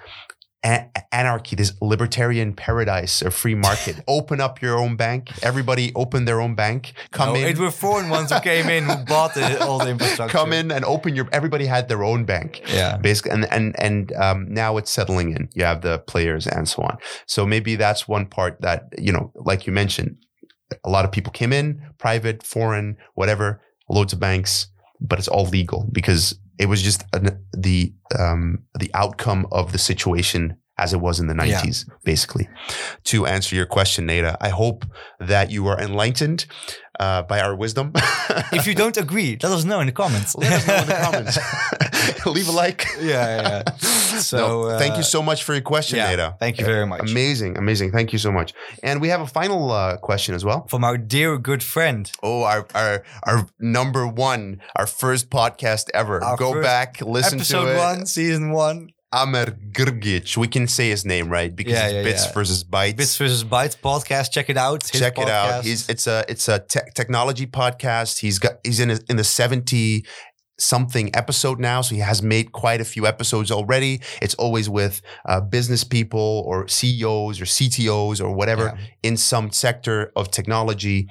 anarchy, 0.65 1.55
this 1.55 1.73
libertarian 1.81 2.53
paradise 2.53 3.21
or 3.21 3.31
free 3.31 3.55
market. 3.55 4.03
open 4.07 4.41
up 4.41 4.61
your 4.61 4.77
own 4.77 4.95
bank. 4.95 5.31
Everybody 5.43 5.91
open 5.95 6.25
their 6.25 6.41
own 6.41 6.55
bank. 6.55 6.93
Come 7.11 7.33
no, 7.33 7.39
in. 7.39 7.47
It 7.47 7.57
were 7.57 7.71
foreign 7.71 8.09
ones 8.09 8.31
who 8.31 8.39
came 8.39 8.69
in 8.69 8.85
who 8.85 8.95
bought 9.05 9.33
the, 9.33 9.63
all 9.65 9.79
the 9.79 9.91
infrastructure. 9.91 10.35
Come 10.35 10.53
in 10.53 10.71
and 10.71 10.83
open 10.85 11.15
your. 11.15 11.27
Everybody 11.31 11.65
had 11.65 11.87
their 11.87 12.03
own 12.03 12.25
bank. 12.25 12.61
Yeah. 12.67 12.97
Basically, 12.97 13.31
and 13.31 13.45
and 13.51 13.75
and 13.79 14.13
um, 14.13 14.47
now 14.49 14.77
it's 14.77 14.91
settling 14.91 15.31
in. 15.31 15.49
You 15.53 15.65
have 15.65 15.81
the 15.81 15.99
players 15.99 16.47
and 16.47 16.67
so 16.67 16.83
on. 16.83 16.97
So 17.25 17.45
maybe 17.45 17.75
that's 17.75 18.07
one 18.07 18.25
part 18.25 18.61
that 18.61 18.89
you 18.97 19.11
know, 19.11 19.31
like 19.35 19.67
you 19.67 19.73
mentioned, 19.73 20.17
a 20.83 20.89
lot 20.89 21.05
of 21.05 21.11
people 21.11 21.31
came 21.31 21.53
in, 21.53 21.81
private, 21.97 22.43
foreign, 22.43 22.97
whatever, 23.13 23.61
loads 23.89 24.13
of 24.13 24.19
banks, 24.19 24.67
but 24.99 25.19
it's 25.19 25.27
all 25.27 25.45
legal 25.45 25.87
because 25.91 26.39
it 26.57 26.67
was 26.67 26.81
just 26.81 27.03
an, 27.13 27.43
the 27.53 27.93
um, 28.17 28.63
the 28.77 28.91
outcome 28.93 29.47
of 29.51 29.71
the 29.71 29.77
situation 29.77 30.57
as 30.77 30.93
it 30.93 30.99
was 30.99 31.19
in 31.19 31.27
the 31.27 31.33
90s, 31.33 31.87
yeah. 31.87 31.93
basically. 32.03 32.49
To 33.05 33.25
answer 33.25 33.55
your 33.55 33.65
question, 33.65 34.07
Neda, 34.07 34.35
I 34.41 34.49
hope 34.49 34.85
that 35.19 35.49
you 35.49 35.67
are 35.67 35.79
enlightened 35.79 36.45
uh, 36.99 37.23
by 37.23 37.39
our 37.41 37.55
wisdom. 37.55 37.91
if 38.51 38.67
you 38.67 38.75
don't 38.75 38.97
agree, 38.97 39.37
let 39.41 39.51
us 39.51 39.63
know 39.65 39.79
in 39.79 39.87
the 39.87 39.91
comments. 39.93 40.35
let 40.35 40.51
us 40.51 40.67
know 40.67 40.75
in 40.75 40.87
the 40.87 40.93
comments. 40.93 42.25
Leave 42.25 42.47
a 42.47 42.51
like. 42.51 42.85
Yeah, 42.99 43.41
yeah. 43.41 43.63
So, 44.15 44.37
no, 44.37 44.63
uh, 44.69 44.79
thank 44.79 44.95
you 44.95 45.03
so 45.03 45.21
much 45.21 45.43
for 45.43 45.53
your 45.53 45.61
question, 45.61 45.97
yeah, 45.97 46.15
Neda. 46.15 46.39
Thank 46.39 46.57
you 46.57 46.65
very 46.65 46.85
much. 46.85 47.11
Amazing, 47.11 47.57
amazing. 47.57 47.91
Thank 47.91 48.13
you 48.13 48.19
so 48.19 48.31
much. 48.31 48.53
And 48.81 49.01
we 49.01 49.09
have 49.09 49.19
a 49.19 49.27
final 49.27 49.71
uh, 49.71 49.97
question 49.97 50.33
as 50.35 50.45
well 50.45 50.65
from 50.67 50.85
our 50.85 50.97
dear 50.97 51.37
good 51.37 51.61
friend. 51.61 52.09
Oh, 52.23 52.43
our 52.43 52.65
our 52.73 53.03
our 53.23 53.45
number 53.59 54.07
one, 54.07 54.61
our 54.77 54.87
first 54.87 55.29
podcast 55.29 55.89
ever. 55.93 56.23
Our 56.23 56.37
Go 56.37 56.61
back, 56.61 57.01
listen 57.01 57.39
to 57.39 57.43
it. 57.43 57.57
Episode 57.57 57.77
one, 57.77 58.05
season 58.05 58.51
one. 58.51 58.91
Amer 59.15 59.51
Grgic. 59.71 60.35
We 60.35 60.47
can 60.47 60.67
say 60.67 60.89
his 60.89 61.05
name, 61.05 61.29
right? 61.29 61.55
Because 61.55 61.73
yeah, 61.73 61.89
yeah, 61.89 62.03
Bits 62.03 62.25
yeah. 62.25 62.33
versus 62.33 62.63
Bytes. 62.63 62.97
Bits 62.97 63.17
versus 63.17 63.43
Bytes 63.43 63.77
podcast. 63.77 64.31
Check 64.31 64.49
it 64.49 64.57
out. 64.57 64.83
His 64.83 64.99
Check 64.99 65.15
podcast. 65.15 65.23
it 65.23 65.29
out. 65.29 65.63
He's 65.63 65.89
it's 65.89 66.07
a 66.07 66.25
it's 66.27 66.47
a 66.49 66.59
te- 66.59 66.91
technology 66.93 67.47
podcast. 67.47 68.19
He's 68.19 68.39
got 68.39 68.53
he's 68.63 68.79
in 68.79 68.91
a, 68.91 68.99
in 69.09 69.15
the 69.15 69.23
seventy 69.23 70.05
something 70.57 71.15
episode 71.15 71.59
now. 71.59 71.81
So 71.81 71.95
he 71.95 72.01
has 72.01 72.21
made 72.21 72.51
quite 72.51 72.81
a 72.81 72.85
few 72.85 73.05
episodes 73.05 73.51
already. 73.51 74.01
It's 74.21 74.35
always 74.35 74.69
with 74.69 75.01
uh, 75.25 75.41
business 75.41 75.83
people 75.83 76.43
or 76.45 76.67
CEOs 76.67 77.41
or 77.41 77.45
CTOs 77.45 78.21
or 78.21 78.31
whatever 78.33 78.73
yeah. 78.77 78.85
in 79.03 79.17
some 79.17 79.51
sector 79.51 80.11
of 80.15 80.31
technology. 80.31 81.07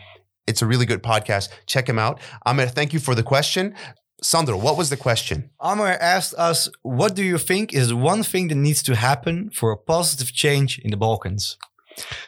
It's 0.46 0.60
a 0.60 0.66
really 0.66 0.86
good 0.86 1.02
podcast. 1.02 1.48
Check 1.66 1.88
him 1.88 1.98
out. 1.98 2.20
Amer, 2.46 2.66
thank 2.66 2.92
you 2.92 3.00
for 3.00 3.14
the 3.14 3.22
question. 3.22 3.74
Sandro, 4.22 4.56
what 4.56 4.76
was 4.76 4.90
the 4.90 4.96
question? 4.96 5.50
Amer 5.62 5.96
asked 6.00 6.34
us, 6.34 6.68
What 6.82 7.14
do 7.14 7.22
you 7.22 7.38
think 7.38 7.74
is 7.74 7.92
one 7.92 8.22
thing 8.22 8.48
that 8.48 8.54
needs 8.54 8.82
to 8.84 8.94
happen 8.94 9.50
for 9.50 9.70
a 9.70 9.76
positive 9.76 10.32
change 10.32 10.78
in 10.78 10.90
the 10.90 10.96
Balkans? 10.96 11.58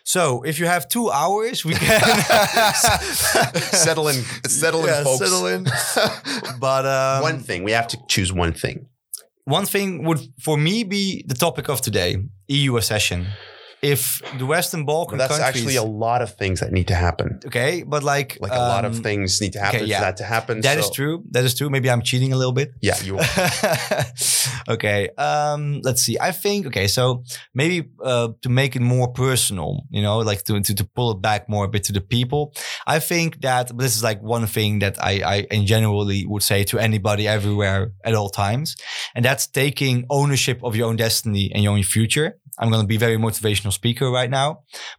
So, 0.04 0.42
if 0.42 0.60
you 0.60 0.66
have 0.66 0.88
two 0.88 1.10
hours, 1.10 1.64
we 1.64 1.74
can 1.74 2.00
settle 2.74 4.08
in, 4.08 4.22
settle 4.46 4.80
in, 4.82 4.86
yeah, 4.86 5.02
folks. 5.02 5.18
Settle 5.18 5.46
in. 5.46 5.64
but 6.60 6.86
um, 6.86 7.22
one 7.22 7.40
thing, 7.40 7.64
we 7.64 7.72
have 7.72 7.88
to 7.88 7.98
choose 8.08 8.32
one 8.32 8.52
thing. 8.52 8.86
One 9.44 9.66
thing 9.66 10.04
would, 10.04 10.20
for 10.40 10.56
me, 10.56 10.84
be 10.84 11.24
the 11.26 11.34
topic 11.34 11.68
of 11.68 11.80
today: 11.80 12.16
EU 12.48 12.76
accession 12.76 13.26
if 13.86 14.20
the 14.38 14.46
Western 14.46 14.84
Balkan 14.84 15.18
well, 15.18 15.28
that's 15.28 15.38
countries, 15.38 15.62
actually 15.62 15.76
a 15.76 15.84
lot 15.84 16.20
of 16.20 16.34
things 16.34 16.58
that 16.60 16.72
need 16.72 16.88
to 16.88 16.94
happen. 16.94 17.38
Okay, 17.46 17.84
but 17.86 18.02
like 18.02 18.36
like 18.40 18.52
um, 18.52 18.58
a 18.58 18.68
lot 18.68 18.84
of 18.84 18.96
um, 18.96 19.02
things 19.02 19.40
need 19.40 19.52
to 19.52 19.60
happen 19.60 19.82
okay, 19.82 19.86
yeah. 19.86 19.98
for 19.98 20.04
that 20.06 20.16
to 20.16 20.24
happen. 20.24 20.60
That 20.60 20.74
so. 20.74 20.80
is 20.80 20.90
true. 20.90 21.24
That 21.30 21.44
is 21.44 21.54
true. 21.54 21.70
Maybe 21.70 21.88
I'm 21.88 22.02
cheating 22.02 22.32
a 22.32 22.36
little 22.36 22.52
bit. 22.52 22.72
Yeah, 22.80 23.00
you 23.02 23.18
are. 23.18 23.24
okay. 24.74 25.10
Um, 25.16 25.80
let's 25.84 26.02
see. 26.02 26.18
I 26.20 26.32
think 26.32 26.66
okay. 26.66 26.88
So 26.88 27.22
maybe 27.54 27.88
uh, 28.02 28.28
to 28.42 28.48
make 28.48 28.74
it 28.74 28.82
more 28.82 29.08
personal, 29.12 29.84
you 29.90 30.02
know, 30.02 30.18
like 30.18 30.42
to, 30.44 30.60
to 30.60 30.74
to 30.74 30.84
pull 30.84 31.12
it 31.12 31.22
back 31.22 31.48
more 31.48 31.64
a 31.64 31.68
bit 31.68 31.84
to 31.84 31.92
the 31.92 32.00
people. 32.00 32.52
I 32.86 32.98
think 32.98 33.40
that 33.42 33.76
this 33.78 33.94
is 33.96 34.02
like 34.02 34.20
one 34.20 34.46
thing 34.46 34.80
that 34.80 35.02
I 35.02 35.12
I 35.34 35.36
in 35.50 35.66
generally 35.66 36.26
would 36.26 36.42
say 36.42 36.64
to 36.64 36.78
anybody 36.78 37.28
everywhere 37.28 37.92
at 38.04 38.14
all 38.14 38.30
times, 38.30 38.76
and 39.14 39.24
that's 39.24 39.46
taking 39.46 40.04
ownership 40.10 40.58
of 40.64 40.74
your 40.74 40.88
own 40.88 40.96
destiny 40.96 41.52
and 41.54 41.62
your 41.62 41.72
own 41.72 41.84
future. 41.84 42.38
I'm 42.58 42.70
going 42.70 42.80
to 42.80 42.86
be 42.86 42.96
very 42.96 43.18
motivational 43.18 43.72
speaker 43.80 44.10
right 44.10 44.30
now, 44.40 44.48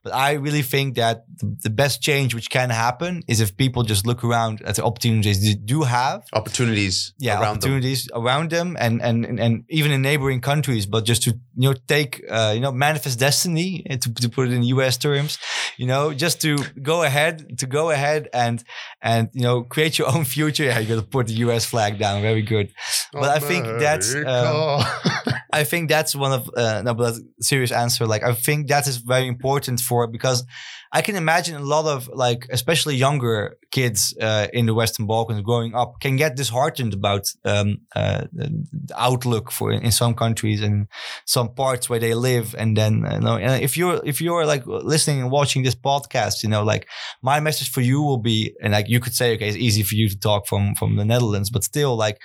but 0.04 0.12
I 0.14 0.30
really 0.46 0.62
think 0.62 0.96
that 0.96 1.26
the 1.66 1.74
best 1.82 2.02
change 2.02 2.30
which 2.38 2.50
can 2.50 2.70
happen 2.70 3.24
is 3.28 3.38
if 3.42 3.50
people 3.64 3.84
just 3.84 4.04
look 4.10 4.24
around 4.24 4.62
at 4.70 4.76
the 4.78 4.84
opportunities 4.84 5.38
they 5.44 5.56
do 5.74 5.80
have. 5.84 6.20
Opportunities. 6.34 7.14
Yeah, 7.20 7.40
around 7.40 7.58
opportunities 7.58 8.06
them. 8.06 8.22
around 8.22 8.48
them, 8.52 8.78
and, 8.80 9.02
and 9.02 9.18
and 9.44 9.54
even 9.70 9.92
in 9.92 10.02
neighboring 10.02 10.42
countries. 10.42 10.86
But 10.86 11.02
just 11.12 11.22
to 11.24 11.32
you 11.62 11.70
know 11.70 11.76
take 11.88 12.12
uh, 12.30 12.52
you 12.56 12.62
know 12.62 12.72
manifest 12.72 13.20
destiny 13.20 13.70
eh, 13.90 13.98
to, 13.98 14.14
to 14.14 14.30
put 14.30 14.48
it 14.48 14.54
in 14.54 14.64
U.S. 14.76 14.98
terms, 14.98 15.38
you 15.78 15.88
know, 15.92 16.14
just 16.14 16.42
to 16.42 16.58
go 16.82 17.04
ahead 17.04 17.60
to 17.60 17.66
go 17.66 17.90
ahead 17.90 18.30
and 18.34 18.64
and 19.02 19.30
you 19.34 19.44
know 19.44 19.64
create 19.64 19.98
your 20.00 20.10
own 20.14 20.24
future. 20.26 20.66
Yeah, 20.68 20.80
you 20.80 20.88
got 20.96 21.02
to 21.02 21.08
put 21.18 21.28
the 21.28 21.40
U.S. 21.48 21.64
flag 21.66 21.98
down. 21.98 22.22
Very 22.22 22.42
good. 22.42 22.68
But 23.14 23.30
I 23.38 23.40
think 23.40 23.64
that's. 23.80 24.14
Um, 24.14 24.84
I 25.58 25.64
think 25.64 25.90
that's 25.90 26.16
one 26.16 26.32
of 26.32 26.50
uh, 26.56 26.82
no, 26.84 26.94
but 26.94 27.16
serious 27.42 27.72
answer. 27.72 28.06
Like 28.06 28.24
I 28.24 28.34
think 28.34 28.68
that 28.68 28.88
is 28.88 28.98
very 28.98 29.28
important 29.28 29.80
for 29.80 30.08
because 30.08 30.46
I 30.92 31.02
can 31.02 31.16
imagine 31.16 31.56
a 31.56 31.64
lot 31.64 31.86
of 31.86 32.08
like 32.14 32.48
especially 32.50 32.96
younger 32.96 33.58
kids 33.72 34.16
uh, 34.22 34.48
in 34.54 34.66
the 34.66 34.74
Western 34.74 35.06
Balkans 35.06 35.42
growing 35.42 35.76
up 35.76 36.00
can 36.00 36.16
get 36.16 36.36
disheartened 36.36 36.94
about 36.94 37.28
um, 37.44 37.80
uh, 37.96 38.26
the 38.32 38.66
outlook 38.96 39.52
for 39.52 39.72
in 39.72 39.92
some 39.92 40.14
countries 40.14 40.62
and 40.62 40.88
some 41.26 41.54
parts 41.54 41.90
where 41.90 42.00
they 42.00 42.14
live. 42.14 42.56
And 42.58 42.78
then 42.78 43.06
you 43.12 43.20
know, 43.20 43.36
if 43.38 43.76
you're 43.76 44.02
if 44.06 44.22
you're 44.22 44.46
like 44.46 44.66
listening 44.66 45.22
and 45.22 45.32
watching 45.32 45.64
this 45.64 45.76
podcast, 45.76 46.44
you 46.44 46.50
know, 46.50 46.64
like 46.64 46.88
my 47.22 47.40
message 47.40 47.70
for 47.70 47.82
you 47.82 48.02
will 48.02 48.20
be, 48.20 48.56
and 48.62 48.74
like 48.74 48.88
you 48.88 49.00
could 49.00 49.14
say, 49.14 49.34
okay, 49.36 49.48
it's 49.50 49.58
easy 49.58 49.84
for 49.84 49.96
you 49.96 50.08
to 50.10 50.18
talk 50.18 50.48
from 50.48 50.76
from 50.76 50.96
the 50.96 51.06
Netherlands, 51.06 51.50
but 51.50 51.64
still 51.64 51.96
like 51.98 52.20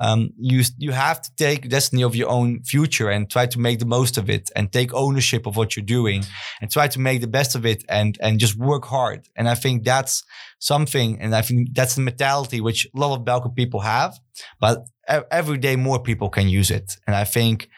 um, 0.00 0.30
you 0.38 0.62
you 0.78 0.92
have 0.92 1.20
to 1.22 1.30
take 1.36 1.68
destiny 1.68 2.02
of 2.02 2.14
your 2.14 2.28
own 2.28 2.62
future 2.62 3.08
and 3.08 3.30
try 3.30 3.46
to 3.46 3.58
make 3.58 3.78
the 3.78 3.86
most 3.86 4.18
of 4.18 4.28
it 4.28 4.50
and 4.54 4.72
take 4.72 4.92
ownership 4.92 5.46
of 5.46 5.56
what 5.56 5.76
you're 5.76 5.84
doing 5.84 6.24
and 6.60 6.70
try 6.70 6.88
to 6.88 7.00
make 7.00 7.20
the 7.20 7.26
best 7.26 7.54
of 7.54 7.64
it 7.64 7.84
and 7.88 8.18
and 8.20 8.38
just 8.38 8.56
work 8.56 8.84
hard. 8.84 9.28
And 9.36 9.48
I 9.48 9.54
think 9.54 9.84
that's 9.84 10.24
something, 10.58 11.20
and 11.20 11.34
I 11.34 11.42
think 11.42 11.74
that's 11.74 11.94
the 11.94 12.02
mentality 12.02 12.60
which 12.60 12.86
a 12.94 12.98
lot 12.98 13.14
of 13.14 13.24
Balkan 13.24 13.52
people 13.52 13.80
have, 13.80 14.18
but 14.60 14.84
every 15.30 15.58
day 15.58 15.76
more 15.76 16.02
people 16.02 16.28
can 16.28 16.48
use 16.48 16.70
it. 16.70 16.96
And 17.06 17.16
I 17.16 17.24
think 17.24 17.68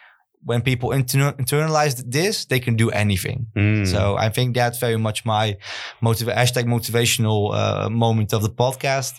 when 0.45 0.63
people 0.63 0.93
inter- 0.93 1.33
internalize 1.33 2.03
this, 2.07 2.45
they 2.47 2.61
can 2.61 2.77
do 2.77 2.91
anything. 2.91 3.47
Mm. 3.57 3.87
So 3.87 4.17
I 4.17 4.29
think 4.29 4.55
that's 4.55 4.79
very 4.79 4.97
much 4.97 5.25
my 5.25 5.57
motiv- 6.01 6.29
hashtag 6.29 6.65
motivational 6.65 7.55
uh, 7.55 7.91
moment 7.91 8.33
of 8.33 8.43
the 8.43 8.51
podcast 8.51 9.15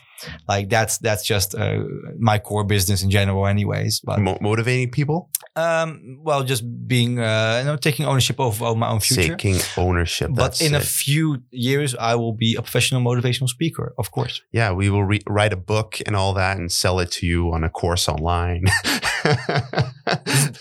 like 0.47 0.69
that's 0.69 0.97
that's 0.99 1.23
just 1.25 1.55
uh, 1.55 1.79
my 2.19 2.39
core 2.39 2.63
business 2.63 3.03
in 3.03 3.09
general 3.09 3.47
anyways 3.47 4.01
but 4.03 4.19
Mo- 4.19 4.37
motivating 4.41 4.91
people? 4.91 5.29
Um 5.55 6.19
well 6.21 6.43
just 6.43 6.63
being 6.87 7.19
uh 7.19 7.57
you 7.59 7.65
know 7.65 7.77
taking 7.77 8.05
ownership 8.05 8.39
of, 8.39 8.61
of 8.61 8.77
my 8.77 8.89
own 8.89 8.99
future. 8.99 9.35
Taking 9.35 9.59
ownership 9.77 10.31
but 10.33 10.61
in 10.61 10.73
it. 10.73 10.81
a 10.81 10.85
few 10.85 11.41
years 11.51 11.95
i 11.95 12.15
will 12.15 12.33
be 12.33 12.55
a 12.55 12.61
professional 12.61 13.01
motivational 13.01 13.49
speaker 13.49 13.93
of 13.97 14.11
course. 14.11 14.41
Yeah 14.51 14.71
we 14.71 14.89
will 14.89 15.03
re- 15.03 15.21
write 15.27 15.53
a 15.53 15.57
book 15.57 15.99
and 16.05 16.15
all 16.15 16.33
that 16.33 16.57
and 16.57 16.71
sell 16.71 16.99
it 16.99 17.11
to 17.11 17.25
you 17.25 17.51
on 17.51 17.63
a 17.63 17.69
course 17.69 18.07
online. 18.09 18.65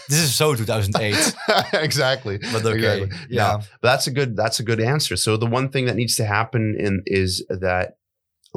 This 0.08 0.18
is 0.20 0.34
so 0.34 0.54
2008 0.54 1.34
exactly. 1.82 2.38
But 2.38 2.64
okay 2.64 3.02
exactly. 3.02 3.18
yeah. 3.30 3.42
no, 3.42 3.58
but 3.80 3.88
that's 3.90 4.06
a 4.06 4.10
good 4.10 4.36
that's 4.36 4.60
a 4.60 4.62
good 4.62 4.80
answer. 4.80 5.16
So 5.16 5.36
the 5.36 5.46
one 5.46 5.68
thing 5.70 5.86
that 5.86 5.96
needs 5.96 6.16
to 6.16 6.24
happen 6.24 6.76
in 6.78 7.02
is 7.06 7.44
that 7.48 7.97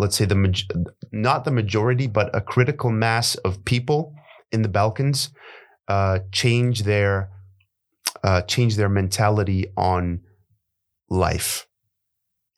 let's 0.01 0.15
say 0.15 0.25
the 0.25 0.63
not 1.11 1.45
the 1.45 1.51
majority, 1.51 2.07
but 2.07 2.35
a 2.35 2.41
critical 2.41 2.89
mass 2.89 3.35
of 3.35 3.63
people 3.63 4.15
in 4.51 4.63
the 4.63 4.67
Balkans 4.67 5.29
uh, 5.87 6.19
change 6.31 6.83
their 6.83 7.29
uh, 8.23 8.41
change 8.41 8.75
their 8.75 8.89
mentality 8.89 9.71
on 9.77 10.21
life. 11.09 11.67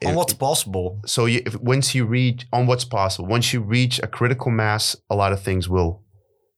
On 0.05 0.15
what's 0.15 0.33
possible. 0.33 0.99
So 1.05 1.25
you, 1.25 1.41
if, 1.45 1.55
once 1.61 1.95
you 1.95 2.05
reach 2.05 2.45
on 2.51 2.65
what's 2.65 2.85
possible, 2.85 3.27
once 3.27 3.53
you 3.53 3.61
reach 3.61 3.99
a 3.99 4.07
critical 4.07 4.51
mass, 4.51 4.95
a 5.09 5.15
lot 5.15 5.31
of 5.31 5.41
things 5.41 5.69
will 5.69 6.03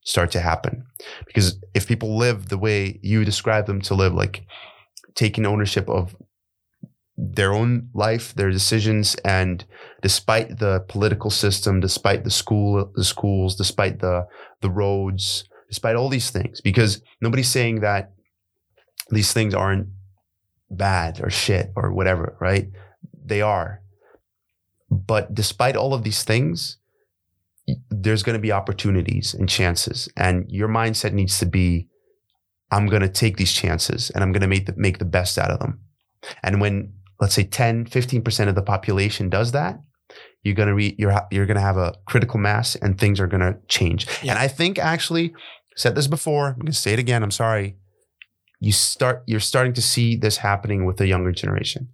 start 0.04 0.30
to 0.32 0.40
happen. 0.40 0.84
Because 1.26 1.58
if 1.74 1.86
people 1.86 2.16
live 2.16 2.48
the 2.48 2.58
way 2.58 2.98
you 3.02 3.24
describe 3.24 3.66
them 3.66 3.80
to 3.82 3.94
live, 3.94 4.14
like 4.14 4.44
taking 5.14 5.46
ownership 5.46 5.88
of 5.88 6.16
their 7.16 7.52
own 7.52 7.88
life, 7.94 8.34
their 8.34 8.50
decisions, 8.50 9.14
and 9.24 9.64
despite 10.02 10.58
the 10.58 10.84
political 10.88 11.30
system, 11.30 11.80
despite 11.80 12.24
the 12.24 12.30
school, 12.30 12.92
the 12.94 13.04
schools, 13.04 13.56
despite 13.56 14.00
the 14.00 14.26
the 14.60 14.70
roads, 14.70 15.44
despite 15.68 15.96
all 15.96 16.08
these 16.08 16.30
things, 16.30 16.60
because 16.60 17.02
nobody's 17.20 17.48
saying 17.48 17.80
that 17.80 18.12
these 19.10 19.32
things 19.32 19.54
aren't 19.54 19.88
bad 20.70 21.20
or 21.22 21.30
shit 21.30 21.72
or 21.74 21.92
whatever, 21.92 22.36
right? 22.40 22.68
They 23.24 23.40
are. 23.40 23.82
But 24.90 25.34
despite 25.34 25.76
all 25.76 25.94
of 25.94 26.04
these 26.04 26.22
things, 26.22 26.78
there's 27.90 28.22
going 28.22 28.36
to 28.36 28.42
be 28.42 28.52
opportunities 28.52 29.32
and 29.34 29.48
chances, 29.48 30.08
and 30.16 30.44
your 30.50 30.68
mindset 30.68 31.12
needs 31.12 31.38
to 31.38 31.46
be, 31.46 31.88
I'm 32.70 32.86
going 32.86 33.02
to 33.02 33.08
take 33.08 33.36
these 33.38 33.52
chances 33.52 34.10
and 34.10 34.22
I'm 34.22 34.32
going 34.32 34.42
to 34.42 34.48
make 34.48 34.66
the, 34.66 34.74
make 34.76 34.98
the 34.98 35.04
best 35.04 35.38
out 35.38 35.50
of 35.50 35.60
them. 35.60 35.80
And 36.42 36.60
when 36.60 36.92
let's 37.20 37.34
say 37.34 37.44
10, 37.44 37.86
15% 37.86 38.48
of 38.48 38.54
the 38.54 38.62
population 38.62 39.28
does 39.28 39.52
that, 39.52 39.80
you're 40.42 40.54
going 40.54 40.68
to 40.68 40.74
re, 40.74 40.94
you're 40.96 41.12
you're 41.32 41.46
going 41.46 41.56
to 41.56 41.60
have 41.60 41.76
a 41.76 41.94
critical 42.06 42.38
mass 42.38 42.76
and 42.76 42.98
things 42.98 43.18
are 43.18 43.26
going 43.26 43.40
to 43.40 43.58
change. 43.68 44.06
Yeah. 44.22 44.32
And 44.32 44.38
I 44.38 44.48
think 44.48 44.78
actually 44.78 45.34
said 45.76 45.94
this 45.94 46.06
before, 46.06 46.48
I'm 46.48 46.54
going 46.54 46.66
to 46.66 46.72
say 46.72 46.92
it 46.92 46.98
again, 46.98 47.22
I'm 47.22 47.30
sorry. 47.32 47.76
You 48.60 48.72
start 48.72 49.22
you're 49.26 49.40
starting 49.40 49.74
to 49.74 49.82
see 49.82 50.16
this 50.16 50.38
happening 50.38 50.86
with 50.86 50.96
the 50.96 51.06
younger 51.06 51.32
generation 51.32 51.88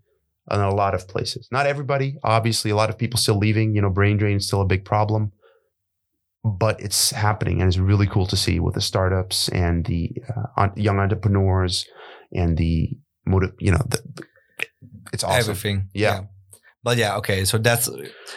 in 0.51 0.61
a 0.61 0.75
lot 0.75 0.95
of 0.95 1.09
places. 1.09 1.49
Not 1.51 1.67
everybody, 1.67 2.19
obviously 2.23 2.71
a 2.71 2.77
lot 2.77 2.91
of 2.91 2.99
people 2.99 3.19
still 3.19 3.39
leaving, 3.39 3.75
you 3.75 3.83
know, 3.83 3.91
brain 3.91 4.19
drain 4.19 4.37
is 4.37 4.47
still 4.47 4.61
a 4.61 4.67
big 4.67 4.85
problem. 4.85 5.33
But 6.45 6.81
it's 6.81 7.11
happening 7.11 7.61
and 7.61 7.69
it's 7.69 7.79
really 7.79 8.07
cool 8.07 8.27
to 8.27 8.37
see 8.37 8.59
with 8.61 8.75
the 8.75 8.81
startups 8.81 9.49
and 9.49 9.85
the 9.87 10.11
uh, 10.57 10.69
young 10.77 10.99
entrepreneurs 10.99 11.87
and 12.33 12.59
the 12.59 12.91
motive, 13.25 13.53
you 13.61 13.71
know, 13.71 13.83
the, 13.89 14.03
it's 15.13 15.25
awesome. 15.25 15.39
Everything. 15.39 15.89
Yeah. 15.95 16.15
yeah. 16.15 16.21
But 16.85 16.97
yeah, 16.97 17.17
okay. 17.19 17.45
So 17.45 17.59
that's, 17.59 17.89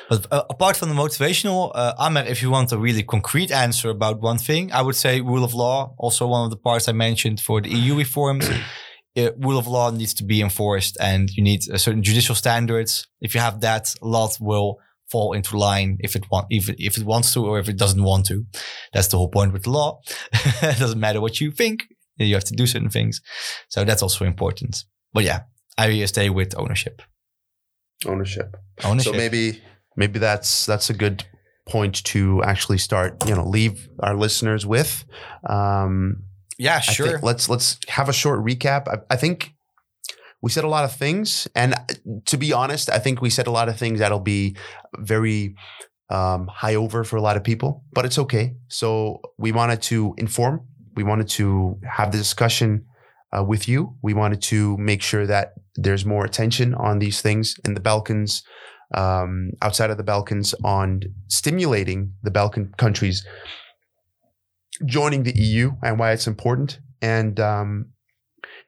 but 0.08 0.28
uh, 0.32 0.44
apart 0.50 0.78
from 0.78 0.90
the 0.90 0.96
motivational, 0.96 1.72
uh, 1.74 1.94
Amer, 2.00 2.22
if 2.22 2.44
you 2.44 2.52
want 2.52 2.72
a 2.72 2.78
really 2.78 3.02
concrete 3.02 3.52
answer 3.52 3.90
about 3.90 4.22
one 4.22 4.38
thing, 4.38 4.72
I 4.72 4.84
would 4.84 4.96
say 4.96 5.20
rule 5.22 5.44
of 5.44 5.56
law, 5.56 5.96
also 5.98 6.28
one 6.28 6.44
of 6.46 6.52
the 6.52 6.58
parts 6.58 6.88
I 6.88 6.92
mentioned 6.92 7.40
for 7.40 7.60
the 7.60 7.70
EU 7.70 7.98
reforms. 7.98 8.48
uh, 9.18 9.32
rule 9.38 9.58
of 9.58 9.68
law 9.68 9.90
needs 9.90 10.14
to 10.16 10.24
be 10.24 10.42
enforced 10.42 10.98
and 11.00 11.30
you 11.32 11.42
need 11.44 11.62
a 11.72 11.80
certain 11.80 12.04
judicial 12.04 12.36
standards. 12.36 13.08
If 13.20 13.34
you 13.34 13.42
have 13.42 13.62
that, 13.62 13.94
a 14.02 14.08
lot 14.08 14.38
will 14.40 14.78
fall 15.10 15.34
into 15.34 15.58
line 15.58 15.98
if 16.02 16.16
it 16.16 16.30
want, 16.32 16.48
if 16.50 16.70
if 16.78 16.98
it 16.98 17.06
wants 17.06 17.34
to 17.34 17.46
or 17.46 17.60
if 17.60 17.70
it 17.70 17.78
doesn't 17.78 18.04
want 18.04 18.26
to. 18.28 18.46
That's 18.94 19.08
the 19.08 19.18
whole 19.18 19.30
point 19.30 19.54
with 19.54 19.64
the 19.64 19.72
law. 19.72 20.02
it 20.34 20.80
doesn't 20.80 21.00
matter 21.00 21.22
what 21.22 21.40
you 21.40 21.52
think. 21.52 21.86
You 22.18 22.36
have 22.36 22.46
to 22.46 22.56
do 22.56 22.66
certain 22.68 22.90
things. 22.90 23.22
So 23.70 23.84
that's 23.84 24.02
also 24.02 24.26
important. 24.26 24.84
But 25.14 25.24
yeah, 25.24 25.42
I 25.78 26.06
stay 26.06 26.30
with 26.30 26.58
ownership. 26.58 27.02
Ownership. 28.06 28.58
Ownership. 28.84 29.14
So 29.14 29.18
maybe 29.18 29.62
maybe 29.96 30.20
that's 30.20 30.66
that's 30.66 30.90
a 30.90 30.94
good 30.94 31.26
point 31.68 32.04
to 32.06 32.44
actually 32.44 32.78
start. 32.78 33.28
You 33.28 33.36
know, 33.36 33.46
leave 33.46 33.90
our 34.00 34.16
listeners 34.16 34.66
with. 34.66 35.06
Um, 35.48 36.24
yeah, 36.58 36.80
sure. 36.80 37.20
let's 37.22 37.50
let's 37.50 37.78
have 37.88 38.10
a 38.10 38.14
short 38.14 38.46
recap. 38.46 38.88
I, 38.88 39.14
I, 39.14 39.18
think 39.18 39.54
we 40.42 40.50
said 40.50 40.64
a 40.64 40.70
lot 40.70 40.86
of 40.86 40.96
things, 40.96 41.48
and 41.54 41.76
to 42.26 42.38
be 42.38 42.54
honest, 42.54 42.90
I 42.90 43.00
think 43.00 43.22
we 43.22 43.30
said 43.30 43.48
a 43.48 43.52
lot 43.52 43.68
of 43.68 43.78
things 43.78 44.00
that'll 44.00 44.20
be 44.20 44.56
very 44.98 45.56
um, 46.10 46.48
high 46.48 46.76
over 46.76 47.04
for 47.04 47.18
a 47.18 47.22
lot 47.22 47.36
of 47.36 47.44
people, 47.44 47.84
but 47.92 48.06
it's 48.06 48.18
okay. 48.20 48.56
So 48.70 49.22
we 49.38 49.52
wanted 49.52 49.82
to 49.84 50.16
inform. 50.18 50.66
We 50.96 51.04
wanted 51.04 51.28
to 51.30 51.80
have 51.90 52.12
the 52.12 52.18
discussion 52.18 52.86
uh, 53.38 53.44
with 53.44 53.68
you. 53.68 53.98
We 54.02 54.14
wanted 54.14 54.42
to 54.44 54.78
make 54.78 55.02
sure 55.02 55.28
that 55.28 55.56
there's 55.76 56.06
more 56.06 56.26
attention 56.26 56.74
on 56.74 57.00
these 57.00 57.22
things 57.22 57.56
in 57.66 57.74
the 57.74 57.80
Balkans, 57.80 58.44
um, 58.94 59.52
outside 59.62 59.90
of 59.90 59.98
the 59.98 60.04
Balkans, 60.04 60.54
on 60.64 61.02
stimulating 61.28 62.14
the 62.24 62.32
Balkan 62.32 62.74
countries 62.78 63.26
joining 64.86 65.24
the 65.24 65.38
EU 65.38 65.72
and 65.82 65.98
why 66.00 66.12
it's 66.12 66.28
important. 66.28 66.80
And 67.02 67.40
um, 67.40 67.92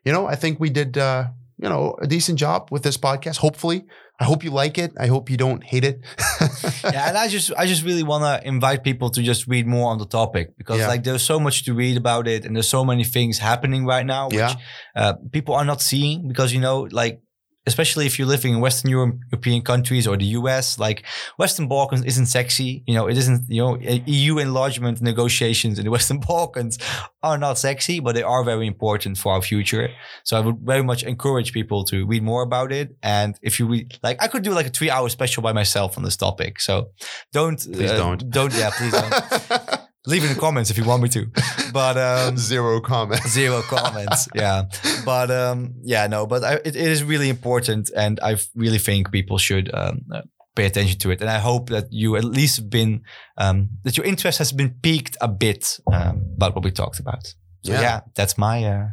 you 0.03 0.11
know, 0.11 0.27
I 0.27 0.35
think 0.35 0.59
we 0.59 0.69
did 0.69 0.97
uh, 0.97 1.27
you 1.57 1.69
know 1.69 1.95
a 2.01 2.07
decent 2.07 2.39
job 2.39 2.69
with 2.71 2.83
this 2.83 2.97
podcast. 2.97 3.37
Hopefully, 3.37 3.85
I 4.19 4.23
hope 4.23 4.43
you 4.43 4.51
like 4.51 4.77
it. 4.77 4.93
I 4.99 5.07
hope 5.07 5.29
you 5.29 5.37
don't 5.37 5.63
hate 5.63 5.83
it. 5.83 6.01
yeah, 6.83 7.09
and 7.09 7.17
I 7.17 7.27
just 7.27 7.51
I 7.57 7.65
just 7.65 7.83
really 7.83 8.03
want 8.03 8.23
to 8.23 8.47
invite 8.47 8.83
people 8.83 9.09
to 9.11 9.21
just 9.21 9.47
read 9.47 9.67
more 9.67 9.91
on 9.91 9.97
the 9.97 10.05
topic 10.05 10.57
because 10.57 10.79
yeah. 10.79 10.87
like 10.87 11.03
there's 11.03 11.23
so 11.23 11.39
much 11.39 11.65
to 11.65 11.73
read 11.73 11.97
about 11.97 12.27
it 12.27 12.45
and 12.45 12.55
there's 12.55 12.69
so 12.69 12.83
many 12.83 13.03
things 13.03 13.37
happening 13.37 13.85
right 13.85 14.05
now 14.05 14.27
which 14.27 14.37
yeah. 14.37 14.55
uh, 14.95 15.13
people 15.31 15.55
are 15.55 15.65
not 15.65 15.81
seeing 15.81 16.27
because 16.27 16.53
you 16.53 16.59
know 16.59 16.87
like 16.91 17.21
especially 17.67 18.05
if 18.05 18.17
you're 18.17 18.27
living 18.27 18.53
in 18.53 18.59
Western 18.61 18.89
Europe, 18.89 19.15
European 19.31 19.61
countries 19.61 20.07
or 20.07 20.17
the 20.17 20.25
US, 20.39 20.79
like 20.79 21.05
Western 21.37 21.67
Balkans 21.67 22.03
isn't 22.05 22.27
sexy. 22.27 22.83
You 22.87 22.95
know, 22.95 23.07
it 23.07 23.17
isn't, 23.17 23.45
you 23.49 23.61
know, 23.61 23.77
EU 24.05 24.39
enlargement 24.39 25.01
negotiations 25.01 25.77
in 25.77 25.85
the 25.85 25.91
Western 25.97 26.19
Balkans 26.19 26.79
are 27.21 27.37
not 27.37 27.59
sexy, 27.59 27.99
but 27.99 28.15
they 28.15 28.23
are 28.23 28.43
very 28.43 28.65
important 28.65 29.17
for 29.17 29.33
our 29.33 29.41
future. 29.41 29.89
So 30.23 30.37
I 30.37 30.39
would 30.39 30.59
very 30.59 30.83
much 30.83 31.03
encourage 31.03 31.51
people 31.51 31.83
to 31.85 32.07
read 32.07 32.23
more 32.23 32.41
about 32.41 32.71
it. 32.71 32.95
And 33.03 33.37
if 33.41 33.59
you 33.59 33.67
read, 33.67 33.99
like, 34.01 34.17
I 34.23 34.27
could 34.27 34.43
do 34.43 34.51
like 34.51 34.67
a 34.67 34.69
three 34.69 34.89
hour 34.89 35.09
special 35.09 35.43
by 35.43 35.51
myself 35.51 35.97
on 35.97 36.03
this 36.03 36.17
topic. 36.17 36.61
So 36.61 36.91
don't, 37.33 37.59
please 37.59 37.91
uh, 37.91 37.97
don't, 37.97 38.29
don't, 38.29 38.53
yeah, 38.53 38.71
please 38.77 38.93
don't. 38.93 39.81
leave 40.07 40.23
in 40.23 40.33
the 40.33 40.39
comments 40.39 40.69
if 40.71 40.77
you 40.77 40.85
want 40.85 41.03
me 41.03 41.09
to. 41.09 41.27
But 41.73 41.97
um, 41.97 42.37
zero 42.37 42.79
comments. 42.81 43.29
Zero 43.29 43.61
comments. 43.61 44.27
yeah. 44.33 44.63
But 45.05 45.29
um, 45.29 45.73
yeah, 45.83 46.07
no. 46.07 46.25
But 46.25 46.43
I, 46.43 46.53
it, 46.67 46.75
it 46.75 46.89
is 46.95 47.03
really 47.03 47.29
important, 47.29 47.91
and 47.95 48.19
I 48.23 48.37
really 48.55 48.79
think 48.79 49.11
people 49.11 49.37
should 49.37 49.69
um, 49.75 50.01
pay 50.55 50.65
attention 50.65 50.97
to 50.99 51.11
it. 51.11 51.21
And 51.21 51.29
I 51.29 51.39
hope 51.39 51.69
that 51.69 51.85
you 51.91 52.15
at 52.15 52.23
least 52.23 52.69
been 52.69 53.01
um, 53.37 53.69
that 53.83 53.95
your 53.97 54.05
interest 54.07 54.39
has 54.39 54.51
been 54.51 54.71
piqued 54.81 55.17
a 55.21 55.27
bit 55.27 55.77
um, 55.93 56.23
about 56.37 56.55
what 56.55 56.63
we 56.63 56.71
talked 56.71 56.99
about. 56.99 57.25
So 57.63 57.73
Yeah. 57.73 57.81
yeah, 57.81 57.99
that's 58.15 58.37
my 58.37 58.63
uh, 58.63 58.87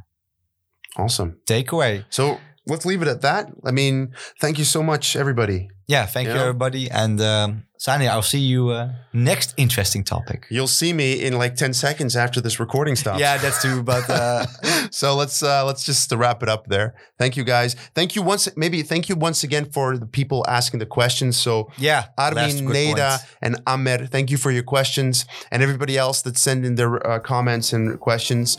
Awesome. 0.97 1.39
takeaway. 1.47 2.05
So 2.11 2.39
let's 2.67 2.87
leave 2.87 3.03
it 3.03 3.09
at 3.09 3.21
that. 3.23 3.51
I 3.65 3.71
mean, 3.71 4.15
thank 4.41 4.59
you 4.59 4.65
so 4.65 4.83
much, 4.83 5.17
everybody. 5.17 5.69
Yeah, 5.87 6.07
thank 6.07 6.29
you 6.29 6.35
Yeah. 6.35 6.41
everybody. 6.43 6.91
And 6.91 7.21
um, 7.21 7.65
Sani, 7.77 8.09
I'll 8.09 8.23
see 8.23 8.39
you 8.41 8.71
uh, 8.71 8.93
next 9.13 9.53
interesting 9.59 10.03
topic. 10.03 10.47
You'll 10.49 10.67
see 10.67 10.95
me 10.95 11.23
in 11.23 11.37
like 11.37 11.57
10 11.57 11.75
seconds 11.75 12.17
after 12.17 12.41
this 12.41 12.59
recording 12.59 12.97
stops. 12.97 13.21
Yeah, 13.21 13.37
that's 13.37 13.61
true. 13.61 13.83
But 13.83 14.09
uh, 14.09 14.47
so 14.91 15.15
let's 15.15 15.43
uh, 15.43 15.67
let's 15.67 15.85
just 15.85 16.11
wrap 16.11 16.43
it 16.43 16.49
up 16.49 16.69
there. 16.69 16.95
Thank 17.19 17.37
you 17.37 17.45
guys. 17.45 17.77
Thank 17.95 18.17
you 18.17 18.23
once 18.23 18.49
maybe 18.57 18.83
thank 18.83 19.11
you 19.11 19.17
once 19.17 19.45
again 19.45 19.67
for 19.71 19.99
the 19.99 20.07
people 20.07 20.43
asking 20.49 20.81
the 20.81 20.87
questions. 20.87 21.37
So 21.37 21.69
yeah, 21.77 22.07
Armin, 22.17 22.67
Neda, 22.67 23.19
and 23.43 23.61
Amer, 23.69 24.07
thank 24.07 24.31
you 24.31 24.39
for 24.39 24.51
your 24.51 24.63
questions, 24.65 25.27
and 25.51 25.63
everybody 25.63 25.99
else 25.99 26.23
that 26.23 26.39
send 26.39 26.65
in 26.65 26.77
their 26.77 27.07
uh, 27.07 27.19
comments 27.19 27.75
and 27.75 28.01
questions. 28.01 28.57